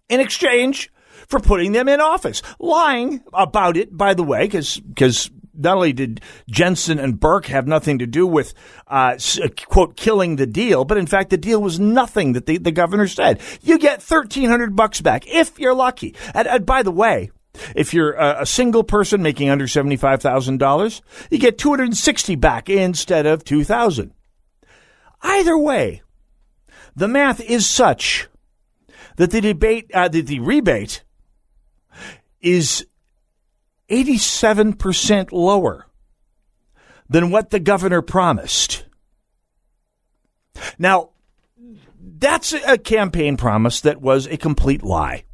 in 0.09 0.21
exchange 0.21 0.91
for 1.27 1.41
putting 1.41 1.73
them 1.73 1.88
in 1.88 2.01
office. 2.01 2.43
Lying 2.59 3.23
about 3.33 3.77
it, 3.77 3.95
by 3.97 4.14
the 4.14 4.23
way, 4.23 4.47
because 4.47 5.31
not 5.59 5.77
only 5.77 5.92
did 5.92 6.21
Jensen 6.49 6.99
and 6.99 7.18
Birk 7.18 7.47
have 7.47 7.66
nothing 7.66 7.99
to 7.99 8.07
do 8.07 8.27
with, 8.27 8.55
uh, 8.87 9.18
uh, 9.42 9.49
quote, 9.66 9.97
killing 9.97 10.37
the 10.37 10.47
deal, 10.47 10.85
but 10.85 10.99
in 10.99 11.07
fact, 11.07 11.31
the 11.31 11.37
deal 11.37 11.61
was 11.61 11.81
nothing 11.81 12.33
that 12.33 12.47
the, 12.47 12.59
the 12.59 12.73
governor 12.73 13.09
said. 13.09 13.40
You 13.61 13.79
get 13.79 14.03
1300 14.03 14.77
bucks 14.77 15.01
back 15.01 15.27
if 15.27 15.59
you're 15.59 15.75
lucky. 15.75 16.14
And, 16.35 16.47
and 16.47 16.64
by 16.64 16.83
the 16.83 16.92
way, 16.92 17.31
if 17.75 17.92
you're 17.92 18.12
a, 18.12 18.47
single 18.47 18.85
person 18.85 19.23
making 19.23 19.51
under 19.51 19.66
$75,000, 19.66 21.01
you 21.31 21.38
get 21.38 21.59
260 21.59 22.37
back 22.37 22.68
instead 22.68 23.27
of 23.27 23.44
2000 23.44 24.12
Either 25.23 25.59
way, 25.59 26.03
the 26.94 27.09
math 27.09 27.40
is 27.40 27.68
such 27.68 28.29
that 29.16 29.33
the 29.33 29.40
debate, 29.40 29.90
uh, 29.92 30.09
that 30.09 30.27
the 30.27 30.38
rebate 30.38 31.03
is 32.40 32.87
87% 33.90 35.33
lower 35.33 35.87
than 37.09 37.31
what 37.31 37.51
the 37.51 37.61
governor 37.61 38.03
promised. 38.03 38.85
Now, 40.79 41.11
that's 42.01 42.53
a 42.53 42.79
campaign 42.79 43.37
promise 43.37 43.81
that 43.83 44.01
was 44.01 44.27
a 44.27 44.37
complete 44.37 44.83
lie. 44.83 45.24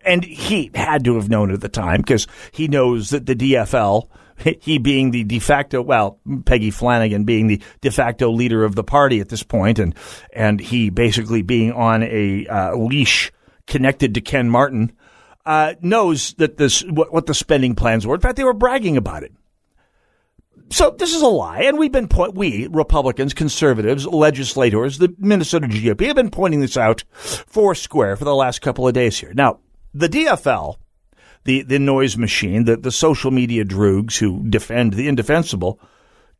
And 0.00 0.24
he 0.24 0.70
had 0.74 1.04
to 1.04 1.16
have 1.16 1.28
known 1.28 1.52
at 1.52 1.60
the 1.60 1.68
time 1.68 2.00
because 2.00 2.26
he 2.52 2.68
knows 2.68 3.10
that 3.10 3.26
the 3.26 3.34
DFL, 3.34 4.08
he 4.60 4.78
being 4.78 5.10
the 5.10 5.24
de 5.24 5.38
facto, 5.38 5.82
well, 5.82 6.20
Peggy 6.44 6.70
Flanagan 6.70 7.24
being 7.24 7.48
the 7.48 7.60
de 7.80 7.90
facto 7.90 8.30
leader 8.30 8.64
of 8.64 8.74
the 8.74 8.84
party 8.84 9.20
at 9.20 9.28
this 9.28 9.42
point, 9.42 9.78
and 9.78 9.94
and 10.32 10.60
he 10.60 10.90
basically 10.90 11.42
being 11.42 11.72
on 11.72 12.02
a 12.02 12.46
uh, 12.46 12.76
leash 12.76 13.32
connected 13.66 14.14
to 14.14 14.20
Ken 14.20 14.48
Martin, 14.48 14.92
uh, 15.48 15.74
knows 15.80 16.34
that 16.34 16.58
this 16.58 16.82
what, 16.82 17.10
what, 17.10 17.24
the 17.24 17.32
spending 17.32 17.74
plans 17.74 18.06
were. 18.06 18.14
In 18.14 18.20
fact, 18.20 18.36
they 18.36 18.44
were 18.44 18.52
bragging 18.52 18.98
about 18.98 19.22
it. 19.22 19.32
so 20.68 20.90
this 20.90 21.14
is 21.14 21.22
a 21.22 21.26
lie, 21.26 21.62
and 21.62 21.78
we've 21.78 21.90
been 21.90 22.06
point 22.06 22.34
we 22.34 22.66
Republicans, 22.66 23.32
conservatives, 23.32 24.06
legislators, 24.06 24.98
the 24.98 25.14
Minnesota 25.18 25.66
GOP 25.66 26.06
have 26.06 26.16
been 26.16 26.30
pointing 26.30 26.60
this 26.60 26.76
out 26.76 27.02
four 27.14 27.74
square 27.74 28.14
for 28.14 28.26
the 28.26 28.34
last 28.34 28.60
couple 28.60 28.86
of 28.86 28.92
days 28.92 29.18
here. 29.18 29.32
Now, 29.32 29.60
the 29.94 30.10
DFL, 30.10 30.76
the 31.44 31.62
the 31.62 31.78
noise 31.78 32.18
machine, 32.18 32.64
the 32.64 32.76
the 32.76 32.92
social 32.92 33.30
media 33.30 33.64
droogs 33.64 34.18
who 34.18 34.46
defend 34.50 34.92
the 34.92 35.08
indefensible, 35.08 35.80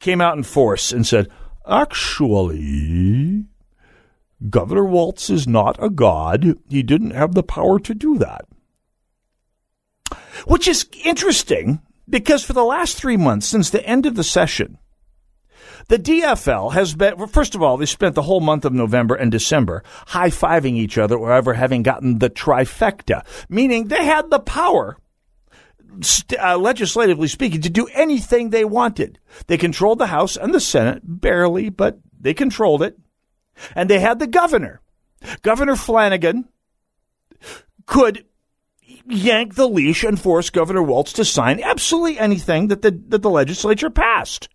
came 0.00 0.20
out 0.20 0.36
in 0.36 0.42
force 0.42 0.92
and 0.92 1.06
said, 1.06 1.28
actually, 1.66 3.46
Governor 4.50 4.84
Walz 4.84 5.30
is 5.30 5.48
not 5.48 5.82
a 5.82 5.88
god. 5.88 6.58
He 6.68 6.82
didn't 6.82 7.12
have 7.12 7.32
the 7.32 7.42
power 7.42 7.80
to 7.80 7.94
do 7.94 8.18
that. 8.18 8.44
Which 10.46 10.68
is 10.68 10.88
interesting 11.04 11.80
because 12.08 12.44
for 12.44 12.52
the 12.52 12.64
last 12.64 12.96
three 12.96 13.16
months, 13.16 13.46
since 13.46 13.70
the 13.70 13.84
end 13.84 14.06
of 14.06 14.14
the 14.14 14.24
session, 14.24 14.78
the 15.88 15.98
DFL 15.98 16.72
has 16.72 16.94
been, 16.94 17.16
well, 17.16 17.26
first 17.26 17.54
of 17.54 17.62
all, 17.62 17.76
they 17.76 17.86
spent 17.86 18.14
the 18.14 18.22
whole 18.22 18.40
month 18.40 18.64
of 18.64 18.72
November 18.72 19.14
and 19.14 19.32
December 19.32 19.82
high 20.08 20.28
fiving 20.28 20.76
each 20.76 20.98
other 20.98 21.18
over 21.18 21.54
having 21.54 21.82
gotten 21.82 22.18
the 22.18 22.30
trifecta, 22.30 23.24
meaning 23.48 23.88
they 23.88 24.04
had 24.04 24.30
the 24.30 24.38
power, 24.38 24.98
uh, 26.38 26.58
legislatively 26.58 27.28
speaking, 27.28 27.62
to 27.62 27.70
do 27.70 27.86
anything 27.94 28.50
they 28.50 28.64
wanted. 28.64 29.18
They 29.46 29.56
controlled 29.56 29.98
the 29.98 30.08
House 30.08 30.36
and 30.36 30.52
the 30.52 30.60
Senate, 30.60 31.00
barely, 31.02 31.70
but 31.70 31.98
they 32.20 32.34
controlled 32.34 32.82
it. 32.82 32.98
And 33.74 33.88
they 33.88 33.98
had 33.98 34.18
the 34.18 34.26
governor. 34.26 34.80
Governor 35.42 35.74
Flanagan 35.74 36.48
could 37.86 38.24
yank 39.08 39.54
the 39.54 39.68
leash 39.68 40.04
and 40.04 40.20
force 40.20 40.50
Governor 40.50 40.82
Walz 40.82 41.12
to 41.14 41.24
sign 41.24 41.60
absolutely 41.62 42.18
anything 42.18 42.68
that 42.68 42.82
the, 42.82 42.90
that 43.08 43.22
the 43.22 43.30
legislature 43.30 43.90
passed. 43.90 44.48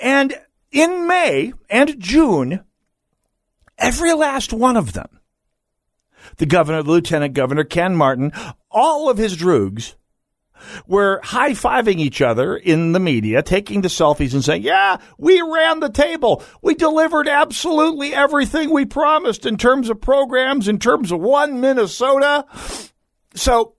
And 0.00 0.34
in 0.70 1.06
May 1.06 1.52
and 1.68 1.98
June, 1.98 2.64
every 3.78 4.12
last 4.12 4.52
one 4.52 4.76
of 4.76 4.92
them, 4.92 5.20
the 6.38 6.46
governor, 6.46 6.82
the 6.82 6.90
lieutenant 6.90 7.34
governor, 7.34 7.64
Ken 7.64 7.96
Martin, 7.96 8.32
all 8.70 9.08
of 9.08 9.18
his 9.18 9.36
droogs 9.36 9.94
were 10.86 11.20
high 11.22 11.52
fiving 11.52 11.98
each 11.98 12.22
other 12.22 12.56
in 12.56 12.92
the 12.92 13.00
media, 13.00 13.42
taking 13.42 13.82
the 13.82 13.88
selfies 13.88 14.32
and 14.32 14.44
saying, 14.44 14.62
Yeah, 14.62 14.98
we 15.18 15.40
ran 15.40 15.80
the 15.80 15.90
table. 15.90 16.42
We 16.62 16.74
delivered 16.74 17.28
absolutely 17.28 18.14
everything 18.14 18.70
we 18.70 18.84
promised 18.84 19.46
in 19.46 19.56
terms 19.56 19.90
of 19.90 20.00
programs, 20.00 20.68
in 20.68 20.78
terms 20.78 21.12
of 21.12 21.20
one 21.20 21.60
Minnesota. 21.60 22.46
So 23.36 23.74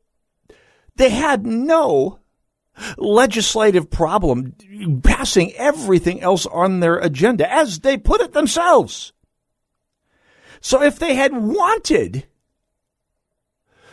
they 0.96 1.10
had 1.10 1.46
no 1.46 2.20
legislative 2.98 3.90
problem 3.90 4.54
passing 5.04 5.54
everything 5.54 6.22
else 6.22 6.46
on 6.46 6.80
their 6.80 6.98
agenda, 6.98 7.52
as 7.52 7.80
they 7.80 7.98
put 7.98 8.22
it 8.22 8.34
themselves. 8.34 9.14
So 10.62 10.82
if 10.82 11.00
they 11.00 11.16
had 11.16 11.34
wanted 11.34 12.28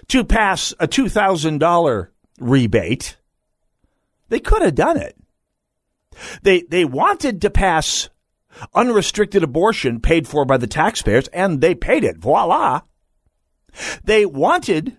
to 0.08 0.24
pass 0.24 0.72
a 0.78 0.86
$2,000 0.86 2.08
rebate, 2.40 3.16
they 4.28 4.40
could 4.40 4.62
have 4.62 4.74
done 4.74 4.96
it. 4.96 5.16
They, 6.42 6.62
they 6.62 6.84
wanted 6.84 7.40
to 7.42 7.50
pass 7.50 8.08
unrestricted 8.74 9.42
abortion 9.42 10.00
paid 10.00 10.28
for 10.28 10.44
by 10.44 10.56
the 10.56 10.66
taxpayers, 10.66 11.28
and 11.28 11.60
they 11.60 11.74
paid 11.74 12.04
it. 12.04 12.18
Voila. 12.18 12.82
They 14.04 14.24
wanted 14.24 14.96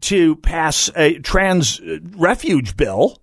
to 0.00 0.36
pass 0.36 0.90
a 0.96 1.18
trans 1.18 1.80
refuge 2.16 2.76
bill, 2.76 3.18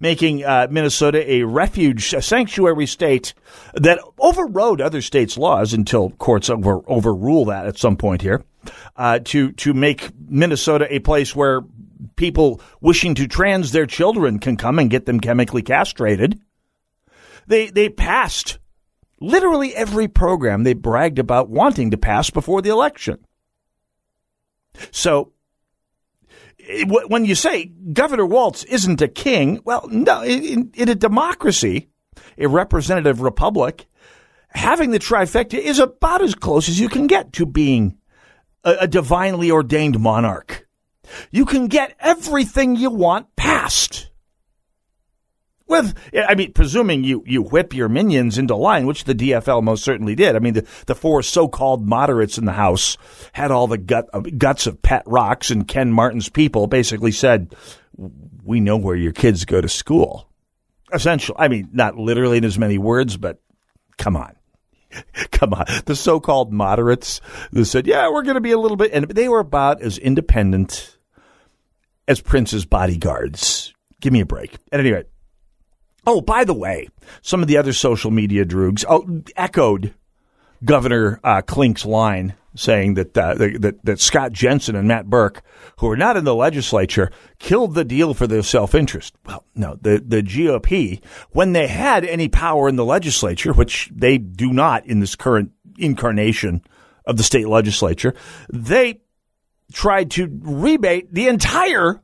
making 0.00 0.44
uh, 0.44 0.68
Minnesota 0.70 1.30
a 1.30 1.42
refuge, 1.42 2.12
a 2.14 2.22
sanctuary 2.22 2.86
state 2.86 3.34
that 3.74 3.98
overrode 4.18 4.80
other 4.80 5.02
states' 5.02 5.38
laws 5.38 5.72
until 5.72 6.10
courts 6.10 6.48
over, 6.50 6.82
overrule 6.86 7.44
that 7.46 7.66
at 7.66 7.78
some 7.78 7.96
point 7.96 8.22
here, 8.22 8.44
uh, 8.96 9.18
to 9.24 9.52
to 9.52 9.74
make 9.74 10.10
Minnesota 10.28 10.86
a 10.90 11.00
place 11.00 11.34
where 11.34 11.62
people 12.16 12.60
wishing 12.80 13.14
to 13.14 13.26
trans 13.26 13.72
their 13.72 13.86
children 13.86 14.38
can 14.38 14.56
come 14.56 14.78
and 14.78 14.90
get 14.90 15.06
them 15.06 15.20
chemically 15.20 15.62
castrated. 15.62 16.40
They 17.46 17.70
they 17.70 17.88
passed 17.88 18.58
literally 19.20 19.74
every 19.74 20.08
program 20.08 20.62
they 20.64 20.74
bragged 20.74 21.18
about 21.18 21.48
wanting 21.48 21.90
to 21.90 21.96
pass 21.96 22.30
before 22.30 22.62
the 22.62 22.70
election. 22.70 23.24
So 24.90 25.32
Eh, 26.68 26.84
when 26.86 27.24
you 27.24 27.34
say 27.34 27.66
Governor 27.92 28.26
Walz 28.26 28.64
isn't 28.64 29.02
a 29.02 29.08
king, 29.08 29.60
well, 29.64 29.88
no, 29.90 30.22
in, 30.22 30.70
in, 30.74 30.88
a 30.88 30.94
democracy, 30.94 31.88
a 32.38 32.46
representative 32.46 33.20
republic, 33.20 33.86
having 34.48 34.90
the 34.90 34.98
trifecta 34.98 35.58
is 35.58 35.78
about 35.78 36.22
as 36.22 36.34
close 36.34 36.68
as 36.68 36.78
you 36.78 36.88
can 36.88 37.06
get 37.06 37.32
to 37.34 37.46
being 37.46 37.98
a, 38.64 38.76
a 38.80 38.86
divinely 38.86 39.50
ordained 39.50 39.98
monarch. 39.98 40.66
You 41.30 41.44
can 41.44 41.66
get 41.66 41.96
everything 42.00 42.76
you 42.76 42.90
want 42.90 43.34
passed. 43.36 44.10
With, 45.66 45.94
I 46.14 46.34
mean, 46.34 46.52
presuming 46.52 47.04
you, 47.04 47.22
you 47.26 47.42
whip 47.42 47.74
your 47.74 47.88
minions 47.88 48.36
into 48.38 48.54
line, 48.54 48.86
which 48.86 49.04
the 49.04 49.14
DFL 49.14 49.62
most 49.62 49.84
certainly 49.84 50.14
did. 50.14 50.36
I 50.36 50.38
mean, 50.38 50.54
the, 50.54 50.66
the 50.86 50.94
four 50.94 51.22
so-called 51.22 51.86
moderates 51.86 52.36
in 52.36 52.44
the 52.44 52.52
House 52.52 52.96
had 53.32 53.50
all 53.50 53.66
the 53.66 53.78
gut, 53.78 54.08
uh, 54.12 54.20
guts 54.20 54.66
of 54.66 54.82
Pat 54.82 55.02
Rocks 55.06 55.50
and 55.50 55.66
Ken 55.66 55.92
Martin's 55.92 56.28
people 56.28 56.66
basically 56.66 57.12
said, 57.12 57.54
we 58.44 58.60
know 58.60 58.76
where 58.76 58.96
your 58.96 59.12
kids 59.12 59.44
go 59.44 59.60
to 59.60 59.68
school. 59.68 60.28
Essentially, 60.92 61.36
I 61.38 61.48
mean, 61.48 61.70
not 61.72 61.96
literally 61.96 62.38
in 62.38 62.44
as 62.44 62.58
many 62.58 62.78
words, 62.78 63.16
but 63.16 63.40
come 63.96 64.16
on. 64.16 64.34
Come 65.30 65.54
on. 65.54 65.64
The 65.86 65.96
so 65.96 66.20
called 66.20 66.52
moderates 66.52 67.22
that 67.52 67.64
said, 67.64 67.86
yeah, 67.86 68.10
we're 68.10 68.22
going 68.22 68.34
to 68.34 68.42
be 68.42 68.52
a 68.52 68.58
little 68.58 68.76
bit, 68.76 68.90
and 68.92 69.08
they 69.08 69.26
were 69.26 69.38
about 69.38 69.80
as 69.80 69.96
independent 69.96 70.98
as 72.06 72.20
Prince's 72.20 72.66
bodyguards. 72.66 73.72
Give 74.00 74.12
me 74.12 74.20
a 74.20 74.26
break. 74.26 74.54
At 74.70 74.80
any 74.80 74.92
rate, 74.92 75.06
Oh, 76.06 76.20
by 76.20 76.44
the 76.44 76.54
way, 76.54 76.88
some 77.20 77.42
of 77.42 77.48
the 77.48 77.56
other 77.56 77.72
social 77.72 78.10
media 78.10 78.44
droogs 78.44 78.84
oh, 78.88 79.22
echoed 79.36 79.94
Governor 80.64 81.20
uh, 81.22 81.42
Klink's 81.42 81.84
line 81.84 82.34
saying 82.54 82.94
that, 82.94 83.16
uh, 83.16 83.34
that 83.34 83.78
that 83.84 84.00
Scott 84.00 84.32
Jensen 84.32 84.76
and 84.76 84.86
Matt 84.86 85.08
Birk, 85.08 85.42
who 85.78 85.88
are 85.90 85.96
not 85.96 86.16
in 86.16 86.24
the 86.24 86.34
legislature, 86.34 87.10
killed 87.38 87.74
the 87.74 87.84
deal 87.84 88.14
for 88.14 88.26
their 88.26 88.42
self 88.42 88.74
interest. 88.74 89.14
Well, 89.24 89.44
no, 89.54 89.76
the 89.80 90.02
the 90.04 90.22
GOP, 90.22 91.02
when 91.30 91.52
they 91.52 91.66
had 91.66 92.04
any 92.04 92.28
power 92.28 92.68
in 92.68 92.76
the 92.76 92.84
legislature, 92.84 93.52
which 93.52 93.90
they 93.94 94.18
do 94.18 94.52
not 94.52 94.86
in 94.86 95.00
this 95.00 95.16
current 95.16 95.52
incarnation 95.78 96.62
of 97.06 97.16
the 97.16 97.22
state 97.22 97.48
legislature, 97.48 98.14
they 98.52 99.00
tried 99.72 100.10
to 100.12 100.28
rebate 100.42 101.12
the 101.12 101.28
entire 101.28 102.02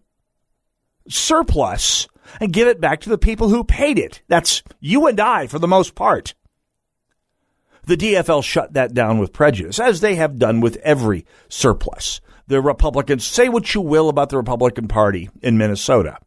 surplus 1.09 2.09
and 2.41 2.53
give 2.53 2.69
it 2.69 2.81
back 2.81 3.01
to 3.01 3.09
the 3.09 3.19
people 3.19 3.49
who 3.49 3.65
paid 3.65 3.99
it. 3.99 4.23
That's 4.29 4.63
you 4.81 5.07
and 5.07 5.19
I 5.21 5.47
for 5.47 5.59
the 5.59 5.69
most 5.69 5.95
part. 5.95 6.35
The 7.85 7.97
DFL 7.97 8.45
shut 8.45 8.75
that 8.75 8.93
down 8.93 9.19
with 9.19 9.33
prejudice, 9.33 9.81
as 9.81 10.01
they 10.01 10.17
have 10.17 10.39
done 10.39 10.61
with 10.61 10.77
every 10.83 11.25
surplus. 11.49 12.21
The 12.47 12.61
Republicans 12.61 13.25
say 13.25 13.49
what 13.49 13.75
you 13.75 13.81
will 13.81 14.09
about 14.09 14.29
the 14.29 14.37
Republican 14.37 14.89
Party 14.89 15.31
in 15.43 15.57
Minnesota. 15.57 16.19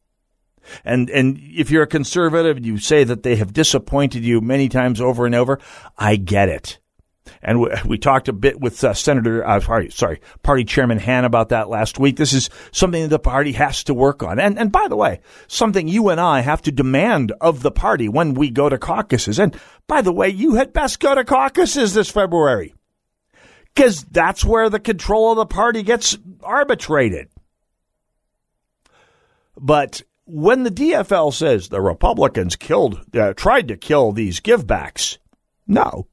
And 0.84 1.10
and 1.10 1.40
if 1.40 1.72
you're 1.72 1.84
a 1.84 1.88
conservative, 1.88 2.58
and 2.58 2.66
you 2.66 2.78
say 2.78 3.04
that 3.04 3.24
they 3.24 3.36
have 3.36 3.54
disappointed 3.54 4.24
you 4.24 4.42
many 4.42 4.70
times 4.70 5.02
over 5.02 5.26
and 5.26 5.36
over. 5.36 5.60
I 5.98 6.16
get 6.16 6.50
it. 6.50 6.80
And 7.44 7.62
we, 7.62 7.70
we 7.86 7.98
talked 7.98 8.28
a 8.28 8.34
bit 8.34 8.60
with 8.60 8.84
uh, 8.84 8.94
Senator, 8.94 9.46
uh, 9.46 9.60
sorry, 9.60 9.90
sorry, 9.90 10.22
Party 10.44 10.64
Chairman 10.64 11.00
Hann 11.00 11.26
about 11.26 11.50
that 11.50 11.70
last 11.70 12.00
week. 12.00 12.18
This 12.18 12.34
is 12.34 12.50
something 12.72 13.08
the 13.08 13.20
party 13.20 13.54
has 13.54 13.84
to 13.86 13.94
work 13.94 14.24
on. 14.24 14.40
And, 14.40 14.60
and 14.60 14.72
by 14.72 14.88
the 14.88 14.96
way, 14.96 15.22
something 15.48 15.88
you 15.88 16.10
and 16.10 16.20
I 16.20 16.42
have 16.42 16.62
to 16.64 16.72
demand 16.72 17.32
of 17.42 17.62
the 17.64 17.72
party 17.72 18.08
when 18.10 18.34
we 18.34 18.50
go 18.50 18.70
to 18.70 18.78
caucuses. 18.78 19.40
And 19.40 19.60
by 19.88 20.02
the 20.02 20.14
way, 20.14 20.30
you 20.30 20.56
had 20.56 20.74
best 20.74 21.00
go 21.00 21.16
to 21.16 21.24
caucuses 21.24 21.94
this 21.94 22.10
February 22.10 22.76
because 23.74 24.04
that's 24.06 24.46
where 24.46 24.70
the 24.70 24.80
control 24.80 25.32
of 25.32 25.38
the 25.38 25.46
party 25.46 25.84
gets 25.84 26.18
arbitrated. 26.44 27.30
But 29.58 30.02
when 30.26 30.64
the 30.64 30.72
DFL 30.72 31.34
says 31.34 31.70
the 31.70 31.82
Republicans 31.82 32.56
killed, 32.56 33.06
uh, 33.16 33.34
tried 33.34 33.68
to 33.70 33.78
kill 33.78 34.12
these 34.12 34.40
givebacks, 34.40 35.18
no, 35.68 36.08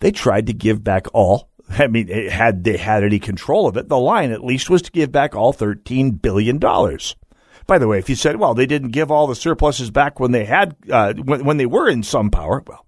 they 0.00 0.10
tried 0.10 0.46
to 0.46 0.52
give 0.52 0.82
back 0.82 1.06
all. 1.12 1.50
I 1.68 1.86
mean, 1.88 2.08
had 2.08 2.64
they 2.64 2.76
had 2.76 3.02
any 3.02 3.18
control 3.18 3.66
of 3.66 3.76
it, 3.76 3.88
the 3.88 3.98
line 3.98 4.30
at 4.30 4.44
least 4.44 4.70
was 4.70 4.82
to 4.82 4.92
give 4.92 5.10
back 5.10 5.34
all 5.34 5.52
$13 5.52 6.20
billion. 6.20 6.58
By 6.58 7.78
the 7.78 7.88
way, 7.88 7.98
if 7.98 8.08
you 8.08 8.14
said, 8.14 8.36
well, 8.36 8.54
they 8.54 8.66
didn't 8.66 8.90
give 8.90 9.10
all 9.10 9.26
the 9.26 9.34
surpluses 9.34 9.90
back 9.90 10.20
when 10.20 10.30
they 10.30 10.44
had, 10.44 10.76
uh, 10.90 11.14
when, 11.14 11.44
when 11.44 11.56
they 11.56 11.66
were 11.66 11.88
in 11.88 12.04
some 12.04 12.30
power, 12.30 12.62
well, 12.66 12.86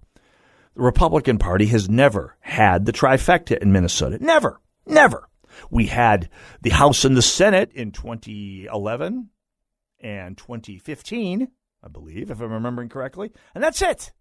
the 0.75 0.81
Republican 0.81 1.37
Party 1.37 1.65
has 1.67 1.89
never 1.89 2.37
had 2.39 2.85
the 2.85 2.93
trifecta 2.93 3.57
in 3.57 3.73
Minnesota. 3.73 4.17
Never. 4.21 4.61
Never. 4.85 5.27
We 5.69 5.87
had 5.87 6.29
the 6.61 6.69
House 6.69 7.03
and 7.03 7.17
the 7.17 7.21
Senate 7.21 7.73
in 7.73 7.91
2011 7.91 9.29
and 9.99 10.37
2015. 10.37 11.49
I 11.81 11.87
believe, 11.87 12.31
if 12.31 12.41
I'm 12.41 12.51
remembering 12.51 12.89
correctly. 12.89 13.31
And 13.53 13.63
that's 13.63 13.81
it. 13.81 14.11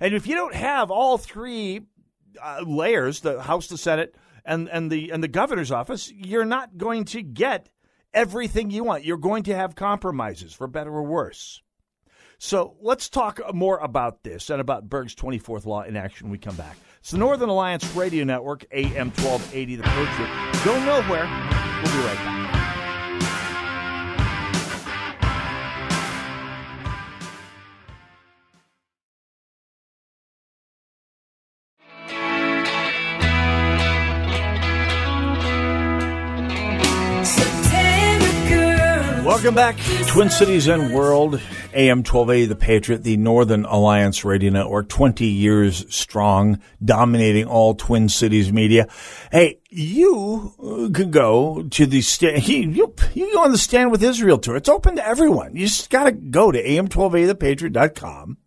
And 0.00 0.14
if 0.14 0.26
you 0.26 0.34
don't 0.34 0.54
have 0.54 0.90
all 0.90 1.18
three 1.18 1.82
uh, 2.42 2.62
layers, 2.66 3.20
the 3.20 3.42
House, 3.42 3.66
the 3.66 3.78
Senate, 3.78 4.14
and, 4.44 4.68
and 4.68 4.90
the 4.90 5.10
and 5.10 5.22
the 5.22 5.28
governor's 5.28 5.70
office, 5.70 6.10
you're 6.10 6.44
not 6.44 6.78
going 6.78 7.04
to 7.06 7.22
get 7.22 7.68
everything 8.14 8.70
you 8.70 8.84
want. 8.84 9.04
You're 9.04 9.18
going 9.18 9.42
to 9.44 9.54
have 9.54 9.74
compromises, 9.74 10.54
for 10.54 10.66
better 10.66 10.90
or 10.90 11.02
worse. 11.02 11.62
So 12.38 12.76
let's 12.80 13.08
talk 13.08 13.40
more 13.52 13.78
about 13.78 14.22
this 14.22 14.48
and 14.48 14.60
about 14.60 14.88
Berg's 14.88 15.14
24th 15.14 15.66
law 15.66 15.82
in 15.82 15.96
action 15.96 16.26
when 16.26 16.32
we 16.32 16.38
come 16.38 16.54
back. 16.54 16.76
It's 17.00 17.10
the 17.10 17.18
Northern 17.18 17.48
Alliance 17.48 17.84
Radio 17.96 18.24
Network, 18.24 18.64
AM 18.70 19.10
1280, 19.10 19.76
The 19.76 19.82
Patriot. 19.82 20.64
Go 20.64 20.78
nowhere. 20.84 21.26
We'll 21.82 21.92
be 21.92 22.06
right 22.06 22.16
back. 22.16 22.57
Welcome 39.38 39.54
back, 39.54 39.78
Twin 40.08 40.30
Cities 40.30 40.66
and 40.66 40.92
World, 40.92 41.40
AM 41.72 41.98
1280, 41.98 42.46
The 42.46 42.56
Patriot, 42.56 43.04
the 43.04 43.16
Northern 43.16 43.64
Alliance 43.66 44.24
Radio 44.24 44.50
Network, 44.50 44.88
20 44.88 45.26
years 45.26 45.86
strong, 45.94 46.58
dominating 46.84 47.44
all 47.44 47.76
Twin 47.76 48.08
Cities 48.08 48.52
media. 48.52 48.88
Hey, 49.30 49.60
you 49.70 50.52
uh, 50.60 50.90
can 50.92 51.12
go 51.12 51.62
to 51.62 51.86
the 51.86 52.00
stand, 52.00 52.48
you, 52.48 52.92
you, 53.14 53.32
go 53.32 53.44
on 53.44 53.52
the 53.52 53.58
Stand 53.58 53.92
with 53.92 54.02
Israel 54.02 54.38
tour. 54.38 54.56
It's 54.56 54.68
open 54.68 54.96
to 54.96 55.06
everyone. 55.06 55.54
You 55.54 55.66
just 55.66 55.88
got 55.88 56.04
to 56.04 56.12
go 56.12 56.50
to 56.50 56.60
am1280thepatriot.com 56.60 58.38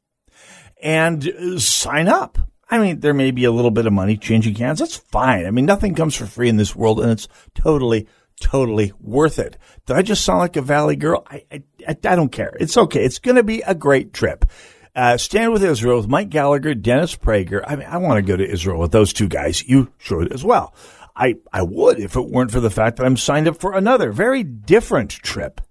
and 0.83 1.25
uh, 1.25 1.57
sign 1.57 2.09
up. 2.09 2.37
I 2.69 2.79
mean, 2.79 2.99
there 2.99 3.13
may 3.13 3.31
be 3.31 3.45
a 3.45 3.51
little 3.51 3.71
bit 3.71 3.85
of 3.85 3.93
money 3.93 4.17
changing 4.17 4.55
hands. 4.55 4.79
That's 4.79 4.97
fine. 4.97 5.45
I 5.45 5.51
mean, 5.51 5.65
nothing 5.65 5.95
comes 5.95 6.15
for 6.15 6.25
free 6.25 6.49
in 6.49 6.57
this 6.57 6.75
world, 6.75 6.99
and 6.99 7.11
it's 7.11 7.29
totally 7.55 8.09
totally 8.41 8.91
worth 8.99 9.39
it. 9.39 9.57
Did 9.85 9.95
I 9.95 10.01
just 10.01 10.25
sound 10.25 10.39
like 10.39 10.57
a 10.57 10.61
Valley 10.61 10.95
girl? 10.95 11.25
I, 11.29 11.43
I, 11.51 11.63
I 11.87 12.15
don't 12.15 12.31
care. 12.31 12.53
It's 12.59 12.75
okay. 12.75 13.05
It's 13.05 13.19
going 13.19 13.37
to 13.37 13.43
be 13.43 13.61
a 13.61 13.75
great 13.75 14.13
trip. 14.13 14.45
Uh, 14.93 15.15
Stand 15.17 15.53
with 15.53 15.63
Israel 15.63 15.97
with 15.97 16.09
Mike 16.09 16.29
Gallagher, 16.29 16.73
Dennis 16.73 17.15
Prager. 17.15 17.63
I 17.65 17.77
mean, 17.77 17.87
I 17.87 17.97
want 17.97 18.17
to 18.17 18.29
go 18.29 18.35
to 18.35 18.45
Israel 18.49 18.79
with 18.79 18.91
those 18.91 19.13
two 19.13 19.29
guys. 19.29 19.63
You 19.67 19.93
should 19.97 20.33
as 20.33 20.43
well. 20.43 20.75
I, 21.15 21.35
I 21.53 21.61
would 21.61 21.99
if 21.99 22.15
it 22.15 22.29
weren't 22.29 22.51
for 22.51 22.59
the 22.59 22.69
fact 22.69 22.97
that 22.97 23.05
I'm 23.05 23.17
signed 23.17 23.47
up 23.47 23.59
for 23.59 23.73
another 23.73 24.11
very 24.11 24.43
different 24.43 25.11
trip 25.11 25.61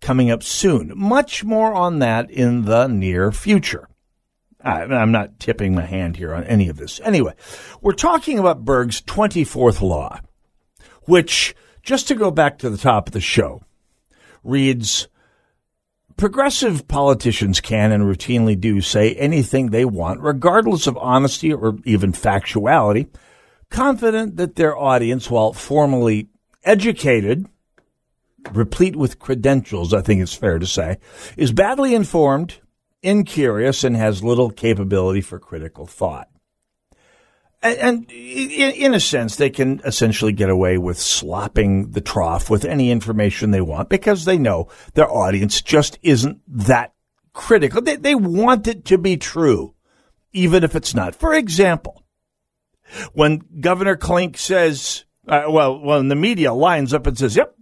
coming 0.00 0.30
up 0.30 0.42
soon. 0.42 0.92
Much 0.96 1.44
more 1.44 1.74
on 1.74 1.98
that 1.98 2.30
in 2.30 2.64
the 2.64 2.86
near 2.86 3.32
future. 3.32 3.88
I, 4.62 4.82
I'm 4.82 5.12
not 5.12 5.38
tipping 5.38 5.74
my 5.74 5.86
hand 5.86 6.16
here 6.16 6.34
on 6.34 6.44
any 6.44 6.68
of 6.68 6.76
this. 6.76 7.00
Anyway, 7.02 7.34
we're 7.80 7.92
talking 7.92 8.38
about 8.38 8.64
Berg's 8.64 9.00
24th 9.02 9.80
law, 9.80 10.20
which 11.02 11.54
just 11.82 12.08
to 12.08 12.14
go 12.14 12.30
back 12.30 12.58
to 12.58 12.70
the 12.70 12.78
top 12.78 13.08
of 13.08 13.12
the 13.12 13.20
show, 13.20 13.62
reads 14.42 15.08
Progressive 16.16 16.86
politicians 16.86 17.60
can 17.60 17.92
and 17.92 18.04
routinely 18.04 18.60
do 18.60 18.82
say 18.82 19.14
anything 19.14 19.70
they 19.70 19.86
want, 19.86 20.20
regardless 20.20 20.86
of 20.86 20.98
honesty 20.98 21.50
or 21.50 21.78
even 21.86 22.12
factuality, 22.12 23.08
confident 23.70 24.36
that 24.36 24.56
their 24.56 24.76
audience, 24.76 25.30
while 25.30 25.54
formally 25.54 26.28
educated, 26.62 27.46
replete 28.52 28.96
with 28.96 29.18
credentials, 29.18 29.94
I 29.94 30.02
think 30.02 30.20
it's 30.20 30.34
fair 30.34 30.58
to 30.58 30.66
say, 30.66 30.98
is 31.38 31.52
badly 31.52 31.94
informed, 31.94 32.58
incurious, 33.02 33.82
and 33.82 33.96
has 33.96 34.22
little 34.22 34.50
capability 34.50 35.22
for 35.22 35.38
critical 35.38 35.86
thought. 35.86 36.28
And, 37.62 38.10
in, 38.10 38.94
a 38.94 39.00
sense, 39.00 39.36
they 39.36 39.50
can 39.50 39.82
essentially 39.84 40.32
get 40.32 40.48
away 40.48 40.78
with 40.78 40.98
slopping 40.98 41.90
the 41.90 42.00
trough 42.00 42.48
with 42.48 42.64
any 42.64 42.90
information 42.90 43.50
they 43.50 43.60
want 43.60 43.90
because 43.90 44.24
they 44.24 44.38
know 44.38 44.68
their 44.94 45.10
audience 45.10 45.60
just 45.60 45.98
isn't 46.02 46.40
that 46.48 46.94
critical. 47.34 47.82
They, 47.82 47.96
they 47.96 48.14
want 48.14 48.66
it 48.66 48.86
to 48.86 48.96
be 48.96 49.18
true, 49.18 49.74
even 50.32 50.64
if 50.64 50.74
it's 50.74 50.94
not. 50.94 51.14
For 51.14 51.34
example, 51.34 52.02
when 53.12 53.42
Governor 53.60 53.96
Klink 53.96 54.38
says, 54.38 55.04
uh, 55.28 55.44
well, 55.48 55.78
when 55.78 56.08
the 56.08 56.16
media 56.16 56.54
lines 56.54 56.94
up 56.94 57.06
and 57.06 57.18
says, 57.18 57.36
yep, 57.36 57.54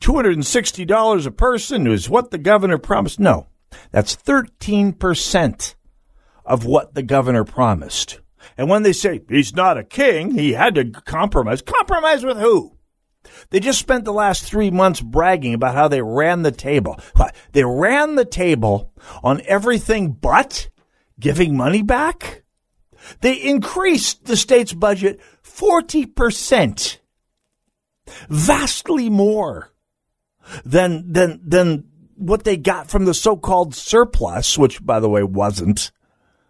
$260 0.00 1.26
a 1.26 1.30
person 1.30 1.86
is 1.86 2.10
what 2.10 2.32
the 2.32 2.38
governor 2.38 2.78
promised. 2.78 3.20
No, 3.20 3.46
that's 3.92 4.16
13% 4.16 5.74
of 6.44 6.64
what 6.64 6.94
the 6.94 7.02
governor 7.02 7.44
promised. 7.44 8.20
And 8.58 8.68
when 8.68 8.82
they 8.82 8.92
say 8.92 9.20
he's 9.28 9.54
not 9.54 9.78
a 9.78 9.84
king, 9.84 10.32
he 10.32 10.52
had 10.52 10.74
to 10.74 10.90
compromise. 10.90 11.62
Compromise 11.62 12.24
with 12.24 12.38
who? 12.38 12.76
They 13.50 13.60
just 13.60 13.78
spent 13.78 14.04
the 14.04 14.12
last 14.12 14.42
three 14.42 14.70
months 14.70 15.00
bragging 15.00 15.54
about 15.54 15.76
how 15.76 15.86
they 15.86 16.02
ran 16.02 16.42
the 16.42 16.50
table. 16.50 16.98
They 17.52 17.64
ran 17.64 18.16
the 18.16 18.24
table 18.24 18.92
on 19.22 19.42
everything 19.46 20.12
but 20.12 20.68
giving 21.20 21.56
money 21.56 21.82
back. 21.82 22.42
They 23.20 23.34
increased 23.34 24.24
the 24.24 24.36
state's 24.36 24.72
budget 24.72 25.20
40%. 25.44 26.98
Vastly 28.28 29.08
more 29.08 29.72
than, 30.64 31.12
than, 31.12 31.40
than 31.44 31.84
what 32.16 32.44
they 32.44 32.56
got 32.56 32.90
from 32.90 33.04
the 33.04 33.14
so-called 33.14 33.74
surplus, 33.74 34.58
which 34.58 34.84
by 34.84 34.98
the 34.98 35.08
way 35.08 35.22
wasn't. 35.22 35.92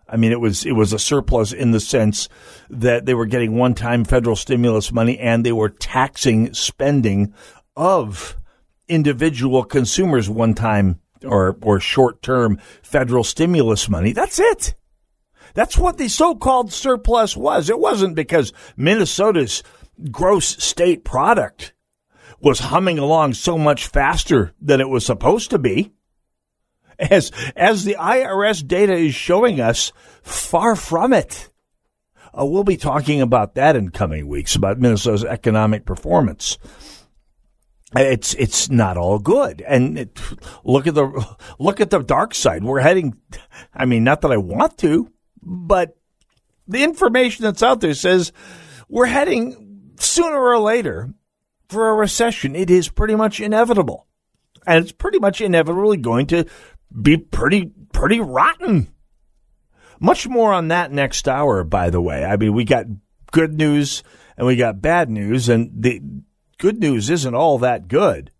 I 0.08 0.16
mean, 0.16 0.32
it 0.32 0.40
was 0.40 0.64
it 0.64 0.72
was 0.72 0.92
a 0.92 0.98
surplus 0.98 1.52
in 1.52 1.70
the 1.70 1.80
sense 1.80 2.28
that 2.70 3.04
they 3.04 3.14
were 3.14 3.26
getting 3.26 3.56
one-time 3.56 4.04
federal 4.04 4.36
stimulus 4.36 4.90
money 4.90 5.18
and 5.18 5.44
they 5.44 5.52
were 5.52 5.68
taxing 5.68 6.54
spending 6.54 7.34
of 7.76 8.36
individual 8.88 9.64
consumers 9.64 10.30
one-time 10.30 11.00
or 11.24 11.58
or 11.62 11.78
short-term 11.78 12.58
federal 12.82 13.24
stimulus 13.24 13.88
money. 13.88 14.12
That's 14.12 14.38
it. 14.38 14.74
That's 15.54 15.76
what 15.76 15.98
the 15.98 16.08
so-called 16.08 16.72
surplus 16.72 17.36
was. 17.36 17.68
It 17.68 17.78
wasn't 17.78 18.14
because 18.14 18.52
Minnesota's 18.76 19.62
gross 20.10 20.62
state 20.62 21.04
product 21.04 21.74
was 22.40 22.60
humming 22.60 22.98
along 22.98 23.34
so 23.34 23.58
much 23.58 23.88
faster 23.88 24.54
than 24.60 24.80
it 24.80 24.88
was 24.88 25.04
supposed 25.04 25.50
to 25.50 25.58
be 25.58 25.92
as 26.98 27.30
as 27.56 27.84
the 27.84 27.96
IRS 27.98 28.66
data 28.66 28.94
is 28.94 29.14
showing 29.14 29.60
us, 29.60 29.92
far 30.22 30.76
from 30.76 31.12
it. 31.12 31.50
Uh, 32.38 32.44
we'll 32.44 32.64
be 32.64 32.76
talking 32.76 33.20
about 33.20 33.54
that 33.54 33.76
in 33.76 33.90
coming 33.90 34.26
weeks 34.28 34.54
about 34.54 34.78
Minnesota's 34.78 35.24
economic 35.24 35.84
performance. 35.84 36.58
It's 37.96 38.34
it's 38.34 38.68
not 38.68 38.98
all 38.98 39.18
good, 39.18 39.62
and 39.66 39.98
it, 39.98 40.20
look 40.62 40.86
at 40.86 40.94
the 40.94 41.36
look 41.58 41.80
at 41.80 41.88
the 41.88 42.00
dark 42.00 42.34
side. 42.34 42.62
We're 42.62 42.80
heading. 42.80 43.16
I 43.72 43.86
mean, 43.86 44.04
not 44.04 44.20
that 44.20 44.32
I 44.32 44.36
want 44.36 44.76
to, 44.78 45.10
but 45.42 45.96
the 46.66 46.84
information 46.84 47.44
that's 47.44 47.62
out 47.62 47.80
there 47.80 47.94
says 47.94 48.32
we're 48.90 49.06
heading 49.06 49.92
sooner 49.98 50.38
or 50.38 50.58
later 50.58 51.14
for 51.70 51.88
a 51.88 51.94
recession. 51.94 52.54
It 52.54 52.68
is 52.68 52.90
pretty 52.90 53.14
much 53.14 53.40
inevitable, 53.40 54.06
and 54.66 54.84
it's 54.84 54.92
pretty 54.92 55.18
much 55.18 55.40
inevitably 55.40 55.96
going 55.96 56.26
to 56.26 56.44
be 56.90 57.16
pretty 57.16 57.72
pretty 57.92 58.20
rotten. 58.20 58.92
Much 60.00 60.28
more 60.28 60.52
on 60.52 60.68
that 60.68 60.92
next 60.92 61.26
hour, 61.26 61.64
by 61.64 61.90
the 61.90 62.00
way. 62.00 62.24
I 62.24 62.36
mean, 62.36 62.54
we 62.54 62.64
got 62.64 62.86
good 63.32 63.54
news 63.54 64.02
and 64.36 64.46
we 64.46 64.56
got 64.56 64.80
bad 64.80 65.10
news, 65.10 65.48
and 65.48 65.70
the 65.74 66.00
good 66.58 66.78
news 66.78 67.10
isn't 67.10 67.34
all 67.34 67.58
that 67.58 67.88
good. 67.88 68.30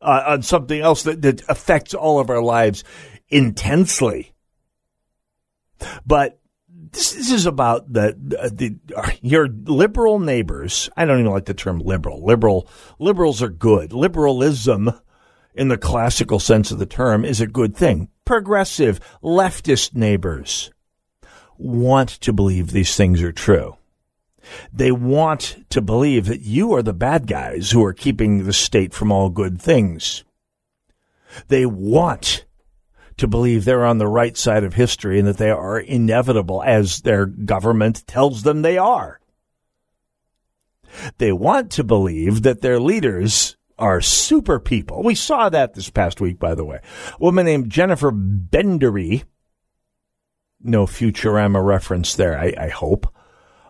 Uh, 0.00 0.22
on 0.26 0.42
something 0.42 0.80
else 0.80 1.02
that, 1.04 1.22
that 1.22 1.42
affects 1.48 1.94
all 1.94 2.18
of 2.20 2.30
our 2.30 2.42
lives 2.42 2.84
intensely. 3.28 4.32
But 6.06 6.38
this, 6.92 7.12
this 7.12 7.30
is 7.30 7.46
about 7.46 7.92
the, 7.92 8.14
the, 8.18 8.50
the 8.50 9.18
your 9.22 9.48
liberal 9.48 10.18
neighbors. 10.18 10.88
I 10.96 11.04
don't 11.04 11.20
even 11.20 11.32
like 11.32 11.46
the 11.46 11.54
term 11.54 11.78
liberal. 11.78 12.24
Liberal 12.24 12.68
liberals 12.98 13.42
are 13.42 13.48
good. 13.48 13.92
Liberalism 13.92 14.92
in 15.56 15.68
the 15.68 15.78
classical 15.78 16.38
sense 16.38 16.70
of 16.70 16.78
the 16.78 16.86
term, 16.86 17.24
is 17.24 17.40
a 17.40 17.46
good 17.46 17.76
thing. 17.76 18.08
Progressive, 18.24 19.00
leftist 19.22 19.94
neighbors 19.94 20.70
want 21.58 22.08
to 22.08 22.32
believe 22.32 22.70
these 22.70 22.96
things 22.96 23.22
are 23.22 23.32
true. 23.32 23.76
They 24.72 24.92
want 24.92 25.56
to 25.70 25.80
believe 25.80 26.26
that 26.26 26.42
you 26.42 26.72
are 26.74 26.82
the 26.82 26.92
bad 26.92 27.26
guys 27.26 27.70
who 27.70 27.84
are 27.84 27.92
keeping 27.92 28.44
the 28.44 28.52
state 28.52 28.94
from 28.94 29.10
all 29.10 29.30
good 29.30 29.60
things. 29.60 30.24
They 31.48 31.66
want 31.66 32.44
to 33.16 33.26
believe 33.26 33.64
they're 33.64 33.84
on 33.84 33.98
the 33.98 34.06
right 34.06 34.36
side 34.36 34.62
of 34.62 34.74
history 34.74 35.18
and 35.18 35.26
that 35.26 35.38
they 35.38 35.50
are 35.50 35.80
inevitable 35.80 36.62
as 36.62 37.00
their 37.00 37.26
government 37.26 38.06
tells 38.06 38.42
them 38.42 38.62
they 38.62 38.78
are. 38.78 39.20
They 41.18 41.32
want 41.32 41.72
to 41.72 41.84
believe 41.84 42.42
that 42.42 42.60
their 42.60 42.78
leaders 42.78 43.55
are 43.78 44.00
super 44.00 44.58
people. 44.58 45.02
We 45.02 45.14
saw 45.14 45.48
that 45.48 45.74
this 45.74 45.90
past 45.90 46.20
week, 46.20 46.38
by 46.38 46.54
the 46.54 46.64
way. 46.64 46.80
A 47.12 47.16
woman 47.18 47.44
named 47.44 47.70
Jennifer 47.70 48.10
Bendery. 48.10 49.24
No 50.62 50.86
Futurama 50.86 51.64
reference 51.64 52.14
there, 52.14 52.38
I, 52.38 52.54
I 52.58 52.68
hope. 52.68 53.12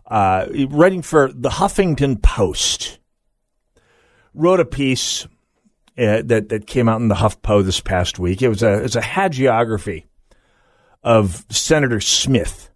Uh, 0.07 0.47
writing 0.69 1.03
for 1.03 1.33
the 1.33 1.49
Huffington 1.49 2.23
Post. 2.23 3.01
Wrote 4.35 4.61
a 4.61 4.65
piece 4.65 5.25
uh, 5.99 6.23
that, 6.25 6.51
that 6.51 6.67
came 6.67 6.89
out 6.89 7.01
in 7.01 7.09
the 7.09 7.15
HuffPo 7.17 7.65
this 7.65 7.81
past 7.81 8.19
week. 8.19 8.43
It 8.43 8.49
was 8.49 8.63
a, 8.63 8.79
it 8.79 8.83
was 8.83 8.97
a 8.97 9.01
hagiography 9.01 10.05
of 11.03 11.45
Senator 11.51 12.01
Smith, 12.01 12.71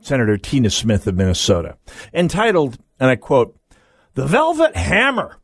Senator 0.00 0.36
Tina 0.38 0.70
Smith 0.70 1.06
of 1.06 1.16
Minnesota, 1.16 1.76
entitled, 2.14 2.78
and 3.00 3.10
I 3.10 3.16
quote, 3.16 3.58
The 4.14 4.26
Velvet 4.26 4.76
Hammer. 4.76 5.36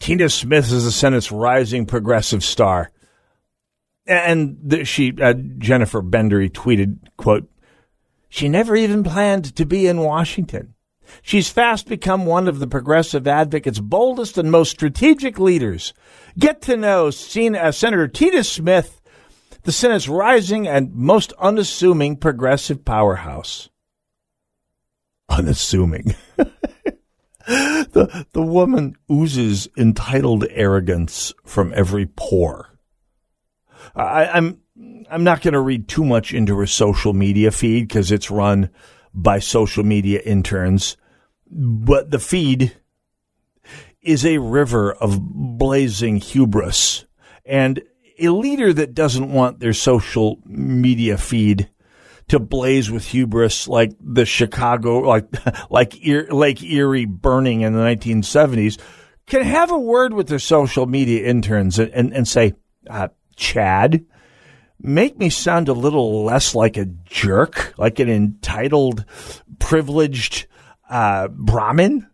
Tina 0.00 0.28
Smith 0.28 0.70
is 0.70 0.84
the 0.84 0.92
Senate's 0.92 1.32
rising 1.32 1.86
progressive 1.86 2.44
star. 2.44 2.90
And 4.06 4.56
the, 4.62 4.84
she, 4.84 5.14
uh, 5.20 5.34
Jennifer 5.58 6.02
Bendery 6.02 6.50
tweeted, 6.50 6.98
quote, 7.16 7.50
she 8.28 8.48
never 8.48 8.76
even 8.76 9.04
planned 9.04 9.56
to 9.56 9.66
be 9.66 9.86
in 9.86 10.00
Washington. 10.00 10.74
She's 11.22 11.48
fast 11.48 11.88
become 11.88 12.26
one 12.26 12.48
of 12.48 12.58
the 12.58 12.66
progressive 12.66 13.26
advocates' 13.26 13.80
boldest 13.80 14.36
and 14.36 14.50
most 14.50 14.70
strategic 14.70 15.38
leaders. 15.38 15.94
Get 16.38 16.60
to 16.62 16.76
know 16.76 17.06
uh, 17.06 17.10
Senator 17.10 18.08
Tina 18.08 18.44
Smith 18.44 18.98
the 19.68 19.72
Senate's 19.72 20.08
rising 20.08 20.66
and 20.66 20.94
most 20.94 21.34
unassuming 21.38 22.16
progressive 22.16 22.86
powerhouse. 22.86 23.68
Unassuming. 25.28 26.14
the 27.92 28.26
the 28.32 28.42
woman 28.42 28.94
oozes 29.10 29.68
entitled 29.74 30.44
arrogance 30.50 31.32
from 31.46 31.72
every 31.74 32.04
pore. 32.04 32.78
I, 33.96 34.26
I'm 34.26 34.60
I'm 35.10 35.24
not 35.24 35.40
going 35.40 35.54
to 35.54 35.60
read 35.60 35.88
too 35.88 36.04
much 36.04 36.34
into 36.34 36.58
her 36.58 36.66
social 36.66 37.14
media 37.14 37.50
feed 37.50 37.88
because 37.88 38.12
it's 38.12 38.30
run 38.30 38.68
by 39.14 39.38
social 39.38 39.82
media 39.82 40.20
interns, 40.20 40.98
but 41.50 42.10
the 42.10 42.18
feed 42.18 42.76
is 44.02 44.26
a 44.26 44.36
river 44.36 44.92
of 44.92 45.18
blazing 45.18 46.18
hubris 46.18 47.06
and 47.46 47.80
a 48.18 48.28
leader 48.28 48.74
that 48.74 48.92
doesn't 48.92 49.32
want 49.32 49.58
their 49.58 49.72
social 49.72 50.38
media 50.44 51.16
feed 51.16 51.70
to 52.28 52.38
blaze 52.38 52.90
with 52.90 53.06
hubris 53.06 53.68
like 53.68 53.92
the 54.00 54.26
Chicago, 54.26 55.00
like 55.00 55.26
like 55.70 55.94
Lake 56.02 56.62
Erie 56.62 57.06
burning 57.06 57.62
in 57.62 57.72
the 57.72 57.80
1970s, 57.80 58.78
can 59.26 59.42
have 59.42 59.70
a 59.70 59.78
word 59.78 60.12
with 60.12 60.28
their 60.28 60.38
social 60.38 60.86
media 60.86 61.26
interns 61.26 61.78
and, 61.78 61.90
and, 61.92 62.12
and 62.12 62.28
say, 62.28 62.54
uh, 62.88 63.08
Chad, 63.36 64.04
make 64.80 65.18
me 65.18 65.30
sound 65.30 65.68
a 65.68 65.72
little 65.72 66.24
less 66.24 66.54
like 66.54 66.76
a 66.76 66.86
jerk, 66.86 67.74
like 67.78 67.98
an 67.98 68.08
entitled, 68.08 69.04
privileged 69.58 70.46
uh, 70.88 71.28
Brahmin. 71.28 72.08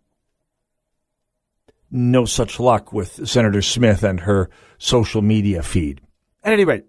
No 1.90 2.24
such 2.24 2.59
luck 2.59 2.92
with 2.92 3.29
Senator 3.29 3.62
Smith 3.62 4.03
and 4.03 4.20
her 4.20 4.50
social 4.79 5.22
media 5.22 5.62
feed. 5.62 6.00
At 6.42 6.53
any 6.53 6.64
rate, 6.64 6.85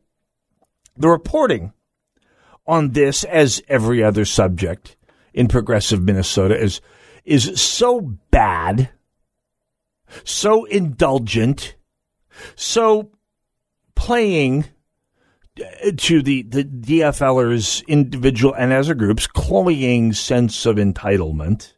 the 0.97 1.09
reporting 1.09 1.73
on 2.67 2.91
this, 2.91 3.23
as 3.23 3.61
every 3.67 4.03
other 4.03 4.25
subject 4.25 4.95
in 5.33 5.47
progressive 5.47 6.01
Minnesota, 6.01 6.59
is 6.59 6.81
is 7.23 7.59
so 7.59 8.01
bad, 8.29 8.89
so 10.23 10.65
indulgent, 10.65 11.75
so 12.55 13.11
playing 13.95 14.65
uh, 15.59 15.91
to 15.97 16.21
the, 16.21 16.43
the 16.43 16.63
DFLers 16.63 17.85
individual 17.87 18.53
and 18.53 18.71
as 18.71 18.89
a 18.89 18.95
group's 18.95 19.25
cloying 19.25 20.13
sense 20.13 20.65
of 20.65 20.75
entitlement 20.75 21.73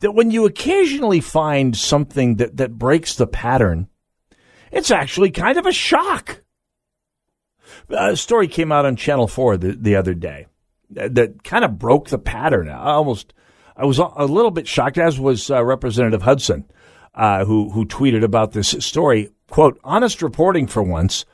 that 0.00 0.12
when 0.12 0.30
you 0.30 0.46
occasionally 0.46 1.20
find 1.20 1.76
something 1.76 2.36
that, 2.36 2.56
that 2.56 2.78
breaks 2.78 3.14
the 3.14 3.26
pattern, 3.26 3.88
it's 4.72 4.90
actually 4.90 5.30
kind 5.30 5.58
of 5.58 5.66
a 5.66 5.72
shock. 5.72 6.42
A 7.90 8.16
story 8.16 8.48
came 8.48 8.72
out 8.72 8.86
on 8.86 8.96
Channel 8.96 9.26
4 9.26 9.56
the, 9.56 9.72
the 9.72 9.96
other 9.96 10.14
day 10.14 10.46
that, 10.90 11.44
kind 11.44 11.64
of 11.64 11.78
broke 11.78 12.08
the 12.08 12.18
pattern. 12.18 12.68
I 12.68 12.92
almost, 12.92 13.32
I 13.76 13.84
was 13.84 13.98
a 13.98 14.24
little 14.24 14.50
bit 14.50 14.68
shocked, 14.68 14.98
as 14.98 15.18
was 15.18 15.50
uh, 15.50 15.64
Representative 15.64 16.22
Hudson, 16.22 16.64
uh, 17.14 17.44
who, 17.44 17.70
who 17.70 17.86
tweeted 17.86 18.24
about 18.24 18.52
this 18.52 18.70
story. 18.80 19.30
Quote, 19.48 19.80
honest 19.82 20.22
reporting 20.22 20.66
for 20.66 20.82
once. 20.82 21.24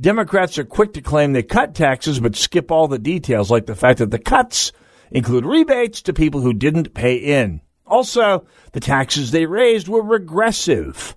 Democrats 0.00 0.58
are 0.58 0.64
quick 0.64 0.92
to 0.92 1.02
claim 1.02 1.32
they 1.32 1.42
cut 1.42 1.74
taxes, 1.74 2.20
but 2.20 2.36
skip 2.36 2.70
all 2.70 2.86
the 2.86 2.98
details, 2.98 3.50
like 3.50 3.66
the 3.66 3.74
fact 3.74 3.98
that 3.98 4.10
the 4.10 4.18
cuts 4.18 4.72
include 5.10 5.44
rebates 5.44 6.02
to 6.02 6.12
people 6.12 6.40
who 6.40 6.52
didn't 6.52 6.94
pay 6.94 7.16
in. 7.16 7.60
Also, 7.84 8.46
the 8.72 8.80
taxes 8.80 9.30
they 9.30 9.46
raised 9.46 9.88
were 9.88 10.02
regressive 10.02 11.16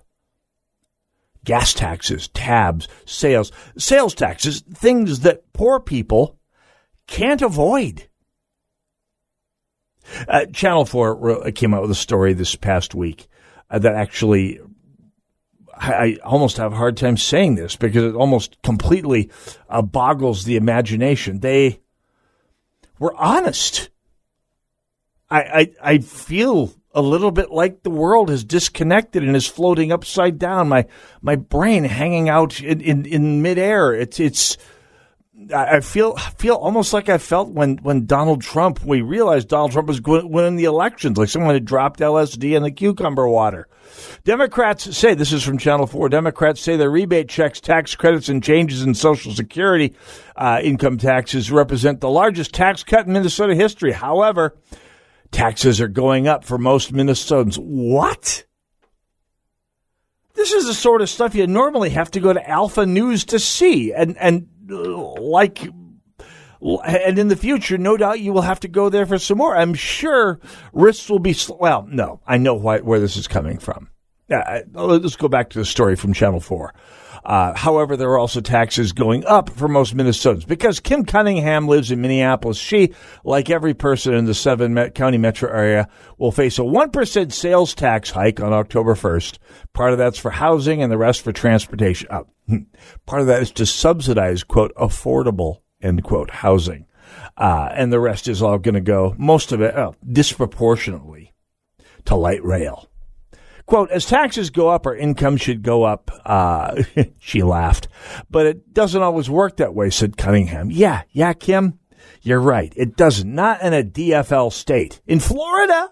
gas 1.44 1.74
taxes, 1.74 2.28
tabs, 2.28 2.88
sales, 3.04 3.52
sales 3.76 4.14
taxes, 4.14 4.62
things 4.72 5.20
that 5.20 5.52
poor 5.52 5.80
people 5.80 6.38
can't 7.06 7.42
avoid. 7.42 8.08
Uh, 10.28 10.46
Channel 10.46 10.84
4 10.84 11.52
came 11.52 11.74
out 11.74 11.82
with 11.82 11.90
a 11.90 11.96
story 11.96 12.32
this 12.32 12.54
past 12.56 12.94
week 12.94 13.28
uh, 13.70 13.78
that 13.78 13.94
actually, 13.94 14.60
I, 15.76 15.92
I, 15.92 16.16
almost 16.24 16.56
have 16.56 16.72
a 16.72 16.76
hard 16.76 16.96
time 16.96 17.16
saying 17.16 17.54
this 17.54 17.76
because 17.76 18.04
it 18.04 18.14
almost 18.14 18.60
completely 18.62 19.30
uh, 19.68 19.82
boggles 19.82 20.44
the 20.44 20.56
imagination. 20.56 21.40
They 21.40 21.80
were 22.98 23.14
honest. 23.16 23.90
I, 25.30 25.40
I, 25.40 25.72
I 25.82 25.98
feel 25.98 26.74
a 26.94 27.02
little 27.02 27.30
bit 27.30 27.50
like 27.50 27.82
the 27.82 27.90
world 27.90 28.30
is 28.30 28.44
disconnected 28.44 29.22
and 29.22 29.34
is 29.34 29.46
floating 29.46 29.92
upside 29.92 30.38
down. 30.38 30.68
My 30.68 30.86
my 31.20 31.36
brain 31.36 31.84
hanging 31.84 32.28
out 32.28 32.60
in, 32.60 32.80
in, 32.80 33.06
in 33.06 33.42
midair. 33.42 33.94
It's 33.94 34.20
it's. 34.20 34.58
I 35.52 35.80
feel 35.80 36.14
feel 36.16 36.54
almost 36.54 36.92
like 36.92 37.08
I 37.08 37.18
felt 37.18 37.50
when, 37.50 37.78
when 37.78 38.06
Donald 38.06 38.42
Trump. 38.42 38.84
We 38.84 39.00
realized 39.00 39.48
Donald 39.48 39.72
Trump 39.72 39.88
was 39.88 40.00
winning 40.00 40.56
the 40.56 40.64
elections, 40.64 41.18
like 41.18 41.30
someone 41.30 41.54
had 41.54 41.64
dropped 41.64 41.98
LSD 41.98 42.54
in 42.56 42.62
the 42.62 42.70
cucumber 42.70 43.26
water. 43.26 43.66
Democrats 44.24 44.96
say 44.96 45.14
this 45.14 45.32
is 45.32 45.42
from 45.42 45.58
Channel 45.58 45.86
Four. 45.86 46.10
Democrats 46.10 46.60
say 46.60 46.76
their 46.76 46.90
rebate 46.90 47.28
checks, 47.28 47.60
tax 47.60 47.96
credits, 47.96 48.28
and 48.28 48.42
changes 48.42 48.82
in 48.82 48.94
Social 48.94 49.32
Security 49.32 49.94
uh, 50.36 50.60
income 50.62 50.98
taxes 50.98 51.50
represent 51.50 52.00
the 52.00 52.10
largest 52.10 52.54
tax 52.54 52.84
cut 52.84 53.06
in 53.06 53.12
Minnesota 53.12 53.54
history. 53.56 53.90
However, 53.90 54.54
Taxes 55.32 55.80
are 55.80 55.88
going 55.88 56.28
up 56.28 56.44
for 56.44 56.58
most 56.58 56.92
Minnesotans. 56.92 57.56
What? 57.58 58.44
This 60.34 60.52
is 60.52 60.66
the 60.66 60.74
sort 60.74 61.02
of 61.02 61.08
stuff 61.08 61.34
you 61.34 61.46
normally 61.46 61.90
have 61.90 62.10
to 62.12 62.20
go 62.20 62.32
to 62.32 62.48
Alpha 62.48 62.86
News 62.86 63.24
to 63.26 63.38
see. 63.38 63.92
And, 63.92 64.16
and 64.18 64.48
like, 64.70 65.62
and 66.60 67.18
in 67.18 67.28
the 67.28 67.36
future, 67.36 67.78
no 67.78 67.96
doubt 67.96 68.20
you 68.20 68.32
will 68.32 68.42
have 68.42 68.60
to 68.60 68.68
go 68.68 68.88
there 68.88 69.06
for 69.06 69.18
some 69.18 69.38
more. 69.38 69.56
I'm 69.56 69.74
sure 69.74 70.38
risks 70.72 71.08
will 71.08 71.18
be, 71.18 71.34
well, 71.48 71.86
no, 71.88 72.20
I 72.26 72.38
know 72.38 72.54
why, 72.54 72.78
where 72.78 73.00
this 73.00 73.16
is 73.16 73.26
coming 73.26 73.58
from. 73.58 73.88
Uh, 74.30 74.60
let's 74.74 75.16
go 75.16 75.28
back 75.28 75.50
to 75.50 75.58
the 75.58 75.64
story 75.64 75.96
from 75.96 76.12
Channel 76.12 76.40
4. 76.40 76.74
Uh, 77.24 77.56
however, 77.56 77.96
there 77.96 78.10
are 78.10 78.18
also 78.18 78.40
taxes 78.40 78.92
going 78.92 79.24
up 79.26 79.48
for 79.50 79.68
most 79.68 79.96
Minnesotans 79.96 80.46
because 80.46 80.80
Kim 80.80 81.04
Cunningham 81.04 81.68
lives 81.68 81.90
in 81.90 82.00
Minneapolis. 82.00 82.58
She, 82.58 82.94
like 83.24 83.48
every 83.48 83.74
person 83.74 84.14
in 84.14 84.24
the 84.24 84.34
seven 84.34 84.90
county 84.90 85.18
metro 85.18 85.48
area, 85.48 85.88
will 86.18 86.32
face 86.32 86.58
a 86.58 86.62
1% 86.62 87.32
sales 87.32 87.74
tax 87.74 88.10
hike 88.10 88.40
on 88.40 88.52
October 88.52 88.94
1st. 88.94 89.38
Part 89.72 89.92
of 89.92 89.98
that's 89.98 90.18
for 90.18 90.30
housing 90.30 90.82
and 90.82 90.90
the 90.90 90.98
rest 90.98 91.22
for 91.22 91.32
transportation. 91.32 92.08
Uh, 92.10 92.24
part 93.06 93.20
of 93.20 93.28
that 93.28 93.42
is 93.42 93.52
to 93.52 93.66
subsidize, 93.66 94.42
quote, 94.42 94.74
affordable, 94.74 95.58
end 95.80 96.02
quote, 96.02 96.30
housing. 96.30 96.86
Uh, 97.36 97.68
and 97.72 97.92
the 97.92 98.00
rest 98.00 98.26
is 98.26 98.42
all 98.42 98.58
going 98.58 98.74
to 98.74 98.80
go, 98.80 99.14
most 99.16 99.52
of 99.52 99.60
it, 99.60 99.76
uh, 99.76 99.92
disproportionately 100.10 101.32
to 102.04 102.16
light 102.16 102.42
rail. 102.44 102.88
Quote, 103.72 103.90
as 103.90 104.04
taxes 104.04 104.50
go 104.50 104.68
up, 104.68 104.84
our 104.84 104.94
income 104.94 105.38
should 105.38 105.62
go 105.62 105.82
up. 105.82 106.10
Uh, 106.26 106.82
she 107.18 107.42
laughed. 107.42 107.88
But 108.28 108.44
it 108.44 108.74
doesn't 108.74 109.00
always 109.00 109.30
work 109.30 109.56
that 109.56 109.74
way, 109.74 109.88
said 109.88 110.18
Cunningham. 110.18 110.70
Yeah, 110.70 111.04
yeah, 111.10 111.32
Kim, 111.32 111.78
you're 112.20 112.38
right. 112.38 112.70
It 112.76 112.98
doesn't. 112.98 113.34
Not 113.34 113.62
in 113.62 113.72
a 113.72 113.82
DFL 113.82 114.52
state. 114.52 115.00
In 115.06 115.20
Florida, 115.20 115.90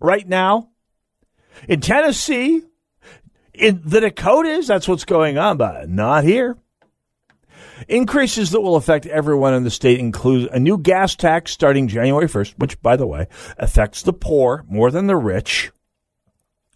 right 0.00 0.28
now, 0.28 0.68
in 1.66 1.80
Tennessee, 1.80 2.60
in 3.54 3.80
the 3.86 4.00
Dakotas, 4.02 4.66
that's 4.66 4.86
what's 4.86 5.06
going 5.06 5.38
on, 5.38 5.56
but 5.56 5.88
not 5.88 6.24
here. 6.24 6.58
Increases 7.88 8.50
that 8.50 8.60
will 8.60 8.76
affect 8.76 9.06
everyone 9.06 9.54
in 9.54 9.64
the 9.64 9.70
state 9.70 9.98
include 9.98 10.50
a 10.50 10.60
new 10.60 10.76
gas 10.76 11.16
tax 11.16 11.52
starting 11.52 11.88
January 11.88 12.26
1st, 12.26 12.58
which, 12.58 12.82
by 12.82 12.96
the 12.96 13.06
way, 13.06 13.28
affects 13.56 14.02
the 14.02 14.12
poor 14.12 14.62
more 14.68 14.90
than 14.90 15.06
the 15.06 15.16
rich 15.16 15.72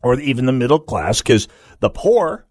or 0.02 0.18
even 0.20 0.46
the 0.46 0.52
middle 0.52 0.78
class, 0.78 1.18
because 1.18 1.48
the 1.80 1.90
poor, 1.90 2.46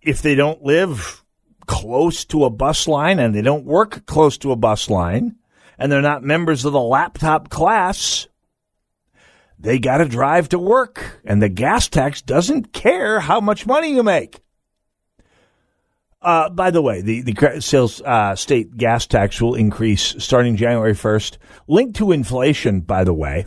if 0.00 0.22
they 0.22 0.34
don't 0.34 0.62
live 0.62 1.24
close 1.66 2.24
to 2.26 2.44
a 2.44 2.50
bus 2.50 2.88
line 2.88 3.18
and 3.18 3.34
they 3.34 3.42
don't 3.42 3.64
work 3.64 4.04
close 4.06 4.38
to 4.38 4.52
a 4.52 4.56
bus 4.56 4.90
line 4.90 5.36
and 5.78 5.90
they're 5.90 6.02
not 6.02 6.22
members 6.22 6.64
of 6.64 6.72
the 6.72 6.80
laptop 6.80 7.48
class, 7.48 8.28
they 9.58 9.78
got 9.78 9.98
to 9.98 10.06
drive 10.06 10.48
to 10.48 10.58
work. 10.58 11.20
And 11.24 11.40
the 11.42 11.48
gas 11.48 11.88
tax 11.88 12.22
doesn't 12.22 12.72
care 12.72 13.20
how 13.20 13.40
much 13.40 13.66
money 13.66 13.94
you 13.94 14.02
make. 14.02 14.40
Uh, 16.22 16.50
by 16.50 16.70
the 16.70 16.82
way, 16.82 17.00
the, 17.00 17.22
the 17.22 17.60
sales 17.60 18.02
uh, 18.02 18.36
state 18.36 18.76
gas 18.76 19.06
tax 19.06 19.40
will 19.40 19.54
increase 19.54 20.14
starting 20.18 20.56
January 20.56 20.92
1st, 20.92 21.38
linked 21.66 21.96
to 21.96 22.12
inflation, 22.12 22.80
by 22.80 23.04
the 23.04 23.14
way. 23.14 23.46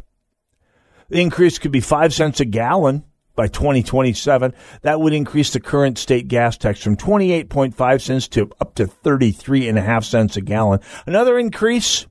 The 1.13 1.21
increase 1.21 1.59
could 1.59 1.71
be 1.71 1.79
five 1.79 2.11
cents 2.11 2.39
a 2.39 2.45
gallon 2.45 3.03
by 3.35 3.47
2027. 3.47 4.51
That 4.81 4.99
would 4.99 5.13
increase 5.13 5.53
the 5.53 5.59
current 5.59 5.99
state 5.99 6.27
gas 6.27 6.57
tax 6.57 6.81
from 6.81 6.97
28.5 6.97 8.01
cents 8.01 8.27
to 8.29 8.49
up 8.59 8.73
to 8.73 8.87
33.5 8.87 10.03
cents 10.05 10.37
a 10.37 10.41
gallon. 10.41 10.79
Another 11.05 11.37
increase 11.37 12.07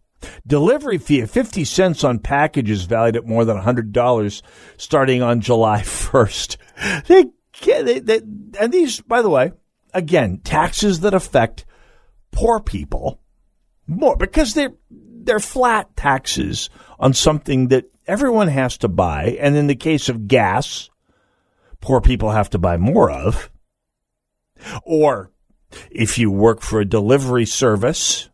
Delivery 0.47 0.99
fee 0.99 1.19
of 1.19 1.33
50 1.33 1.65
cents 1.65 2.05
on 2.05 2.21
packages 2.21 2.85
valued 2.85 3.17
at 3.17 3.27
more 3.27 3.45
than 3.45 3.57
$100 3.57 4.43
starting 4.77 5.21
on 5.21 5.41
July 5.41 5.81
1st. 5.85 6.57
They, 7.09 7.25
they, 7.83 7.99
they, 7.99 8.21
and 8.61 8.73
these, 8.73 9.01
by 9.01 9.21
the 9.21 9.31
way, 9.31 9.51
again, 9.93 10.39
taxes 10.45 11.01
that 11.01 11.13
affect 11.13 11.65
poor 12.31 12.61
people 12.61 13.21
more 13.89 14.17
because 14.17 14.55
they're, 14.55 14.75
they're 14.93 15.41
flat 15.41 15.97
taxes 15.97 16.71
on 17.01 17.15
something 17.15 17.67
that 17.67 17.92
everyone 18.07 18.49
has 18.49 18.79
to 18.79 18.89
buy. 18.89 19.37
And 19.41 19.57
in 19.57 19.67
the 19.67 19.77
case 19.77 20.09
of 20.09 20.29
gas, 20.29 20.91
poor 21.81 22.01
people 22.01 22.31
have 22.31 22.51
to 22.51 22.59
buy 22.59 22.77
more 22.77 23.11
of. 23.11 23.51
Or 24.85 25.31
if 25.91 26.19
you 26.19 26.31
work 26.31 26.61
for 26.61 26.81
a 26.81 26.85
delivery 26.85 27.47
service, 27.47 28.29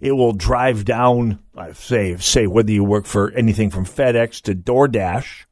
it 0.00 0.12
will 0.12 0.32
drive 0.32 0.84
down, 0.84 1.40
say, 1.74 2.16
say 2.16 2.46
whether 2.46 2.72
you 2.72 2.84
work 2.84 3.06
for 3.06 3.30
anything 3.32 3.70
from 3.70 3.84
FedEx 3.84 4.40
to 4.42 4.54
DoorDash, 4.54 5.44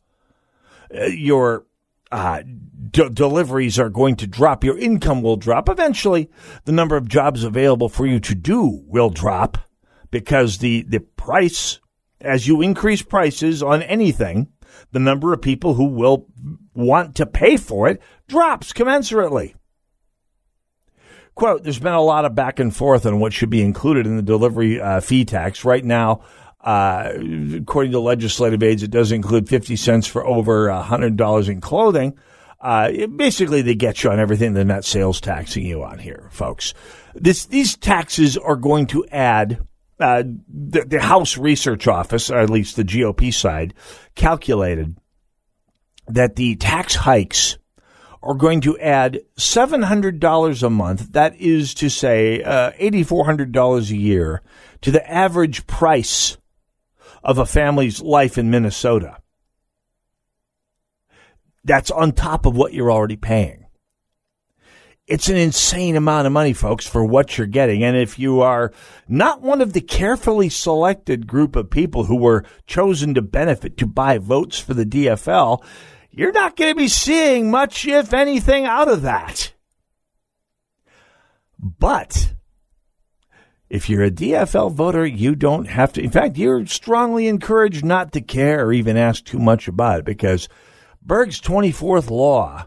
uh, 0.94 1.04
your 1.04 1.66
uh, 2.10 2.42
d- 2.42 3.08
deliveries 3.10 3.78
are 3.78 3.90
going 3.90 4.16
to 4.16 4.26
drop. 4.26 4.64
Your 4.64 4.78
income 4.78 5.22
will 5.22 5.36
drop. 5.36 5.68
Eventually, 5.68 6.30
the 6.64 6.72
number 6.72 6.96
of 6.96 7.08
jobs 7.08 7.44
available 7.44 7.88
for 7.88 8.06
you 8.06 8.18
to 8.20 8.34
do 8.34 8.82
will 8.86 9.10
drop 9.10 9.58
because 10.10 10.58
the, 10.58 10.82
the 10.82 11.00
price, 11.00 11.78
as 12.20 12.46
you 12.46 12.62
increase 12.62 13.02
prices 13.02 13.62
on 13.62 13.82
anything, 13.82 14.48
the 14.92 14.98
number 14.98 15.32
of 15.32 15.42
people 15.42 15.74
who 15.74 15.86
will 15.86 16.26
want 16.74 17.16
to 17.16 17.26
pay 17.26 17.56
for 17.56 17.88
it 17.88 18.00
drops 18.28 18.72
commensurately. 18.72 19.54
Quote, 21.34 21.62
there's 21.62 21.78
been 21.78 21.92
a 21.92 22.02
lot 22.02 22.24
of 22.24 22.34
back 22.34 22.58
and 22.58 22.74
forth 22.74 23.06
on 23.06 23.18
what 23.18 23.32
should 23.32 23.50
be 23.50 23.62
included 23.62 24.06
in 24.06 24.16
the 24.16 24.22
delivery 24.22 24.80
uh, 24.80 25.00
fee 25.00 25.24
tax. 25.24 25.64
Right 25.64 25.84
now, 25.84 26.22
uh, 26.60 27.12
according 27.54 27.92
to 27.92 28.00
legislative 28.00 28.62
aides, 28.62 28.82
it 28.82 28.90
does 28.90 29.12
include 29.12 29.48
50 29.48 29.76
cents 29.76 30.06
for 30.06 30.26
over 30.26 30.66
$100 30.66 31.48
in 31.48 31.60
clothing. 31.60 32.18
Uh, 32.60 32.90
it, 32.92 33.16
basically, 33.16 33.62
they 33.62 33.74
get 33.74 34.04
you 34.04 34.10
on 34.10 34.20
everything 34.20 34.52
they're 34.52 34.64
not 34.64 34.84
sales 34.84 35.20
taxing 35.20 35.64
you 35.64 35.82
on 35.82 35.98
here, 35.98 36.28
folks. 36.30 36.74
This, 37.14 37.46
these 37.46 37.76
taxes 37.76 38.36
are 38.36 38.56
going 38.56 38.86
to 38.88 39.06
add 39.06 39.66
uh, 40.00 40.22
the, 40.48 40.84
the, 40.84 41.00
House 41.00 41.36
Research 41.36 41.86
Office, 41.86 42.30
at 42.30 42.50
least 42.50 42.76
the 42.76 42.84
GOP 42.84 43.32
side, 43.32 43.74
calculated 44.14 44.96
that 46.08 46.36
the 46.36 46.56
tax 46.56 46.94
hikes 46.94 47.58
are 48.22 48.34
going 48.34 48.60
to 48.62 48.78
add 48.78 49.20
$700 49.36 50.62
a 50.62 50.70
month. 50.70 51.12
That 51.12 51.36
is 51.36 51.74
to 51.74 51.88
say, 51.88 52.42
uh, 52.42 52.72
$8,400 52.72 53.90
a 53.90 53.96
year 53.96 54.42
to 54.82 54.90
the 54.90 55.10
average 55.10 55.66
price 55.66 56.36
of 57.22 57.38
a 57.38 57.46
family's 57.46 58.00
life 58.00 58.38
in 58.38 58.50
Minnesota. 58.50 59.18
That's 61.64 61.90
on 61.90 62.12
top 62.12 62.46
of 62.46 62.56
what 62.56 62.72
you're 62.72 62.90
already 62.90 63.16
paying. 63.16 63.59
It's 65.10 65.28
an 65.28 65.36
insane 65.36 65.96
amount 65.96 66.28
of 66.28 66.32
money, 66.32 66.52
folks, 66.52 66.86
for 66.86 67.04
what 67.04 67.36
you're 67.36 67.48
getting. 67.48 67.82
And 67.82 67.96
if 67.96 68.16
you 68.16 68.42
are 68.42 68.72
not 69.08 69.42
one 69.42 69.60
of 69.60 69.72
the 69.72 69.80
carefully 69.80 70.48
selected 70.48 71.26
group 71.26 71.56
of 71.56 71.68
people 71.68 72.04
who 72.04 72.14
were 72.14 72.44
chosen 72.68 73.14
to 73.14 73.20
benefit 73.20 73.76
to 73.78 73.88
buy 73.88 74.18
votes 74.18 74.60
for 74.60 74.72
the 74.72 74.86
DFL, 74.86 75.64
you're 76.12 76.30
not 76.30 76.54
going 76.54 76.70
to 76.70 76.78
be 76.78 76.86
seeing 76.86 77.50
much, 77.50 77.84
if 77.88 78.14
anything, 78.14 78.66
out 78.66 78.86
of 78.86 79.02
that. 79.02 79.52
But 81.58 82.34
if 83.68 83.90
you're 83.90 84.04
a 84.04 84.12
DFL 84.12 84.70
voter, 84.70 85.04
you 85.04 85.34
don't 85.34 85.66
have 85.66 85.92
to. 85.94 86.02
In 86.04 86.10
fact, 86.10 86.36
you're 86.36 86.66
strongly 86.66 87.26
encouraged 87.26 87.84
not 87.84 88.12
to 88.12 88.20
care 88.20 88.64
or 88.64 88.72
even 88.72 88.96
ask 88.96 89.24
too 89.24 89.40
much 89.40 89.66
about 89.66 89.98
it 89.98 90.04
because 90.04 90.48
Berg's 91.02 91.40
24th 91.40 92.10
law 92.10 92.66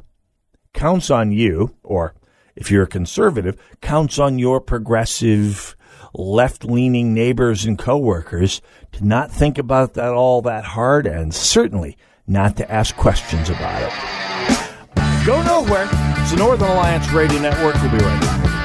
counts 0.73 1.09
on 1.09 1.31
you, 1.31 1.73
or 1.83 2.15
if 2.55 2.69
you're 2.71 2.83
a 2.83 2.87
conservative, 2.87 3.59
counts 3.81 4.19
on 4.19 4.39
your 4.39 4.61
progressive, 4.61 5.75
left 6.13 6.63
leaning 6.63 7.13
neighbors 7.13 7.65
and 7.65 7.77
coworkers 7.77 8.61
to 8.91 9.05
not 9.05 9.31
think 9.31 9.57
about 9.57 9.95
that 9.95 10.13
all 10.13 10.41
that 10.41 10.63
hard 10.63 11.07
and 11.07 11.33
certainly 11.33 11.97
not 12.27 12.55
to 12.57 12.71
ask 12.71 12.95
questions 12.95 13.49
about 13.49 13.81
it. 13.81 15.25
Go 15.25 15.41
nowhere. 15.43 15.87
It's 16.19 16.31
the 16.31 16.37
Northern 16.37 16.69
Alliance 16.69 17.09
Radio 17.11 17.39
Network. 17.39 17.75
We'll 17.81 17.91
be 17.91 17.97
right 17.97 18.21
back. 18.21 18.62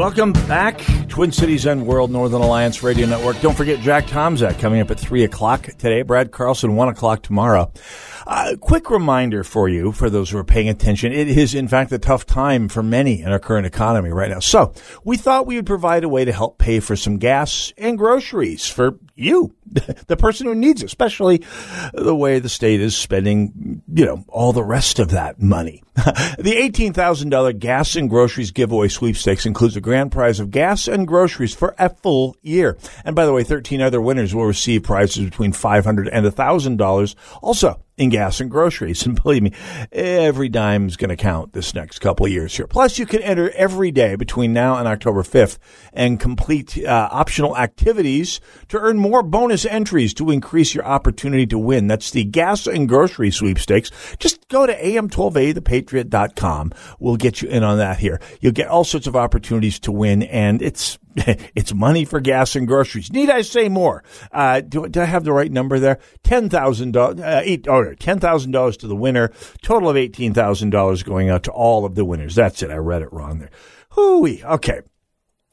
Welcome 0.00 0.32
back, 0.32 0.80
Twin 1.08 1.30
Cities 1.30 1.66
and 1.66 1.86
World 1.86 2.10
Northern 2.10 2.40
Alliance 2.40 2.82
Radio 2.82 3.06
Network. 3.06 3.38
Don't 3.42 3.54
forget 3.54 3.80
Jack 3.80 4.06
Tomczak 4.06 4.58
coming 4.58 4.80
up 4.80 4.90
at 4.90 4.98
3 4.98 5.24
o'clock 5.24 5.64
today, 5.76 6.00
Brad 6.00 6.32
Carlson, 6.32 6.74
1 6.74 6.88
o'clock 6.88 7.20
tomorrow. 7.20 7.70
Uh, 8.26 8.56
quick 8.60 8.90
reminder 8.90 9.44
for 9.44 9.68
you, 9.68 9.92
for 9.92 10.10
those 10.10 10.30
who 10.30 10.38
are 10.38 10.44
paying 10.44 10.68
attention, 10.68 11.12
it 11.12 11.28
is 11.28 11.54
in 11.54 11.68
fact 11.68 11.92
a 11.92 11.98
tough 11.98 12.26
time 12.26 12.68
for 12.68 12.82
many 12.82 13.22
in 13.22 13.28
our 13.32 13.38
current 13.38 13.66
economy 13.66 14.10
right 14.10 14.30
now. 14.30 14.40
So 14.40 14.72
we 15.04 15.16
thought 15.16 15.46
we 15.46 15.56
would 15.56 15.66
provide 15.66 16.04
a 16.04 16.08
way 16.08 16.24
to 16.24 16.32
help 16.32 16.58
pay 16.58 16.80
for 16.80 16.96
some 16.96 17.18
gas 17.18 17.72
and 17.78 17.96
groceries 17.96 18.66
for 18.66 18.98
you, 19.14 19.54
the 20.06 20.16
person 20.16 20.46
who 20.46 20.54
needs 20.54 20.82
it, 20.82 20.86
especially 20.86 21.44
the 21.92 22.14
way 22.14 22.38
the 22.38 22.48
state 22.48 22.80
is 22.80 22.96
spending, 22.96 23.82
you 23.92 24.04
know, 24.04 24.24
all 24.28 24.52
the 24.52 24.64
rest 24.64 24.98
of 24.98 25.10
that 25.10 25.40
money. 25.40 25.82
the 25.94 26.56
$18,000 26.56 27.58
gas 27.58 27.94
and 27.96 28.08
groceries 28.08 28.50
giveaway 28.50 28.88
sweepstakes 28.88 29.46
includes 29.46 29.76
a 29.76 29.80
grand 29.80 30.10
prize 30.10 30.40
of 30.40 30.50
gas 30.50 30.88
and 30.88 31.06
groceries 31.06 31.54
for 31.54 31.74
a 31.78 31.90
full 31.90 32.36
year. 32.42 32.78
And 33.04 33.14
by 33.14 33.26
the 33.26 33.32
way, 33.32 33.44
13 33.44 33.82
other 33.82 34.00
winners 34.00 34.34
will 34.34 34.46
receive 34.46 34.82
prizes 34.82 35.24
between 35.24 35.52
500 35.52 36.08
and 36.08 36.26
$1,000 36.26 37.14
also 37.42 37.82
in 38.00 38.08
gas 38.08 38.40
and 38.40 38.50
groceries. 38.50 39.06
And 39.10 39.20
believe 39.20 39.42
me, 39.42 39.52
every 39.90 40.48
dime 40.48 40.86
is 40.86 40.96
going 40.96 41.08
to 41.08 41.16
count 41.16 41.52
this 41.52 41.74
next 41.74 41.98
couple 41.98 42.26
of 42.26 42.32
years 42.32 42.56
here. 42.56 42.66
Plus, 42.66 42.98
you 42.98 43.06
can 43.06 43.22
enter 43.22 43.50
every 43.50 43.90
day 43.90 44.14
between 44.14 44.52
now 44.52 44.76
and 44.76 44.86
October 44.86 45.22
5th 45.22 45.58
and 45.92 46.20
complete 46.20 46.78
uh, 46.84 47.08
optional 47.10 47.56
activities 47.56 48.40
to 48.68 48.78
earn 48.78 48.98
more 48.98 49.22
bonus 49.22 49.64
entries 49.64 50.14
to 50.14 50.30
increase 50.30 50.74
your 50.74 50.84
opportunity 50.84 51.46
to 51.46 51.58
win. 51.58 51.88
That's 51.88 52.10
the 52.12 52.24
gas 52.24 52.66
and 52.66 52.88
grocery 52.88 53.30
sweepstakes. 53.32 53.90
Just 54.18 54.39
go 54.50 54.66
to 54.66 54.74
am1280thepatriot.com. 54.78 56.72
We'll 56.98 57.16
get 57.16 57.40
you 57.40 57.48
in 57.48 57.64
on 57.64 57.78
that 57.78 57.98
here. 57.98 58.20
You'll 58.40 58.52
get 58.52 58.68
all 58.68 58.84
sorts 58.84 59.06
of 59.06 59.16
opportunities 59.16 59.78
to 59.80 59.92
win, 59.92 60.22
and 60.24 60.60
it's 60.60 60.98
it's 61.16 61.72
money 61.72 62.04
for 62.04 62.20
gas 62.20 62.54
and 62.54 62.66
groceries. 62.66 63.10
Need 63.10 63.30
I 63.30 63.40
say 63.40 63.70
more? 63.70 64.04
Uh, 64.30 64.60
do, 64.60 64.86
I 64.94 65.04
have 65.04 65.24
the 65.24 65.32
right 65.32 65.50
number 65.50 65.78
there? 65.78 65.98
Ten 66.22 66.50
thousand 66.50 66.92
dollars. 66.92 67.20
Uh, 67.20 67.56
oh, 67.68 67.94
ten 67.94 68.20
thousand 68.20 68.52
dollars 68.52 68.76
to 68.78 68.86
the 68.86 68.96
winner. 68.96 69.32
Total 69.62 69.88
of 69.88 69.96
eighteen 69.96 70.34
thousand 70.34 70.70
dollars 70.70 71.02
going 71.02 71.30
out 71.30 71.44
to 71.44 71.50
all 71.52 71.86
of 71.86 71.94
the 71.94 72.04
winners. 72.04 72.34
That's 72.34 72.62
it. 72.62 72.70
I 72.70 72.76
read 72.76 73.02
it 73.02 73.12
wrong 73.12 73.38
there. 73.38 73.50
Hooey. 73.90 74.44
Okay. 74.44 74.80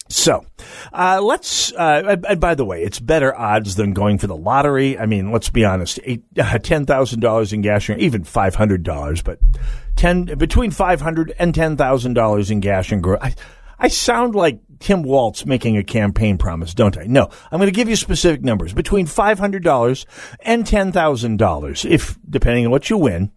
So, 0.10 0.46
uh, 0.94 1.22
let's, 1.22 1.74
uh, 1.74 2.18
and 2.28 2.40
by 2.40 2.56
the 2.56 2.66
way, 2.66 2.84
it's 2.84 3.00
better 3.00 3.38
odds 3.38 3.76
than 3.76 3.94
going 3.94 4.18
for 4.18 4.28
the 4.28 4.38
lottery. 4.38 4.98
I 4.98 5.06
mean, 5.06 5.32
let's 5.32 5.50
be 5.50 5.66
honest, 5.66 6.00
eight, 6.04 6.24
uh, 6.38 6.44
$10,000 6.44 7.54
in 7.54 7.62
gas, 7.62 7.90
and 7.90 8.02
even 8.02 8.24
$500, 8.24 9.24
but 9.24 9.40
10, 9.96 10.26
between 10.38 10.72
$500 10.72 11.32
and 11.40 11.54
$10,000 11.54 12.52
in 12.52 12.60
gas 12.60 12.92
and 12.92 13.04
grow. 13.04 13.18
I, 13.22 13.36
I 13.80 13.90
sound 13.90 14.34
like 14.34 14.60
Tim 14.80 15.04
Walz 15.04 15.46
making 15.46 15.78
a 15.78 15.84
campaign 15.84 16.38
promise, 16.38 16.74
don't 16.74 16.98
I? 16.98 17.04
No, 17.04 17.30
I'm 17.52 17.60
going 17.60 17.68
to 17.68 17.76
give 17.76 17.90
you 17.90 17.96
specific 17.96 18.44
numbers 18.44 18.74
between 18.74 19.06
$500 19.08 20.06
and 20.42 20.66
$10,000 20.66 21.90
if, 21.90 22.18
depending 22.30 22.66
on 22.66 22.72
what 22.72 22.90
you 22.90 22.98
win, 22.98 23.32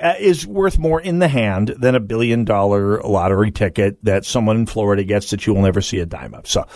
uh, 0.00 0.14
is 0.18 0.46
worth 0.46 0.78
more 0.78 1.00
in 1.00 1.18
the 1.18 1.28
hand 1.28 1.74
than 1.78 1.94
a 1.94 2.00
billion 2.00 2.44
dollar 2.44 3.00
lottery 3.02 3.50
ticket 3.50 4.02
that 4.04 4.24
someone 4.24 4.56
in 4.56 4.66
Florida 4.66 5.04
gets 5.04 5.30
that 5.30 5.46
you 5.46 5.54
will 5.54 5.62
never 5.62 5.80
see 5.80 5.98
a 6.00 6.06
dime 6.06 6.34
of. 6.34 6.48
So 6.48 6.66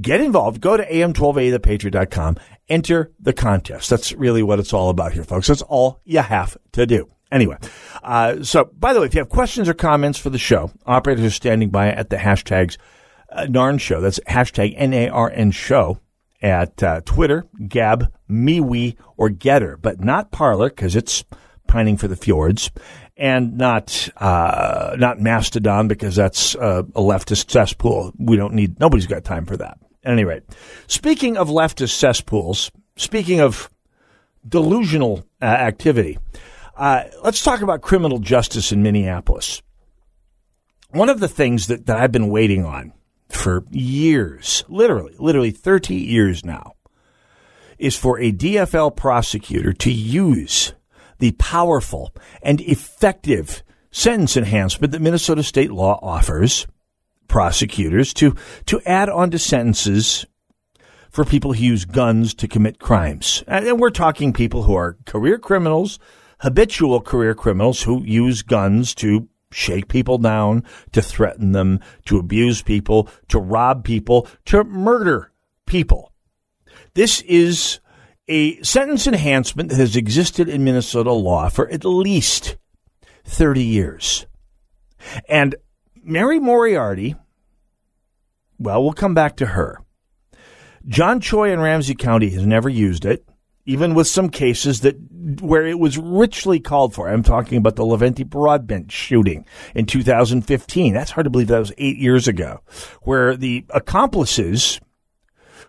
get 0.00 0.20
involved. 0.20 0.60
Go 0.60 0.76
to 0.76 0.86
am1280thepatriot.com. 0.86 2.36
Enter 2.68 3.12
the 3.20 3.32
contest. 3.32 3.90
That's 3.90 4.12
really 4.12 4.42
what 4.42 4.58
it's 4.58 4.72
all 4.72 4.90
about 4.90 5.12
here, 5.12 5.24
folks. 5.24 5.48
That's 5.48 5.62
all 5.62 6.00
you 6.04 6.20
have 6.20 6.56
to 6.72 6.86
do. 6.86 7.10
Anyway, 7.32 7.56
uh, 8.02 8.42
so 8.42 8.70
by 8.78 8.92
the 8.92 9.00
way, 9.00 9.06
if 9.06 9.14
you 9.14 9.20
have 9.20 9.28
questions 9.28 9.68
or 9.68 9.74
comments 9.74 10.18
for 10.18 10.30
the 10.30 10.38
show, 10.38 10.70
operators 10.86 11.24
are 11.24 11.30
standing 11.30 11.70
by 11.70 11.88
at 11.88 12.08
the 12.08 12.16
hashtags 12.16 12.76
uh, 13.32 13.46
NARN 13.46 13.80
show. 13.80 14.00
That's 14.00 14.20
hashtag 14.20 14.74
N 14.76 14.94
A 14.94 15.08
R 15.08 15.30
N 15.30 15.50
show 15.50 15.98
at 16.40 16.82
uh, 16.82 17.00
Twitter, 17.04 17.46
Gab, 17.66 18.12
MeWe, 18.30 18.96
or 19.16 19.30
Gettr, 19.30 19.80
but 19.80 20.04
not 20.04 20.30
Parler 20.30 20.68
because 20.68 20.94
it's 20.94 21.24
pining 21.66 21.96
for 21.96 22.08
the 22.08 22.16
fjords, 22.16 22.70
and 23.16 23.56
not 23.56 24.08
uh, 24.16 24.96
not 24.98 25.20
Mastodon 25.20 25.88
because 25.88 26.16
that's 26.16 26.54
uh, 26.56 26.82
a 26.94 27.00
leftist 27.00 27.50
cesspool. 27.50 28.12
We 28.18 28.36
don't 28.36 28.54
need. 28.54 28.80
Nobody's 28.80 29.06
got 29.06 29.24
time 29.24 29.46
for 29.46 29.56
that. 29.56 29.78
At 30.04 30.12
any 30.12 30.24
rate, 30.24 30.42
speaking 30.86 31.36
of 31.36 31.48
leftist 31.48 31.92
cesspools, 31.92 32.70
speaking 32.96 33.40
of 33.40 33.70
delusional 34.46 35.24
uh, 35.40 35.46
activity, 35.46 36.18
uh, 36.76 37.04
let's 37.22 37.42
talk 37.42 37.62
about 37.62 37.80
criminal 37.80 38.18
justice 38.18 38.72
in 38.72 38.82
Minneapolis. 38.82 39.62
One 40.90 41.08
of 41.08 41.20
the 41.20 41.28
things 41.28 41.68
that, 41.68 41.86
that 41.86 41.96
I've 41.96 42.12
been 42.12 42.28
waiting 42.28 42.64
on 42.64 42.92
for 43.28 43.64
years, 43.70 44.64
literally, 44.68 45.14
literally 45.18 45.50
30 45.50 45.94
years 45.94 46.44
now, 46.44 46.74
is 47.78 47.96
for 47.96 48.20
a 48.20 48.32
DFL 48.32 48.94
prosecutor 48.94 49.72
to 49.72 49.90
use 49.90 50.72
the 51.18 51.32
powerful 51.32 52.14
and 52.42 52.60
effective 52.60 53.62
sentence 53.90 54.36
enhancement 54.36 54.92
that 54.92 55.02
Minnesota 55.02 55.42
state 55.42 55.70
law 55.70 55.98
offers 56.02 56.66
prosecutors 57.28 58.12
to, 58.14 58.34
to 58.66 58.80
add 58.84 59.08
on 59.08 59.30
to 59.30 59.38
sentences 59.38 60.26
for 61.10 61.24
people 61.24 61.52
who 61.52 61.62
use 61.62 61.84
guns 61.84 62.34
to 62.34 62.48
commit 62.48 62.80
crimes. 62.80 63.44
And 63.46 63.78
we're 63.78 63.90
talking 63.90 64.32
people 64.32 64.64
who 64.64 64.74
are 64.74 64.98
career 65.06 65.38
criminals, 65.38 66.00
habitual 66.40 67.00
career 67.00 67.34
criminals 67.34 67.82
who 67.82 68.02
use 68.02 68.42
guns 68.42 68.94
to 68.96 69.28
shake 69.52 69.86
people 69.86 70.18
down, 70.18 70.64
to 70.92 71.00
threaten 71.00 71.52
them, 71.52 71.78
to 72.06 72.18
abuse 72.18 72.62
people, 72.62 73.08
to 73.28 73.38
rob 73.38 73.84
people, 73.84 74.26
to 74.46 74.64
murder 74.64 75.30
people. 75.66 76.12
This 76.94 77.20
is 77.22 77.78
a 78.28 78.60
sentence 78.62 79.06
enhancement 79.06 79.68
that 79.68 79.76
has 79.76 79.96
existed 79.96 80.48
in 80.48 80.64
Minnesota 80.64 81.12
law 81.12 81.48
for 81.48 81.68
at 81.70 81.84
least 81.84 82.56
30 83.24 83.62
years. 83.62 84.26
And 85.28 85.54
Mary 86.02 86.38
Moriarty, 86.38 87.16
well, 88.58 88.82
we'll 88.82 88.92
come 88.92 89.14
back 89.14 89.36
to 89.36 89.46
her. 89.46 89.80
John 90.86 91.20
Choi 91.20 91.52
in 91.52 91.60
Ramsey 91.60 91.94
County 91.94 92.30
has 92.30 92.44
never 92.44 92.68
used 92.68 93.04
it, 93.04 93.26
even 93.64 93.94
with 93.94 94.06
some 94.06 94.28
cases 94.28 94.80
that 94.80 94.96
where 95.40 95.66
it 95.66 95.78
was 95.78 95.96
richly 95.96 96.60
called 96.60 96.94
for. 96.94 97.08
I'm 97.08 97.22
talking 97.22 97.56
about 97.56 97.76
the 97.76 97.84
Leventi 97.84 98.26
Broadbent 98.26 98.92
shooting 98.92 99.46
in 99.74 99.86
2015. 99.86 100.92
That's 100.92 101.10
hard 101.10 101.24
to 101.24 101.30
believe 101.30 101.48
that 101.48 101.58
was 101.58 101.72
eight 101.78 101.96
years 101.96 102.28
ago, 102.28 102.60
where 103.02 103.36
the 103.36 103.64
accomplices 103.70 104.80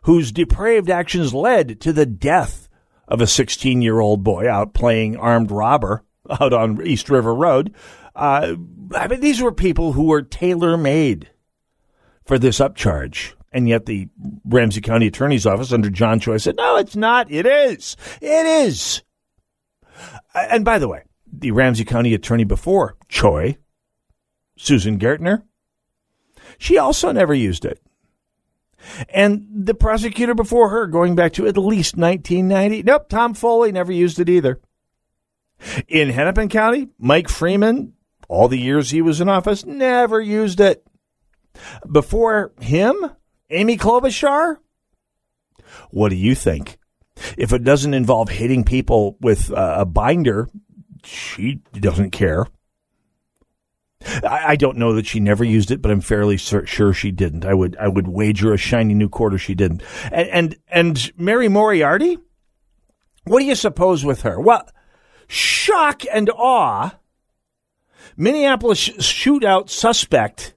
whose 0.06 0.32
depraved 0.32 0.90
actions 0.90 1.34
led 1.34 1.80
to 1.82 1.92
the 1.92 2.06
death 2.06 2.68
of 3.08 3.22
a 3.22 3.28
16 3.28 3.82
year 3.82 4.00
old 4.00 4.24
boy 4.24 4.50
out 4.50 4.74
playing 4.74 5.18
armed 5.18 5.52
robber 5.52 6.04
out 6.30 6.54
on 6.54 6.86
East 6.86 7.10
River 7.10 7.34
Road. 7.34 7.74
Uh, 8.16 8.56
I 8.94 9.08
mean, 9.08 9.20
these 9.20 9.42
were 9.42 9.52
people 9.52 9.94
who 9.94 10.06
were 10.06 10.22
tailor 10.22 10.78
made 10.78 11.30
for 12.24 12.40
this 12.40 12.60
upcharge. 12.60 13.34
And 13.52 13.68
yet 13.70 13.86
the 13.86 14.10
Ramsey 14.44 14.82
County 14.82 15.08
Attorney's 15.08 15.46
Office 15.46 15.72
under 15.72 15.90
John 15.90 16.20
Choi 16.20 16.38
said, 16.38 16.58
no, 16.58 16.78
it's 16.78 16.96
not. 16.96 17.32
It 17.32 17.46
is. 17.46 17.96
It 18.22 18.46
is. 18.46 19.02
And 20.34 20.66
by 20.66 20.78
the 20.78 20.88
way, 20.88 21.04
the 21.32 21.52
Ramsey 21.52 21.86
County 21.86 22.14
Attorney 22.14 22.44
before 22.44 22.96
Choi, 23.08 23.58
Susan 24.58 25.00
Gaertner, 25.00 25.44
she 26.58 26.78
also 26.78 27.12
never 27.12 27.34
used 27.34 27.66
it. 27.66 27.82
And 29.10 29.48
the 29.52 29.74
prosecutor 29.74 30.36
before 30.36 30.70
her, 30.70 30.88
going 30.88 31.16
back 31.16 31.34
to 31.34 31.48
at 31.48 31.58
least 31.58 31.98
1990, 31.98 32.84
nope, 32.84 33.10
Tom 33.10 33.34
Foley 33.34 33.72
never 33.72 33.92
used 33.92 34.20
it 34.20 34.30
either. 34.30 34.60
In 35.88 36.10
Hennepin 36.10 36.50
County, 36.50 36.90
Mike 37.00 37.30
Freeman, 37.30 37.94
all 38.28 38.48
the 38.48 38.60
years 38.60 38.92
he 38.92 39.02
was 39.02 39.22
in 39.22 39.30
office, 39.30 39.66
never 39.66 40.20
used 40.20 40.60
it. 40.60 40.86
Before 41.90 42.52
him, 42.60 43.12
Amy 43.50 43.78
Klobuchar? 43.78 44.58
What 45.92 46.10
do 46.10 46.16
you 46.16 46.36
think? 46.36 46.78
If 47.38 47.54
it 47.54 47.64
doesn't 47.64 47.94
involve 47.94 48.30
hitting 48.30 48.64
people 48.64 49.18
with 49.22 49.52
uh, 49.52 49.76
a 49.80 49.86
binder, 49.86 50.50
she 51.04 51.62
doesn't 51.74 52.12
care. 52.12 52.48
I, 54.24 54.44
I, 54.50 54.56
don't 54.56 54.78
know 54.78 54.94
that 54.94 55.08
she 55.08 55.20
never 55.20 55.44
used 55.44 55.72
it, 55.72 55.82
but 55.82 55.92
I'm 55.92 56.02
fairly 56.02 56.38
sure 56.38 56.94
she 56.94 57.12
didn't. 57.12 57.46
I 57.46 57.54
would 57.54 57.76
I 57.78 57.88
would 57.88 58.08
wager 58.08 58.54
a 58.54 58.58
shiny 58.58 58.94
new 58.94 59.10
quarter 59.10 59.38
she 59.38 59.56
didn't. 59.56 59.84
And 60.12 60.30
and, 60.30 60.56
and 60.68 61.12
Mary 61.18 61.48
Moriarty, 61.48 62.18
what 63.26 63.40
do 63.40 63.46
you 63.46 63.56
suppose 63.56 64.06
with 64.06 64.22
her? 64.22 64.40
Well, 64.40 64.68
shock 65.28 66.04
and 66.12 66.30
awe. 66.30 66.98
Minneapolis 68.18 68.90
shootout 68.90 69.70
suspect 69.70 70.56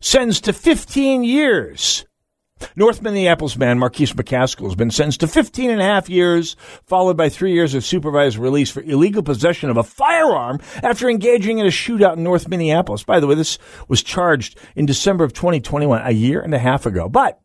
sentenced 0.00 0.44
to 0.44 0.52
15 0.52 1.24
years 1.24 2.04
North 2.76 3.02
Minneapolis 3.02 3.56
man 3.56 3.78
Marquise 3.78 4.12
McCaskill 4.12 4.64
has 4.64 4.74
been 4.74 4.90
sentenced 4.90 5.20
to 5.20 5.28
15 5.28 5.70
and 5.70 5.80
a 5.80 5.84
half 5.84 6.08
years, 6.08 6.56
followed 6.86 7.16
by 7.16 7.28
three 7.28 7.52
years 7.52 7.74
of 7.74 7.84
supervised 7.84 8.38
release 8.38 8.70
for 8.70 8.82
illegal 8.82 9.22
possession 9.22 9.70
of 9.70 9.76
a 9.76 9.82
firearm 9.82 10.60
after 10.82 11.08
engaging 11.08 11.58
in 11.58 11.66
a 11.66 11.70
shootout 11.70 12.16
in 12.16 12.22
North 12.22 12.48
Minneapolis. 12.48 13.04
By 13.04 13.20
the 13.20 13.26
way, 13.26 13.34
this 13.34 13.58
was 13.88 14.02
charged 14.02 14.58
in 14.76 14.86
December 14.86 15.24
of 15.24 15.32
2021, 15.32 16.02
a 16.04 16.10
year 16.10 16.40
and 16.40 16.54
a 16.54 16.58
half 16.58 16.86
ago. 16.86 17.08
But 17.08 17.40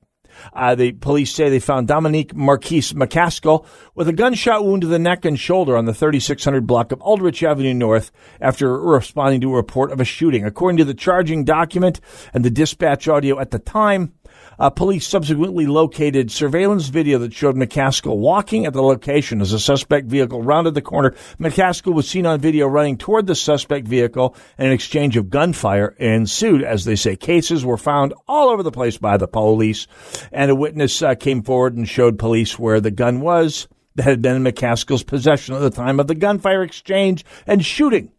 uh, 0.53 0.75
the 0.75 0.91
police 0.93 1.31
say 1.33 1.49
they 1.49 1.59
found 1.59 1.87
Dominique 1.87 2.35
Marquise 2.35 2.93
McCaskill 2.93 3.65
with 3.95 4.07
a 4.07 4.13
gunshot 4.13 4.65
wound 4.65 4.81
to 4.81 4.87
the 4.87 4.99
neck 4.99 5.25
and 5.25 5.39
shoulder 5.39 5.75
on 5.77 5.85
the 5.85 5.93
3600 5.93 6.65
block 6.65 6.91
of 6.91 7.01
Aldrich 7.01 7.43
Avenue 7.43 7.73
North 7.73 8.11
after 8.41 8.79
responding 8.79 9.41
to 9.41 9.51
a 9.51 9.55
report 9.55 9.91
of 9.91 9.99
a 9.99 10.05
shooting. 10.05 10.45
According 10.45 10.77
to 10.77 10.85
the 10.85 10.93
charging 10.93 11.43
document 11.43 11.99
and 12.33 12.43
the 12.43 12.49
dispatch 12.49 13.07
audio 13.07 13.39
at 13.39 13.51
the 13.51 13.59
time, 13.59 14.13
uh, 14.59 14.69
police 14.69 15.07
subsequently 15.07 15.65
located 15.65 16.31
surveillance 16.31 16.87
video 16.87 17.17
that 17.19 17.33
showed 17.33 17.55
McCaskill 17.55 18.17
walking 18.17 18.65
at 18.65 18.73
the 18.73 18.83
location 18.83 19.41
as 19.41 19.53
a 19.53 19.59
suspect 19.59 20.07
vehicle 20.07 20.41
rounded 20.41 20.73
the 20.73 20.81
corner. 20.81 21.15
McCaskill 21.39 21.93
was 21.93 22.07
seen 22.07 22.25
on 22.25 22.39
video 22.39 22.67
running 22.67 22.97
toward 22.97 23.25
the 23.25 23.35
suspect 23.35 23.87
vehicle, 23.87 24.35
and 24.57 24.67
an 24.67 24.73
exchange 24.73 25.15
of 25.17 25.29
gunfire 25.29 25.95
ensued. 25.99 26.63
As 26.63 26.85
they 26.85 26.95
say, 26.95 27.15
cases 27.15 27.63
were 27.63 27.77
found 27.77 28.13
all 28.27 28.49
over 28.49 28.63
the 28.63 28.71
place 28.71 28.97
by 28.97 29.17
the 29.17 29.27
police, 29.27 29.87
and 30.31 30.51
a 30.51 30.55
witness 30.55 31.01
uh, 31.01 31.15
came 31.15 31.41
forward 31.41 31.75
and 31.75 31.87
showed 31.87 32.19
police 32.19 32.59
where 32.59 32.81
the 32.81 32.91
gun 32.91 33.21
was 33.21 33.67
that 33.95 34.03
had 34.03 34.21
been 34.21 34.35
in 34.35 34.43
McCaskill's 34.43 35.03
possession 35.03 35.55
at 35.55 35.61
the 35.61 35.69
time 35.69 35.99
of 35.99 36.07
the 36.07 36.15
gunfire 36.15 36.63
exchange 36.63 37.25
and 37.47 37.65
shooting. 37.65 38.11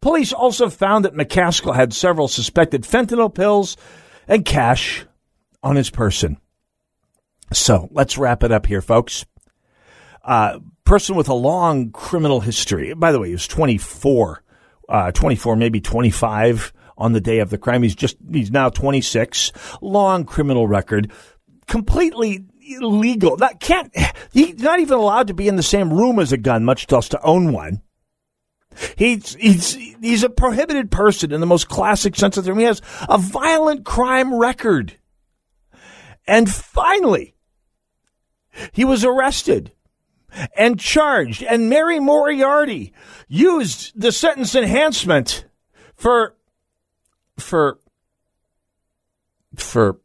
Police 0.00 0.32
also 0.32 0.68
found 0.70 1.04
that 1.04 1.14
McCaskill 1.14 1.74
had 1.74 1.92
several 1.92 2.28
suspected 2.28 2.82
fentanyl 2.82 3.34
pills 3.34 3.76
and 4.28 4.44
cash 4.44 5.04
on 5.64 5.74
his 5.74 5.90
person. 5.90 6.36
So 7.52 7.88
let's 7.90 8.18
wrap 8.18 8.44
it 8.44 8.52
up 8.52 8.66
here, 8.66 8.82
folks. 8.82 9.24
Uh, 10.22 10.60
person 10.84 11.16
with 11.16 11.28
a 11.28 11.34
long 11.34 11.90
criminal 11.90 12.40
history. 12.40 12.94
By 12.94 13.10
the 13.10 13.18
way, 13.18 13.28
he 13.28 13.34
was 13.34 13.48
24, 13.48 14.44
uh, 14.88 15.12
24, 15.12 15.56
maybe 15.56 15.80
25 15.80 16.72
on 16.96 17.12
the 17.12 17.20
day 17.20 17.40
of 17.40 17.50
the 17.50 17.58
crime. 17.58 17.82
He's 17.82 17.94
just, 17.94 18.16
he's 18.30 18.50
now 18.50 18.68
26. 18.68 19.52
Long 19.80 20.24
criminal 20.24 20.68
record. 20.68 21.10
Completely 21.66 22.44
illegal. 22.60 23.36
That 23.36 23.60
can't, 23.60 23.94
he's 24.32 24.58
not 24.58 24.80
even 24.80 24.98
allowed 24.98 25.28
to 25.28 25.34
be 25.34 25.48
in 25.48 25.56
the 25.56 25.62
same 25.62 25.92
room 25.92 26.18
as 26.18 26.32
a 26.32 26.36
gun, 26.36 26.64
much 26.64 26.90
less 26.90 27.08
to 27.10 27.22
own 27.22 27.52
one. 27.52 27.80
He's, 28.96 29.34
he's, 29.36 29.74
he's 29.74 30.24
a 30.24 30.30
prohibited 30.30 30.90
person 30.90 31.32
in 31.32 31.40
the 31.40 31.46
most 31.46 31.68
classic 31.68 32.16
sense 32.16 32.36
of 32.36 32.44
the 32.44 32.50
term. 32.50 32.58
He 32.58 32.64
has 32.64 32.82
a 33.08 33.18
violent 33.18 33.84
crime 33.84 34.34
record. 34.34 34.98
And 36.26 36.50
finally, 36.50 37.34
he 38.72 38.84
was 38.84 39.04
arrested 39.04 39.72
and 40.56 40.80
charged. 40.80 41.42
And 41.42 41.68
Mary 41.68 42.00
Moriarty 42.00 42.92
used 43.28 43.98
the 44.00 44.12
sentence 44.12 44.54
enhancement 44.54 45.46
for, 45.94 46.36
for 47.38 47.78
for. 49.56 50.00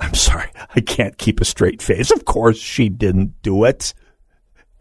I'm 0.00 0.14
sorry, 0.14 0.50
I 0.74 0.80
can't 0.80 1.18
keep 1.18 1.40
a 1.40 1.44
straight 1.44 1.82
face. 1.82 2.10
Of 2.10 2.24
course, 2.24 2.58
she 2.58 2.88
didn't 2.88 3.40
do 3.42 3.64
it. 3.64 3.94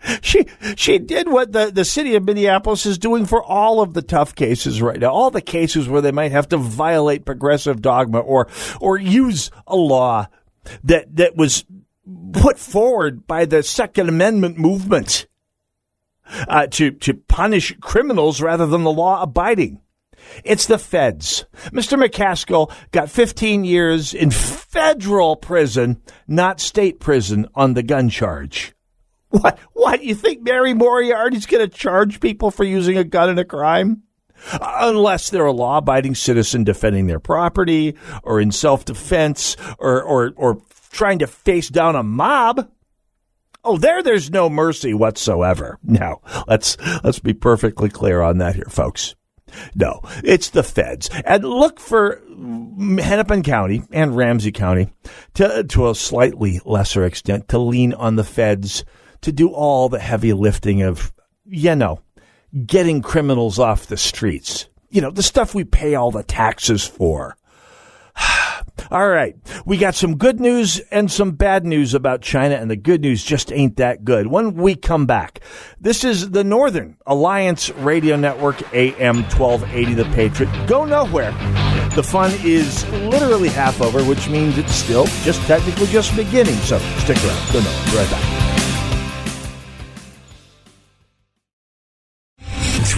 She 0.22 0.46
she 0.76 0.98
did 1.00 1.30
what 1.30 1.52
the, 1.52 1.72
the 1.72 1.86
city 1.86 2.16
of 2.16 2.24
Minneapolis 2.24 2.86
is 2.86 2.98
doing 2.98 3.26
for 3.26 3.44
all 3.44 3.82
of 3.82 3.94
the 3.94 4.02
tough 4.02 4.34
cases 4.36 4.82
right 4.82 5.00
now, 5.00 5.12
all 5.12 5.32
the 5.32 5.42
cases 5.42 5.88
where 5.88 6.02
they 6.02 6.12
might 6.12 6.32
have 6.32 6.50
to 6.50 6.58
violate 6.58 7.26
progressive 7.26 7.82
dogma 7.82 8.20
or 8.20 8.48
or 8.80 8.98
use 8.98 9.52
a 9.68 9.76
law 9.76 10.28
that 10.84 11.16
that 11.16 11.36
was 11.36 11.66
put 12.34 12.58
forward 12.58 13.28
by 13.28 13.46
the 13.46 13.64
Second 13.64 14.10
Amendment 14.10 14.58
movement 14.58 15.28
uh, 16.48 16.68
to 16.68 16.92
to 16.92 17.14
punish 17.14 17.76
criminals 17.80 18.42
rather 18.42 18.66
than 18.66 18.84
the 18.84 18.92
law 18.92 19.22
abiding. 19.22 19.82
It's 20.44 20.68
the 20.68 20.78
feds. 20.78 21.46
Mr. 21.68 22.02
McCaskill 22.02 22.72
got 22.92 23.10
15 23.10 23.64
years 23.64 24.14
in 24.14 24.30
federal 24.30 25.36
prison, 25.36 26.00
not 26.28 26.60
state 26.60 27.00
prison, 27.00 27.48
on 27.56 27.74
the 27.74 27.84
gun 27.84 28.08
charge. 28.08 28.74
What? 29.32 29.60
What? 29.74 30.04
You 30.04 30.14
think 30.14 30.44
Mary 30.44 30.74
Moriarty's 30.74 31.46
going 31.46 31.68
to 31.68 31.74
charge 31.76 32.20
people 32.20 32.52
for 32.52 32.64
using 32.64 32.98
a 32.98 33.04
gun 33.04 33.30
in 33.30 33.40
a 33.40 33.46
crime? 33.46 34.04
Unless 34.62 35.30
they're 35.30 35.46
a 35.46 35.52
law 35.52 35.78
abiding 35.78 36.16
citizen 36.16 36.64
defending 36.64 37.08
their 37.08 37.20
property 37.20 37.96
or 38.24 38.42
in 38.42 38.52
self 38.52 38.86
defense 38.86 39.56
or, 39.80 40.02
or, 40.04 40.34
or 40.36 40.62
trying 40.92 41.20
to 41.20 41.28
face 41.28 41.70
down 41.70 41.96
a 41.96 42.04
mob. 42.04 42.70
Oh, 43.64 43.78
there, 43.78 44.02
there's 44.02 44.32
no 44.32 44.50
mercy 44.50 44.94
whatsoever. 44.94 45.78
Now, 45.84 46.22
let's, 46.48 46.78
let's 47.04 47.20
be 47.20 47.34
perfectly 47.34 47.90
clear 47.90 48.22
on 48.22 48.40
that 48.40 48.56
here, 48.56 48.68
folks. 48.70 49.16
No, 49.76 50.02
it's 50.24 50.50
the 50.50 50.64
feds. 50.64 51.10
And 51.26 51.44
look 51.44 51.80
for 51.80 52.22
Hennepin 53.00 53.44
County 53.44 53.84
and 53.92 54.16
Ramsey 54.16 54.52
County 54.52 54.90
to, 55.36 55.64
to 55.64 55.90
a 55.90 55.96
slightly 55.96 56.60
lesser 56.66 57.06
extent 57.06 57.50
to 57.50 57.60
lean 57.60 57.94
on 57.94 58.16
the 58.16 58.24
feds 58.24 58.84
to 59.22 59.32
do 59.32 59.50
all 59.50 59.90
the 59.90 60.00
heavy 60.00 60.34
lifting 60.34 60.82
of, 60.82 61.12
you 61.46 61.76
know, 61.76 62.02
getting 62.66 63.02
criminals 63.02 63.60
off 63.60 63.88
the 63.88 63.98
streets. 63.98 64.68
You 64.90 65.02
know, 65.02 65.12
the 65.12 65.24
stuff 65.24 65.56
we 65.56 65.64
pay 65.64 65.96
all 65.96 66.12
the 66.12 66.24
taxes 66.24 66.86
for. 66.86 67.38
All 68.92 69.08
right. 69.08 69.36
We 69.66 69.78
got 69.78 69.96
some 69.96 70.18
good 70.18 70.40
news 70.40 70.80
and 70.92 71.10
some 71.10 71.32
bad 71.32 71.66
news 71.66 71.94
about 71.94 72.22
China, 72.22 72.56
and 72.56 72.70
the 72.70 72.76
good 72.76 73.02
news 73.02 73.24
just 73.24 73.52
ain't 73.52 73.78
that 73.78 74.04
good. 74.04 74.28
When 74.28 74.56
we 74.56 74.76
come 74.76 75.06
back, 75.06 75.40
this 75.80 76.04
is 76.04 76.32
the 76.32 76.44
Northern 76.44 76.98
Alliance 77.06 77.70
Radio 77.70 78.16
Network, 78.16 78.62
AM 78.74 79.24
1280, 79.24 79.94
The 79.94 80.06
Patriot. 80.16 80.68
Go 80.68 80.86
nowhere. 80.86 81.32
The 81.96 82.04
fun 82.04 82.32
is 82.44 82.90
literally 82.90 83.50
half 83.50 83.82
over, 83.82 84.04
which 84.04 84.30
means 84.30 84.58
it's 84.58 84.76
still 84.76 85.06
just 85.24 85.42
technically 85.44 85.88
just 85.88 86.16
beginning. 86.16 86.56
So 86.56 86.80
stick 87.00 87.18
around. 87.24 87.54
Go 87.54 87.60
nowhere. 87.60 87.86
Be 87.92 87.98
right 87.98 88.12
back. 88.12 88.31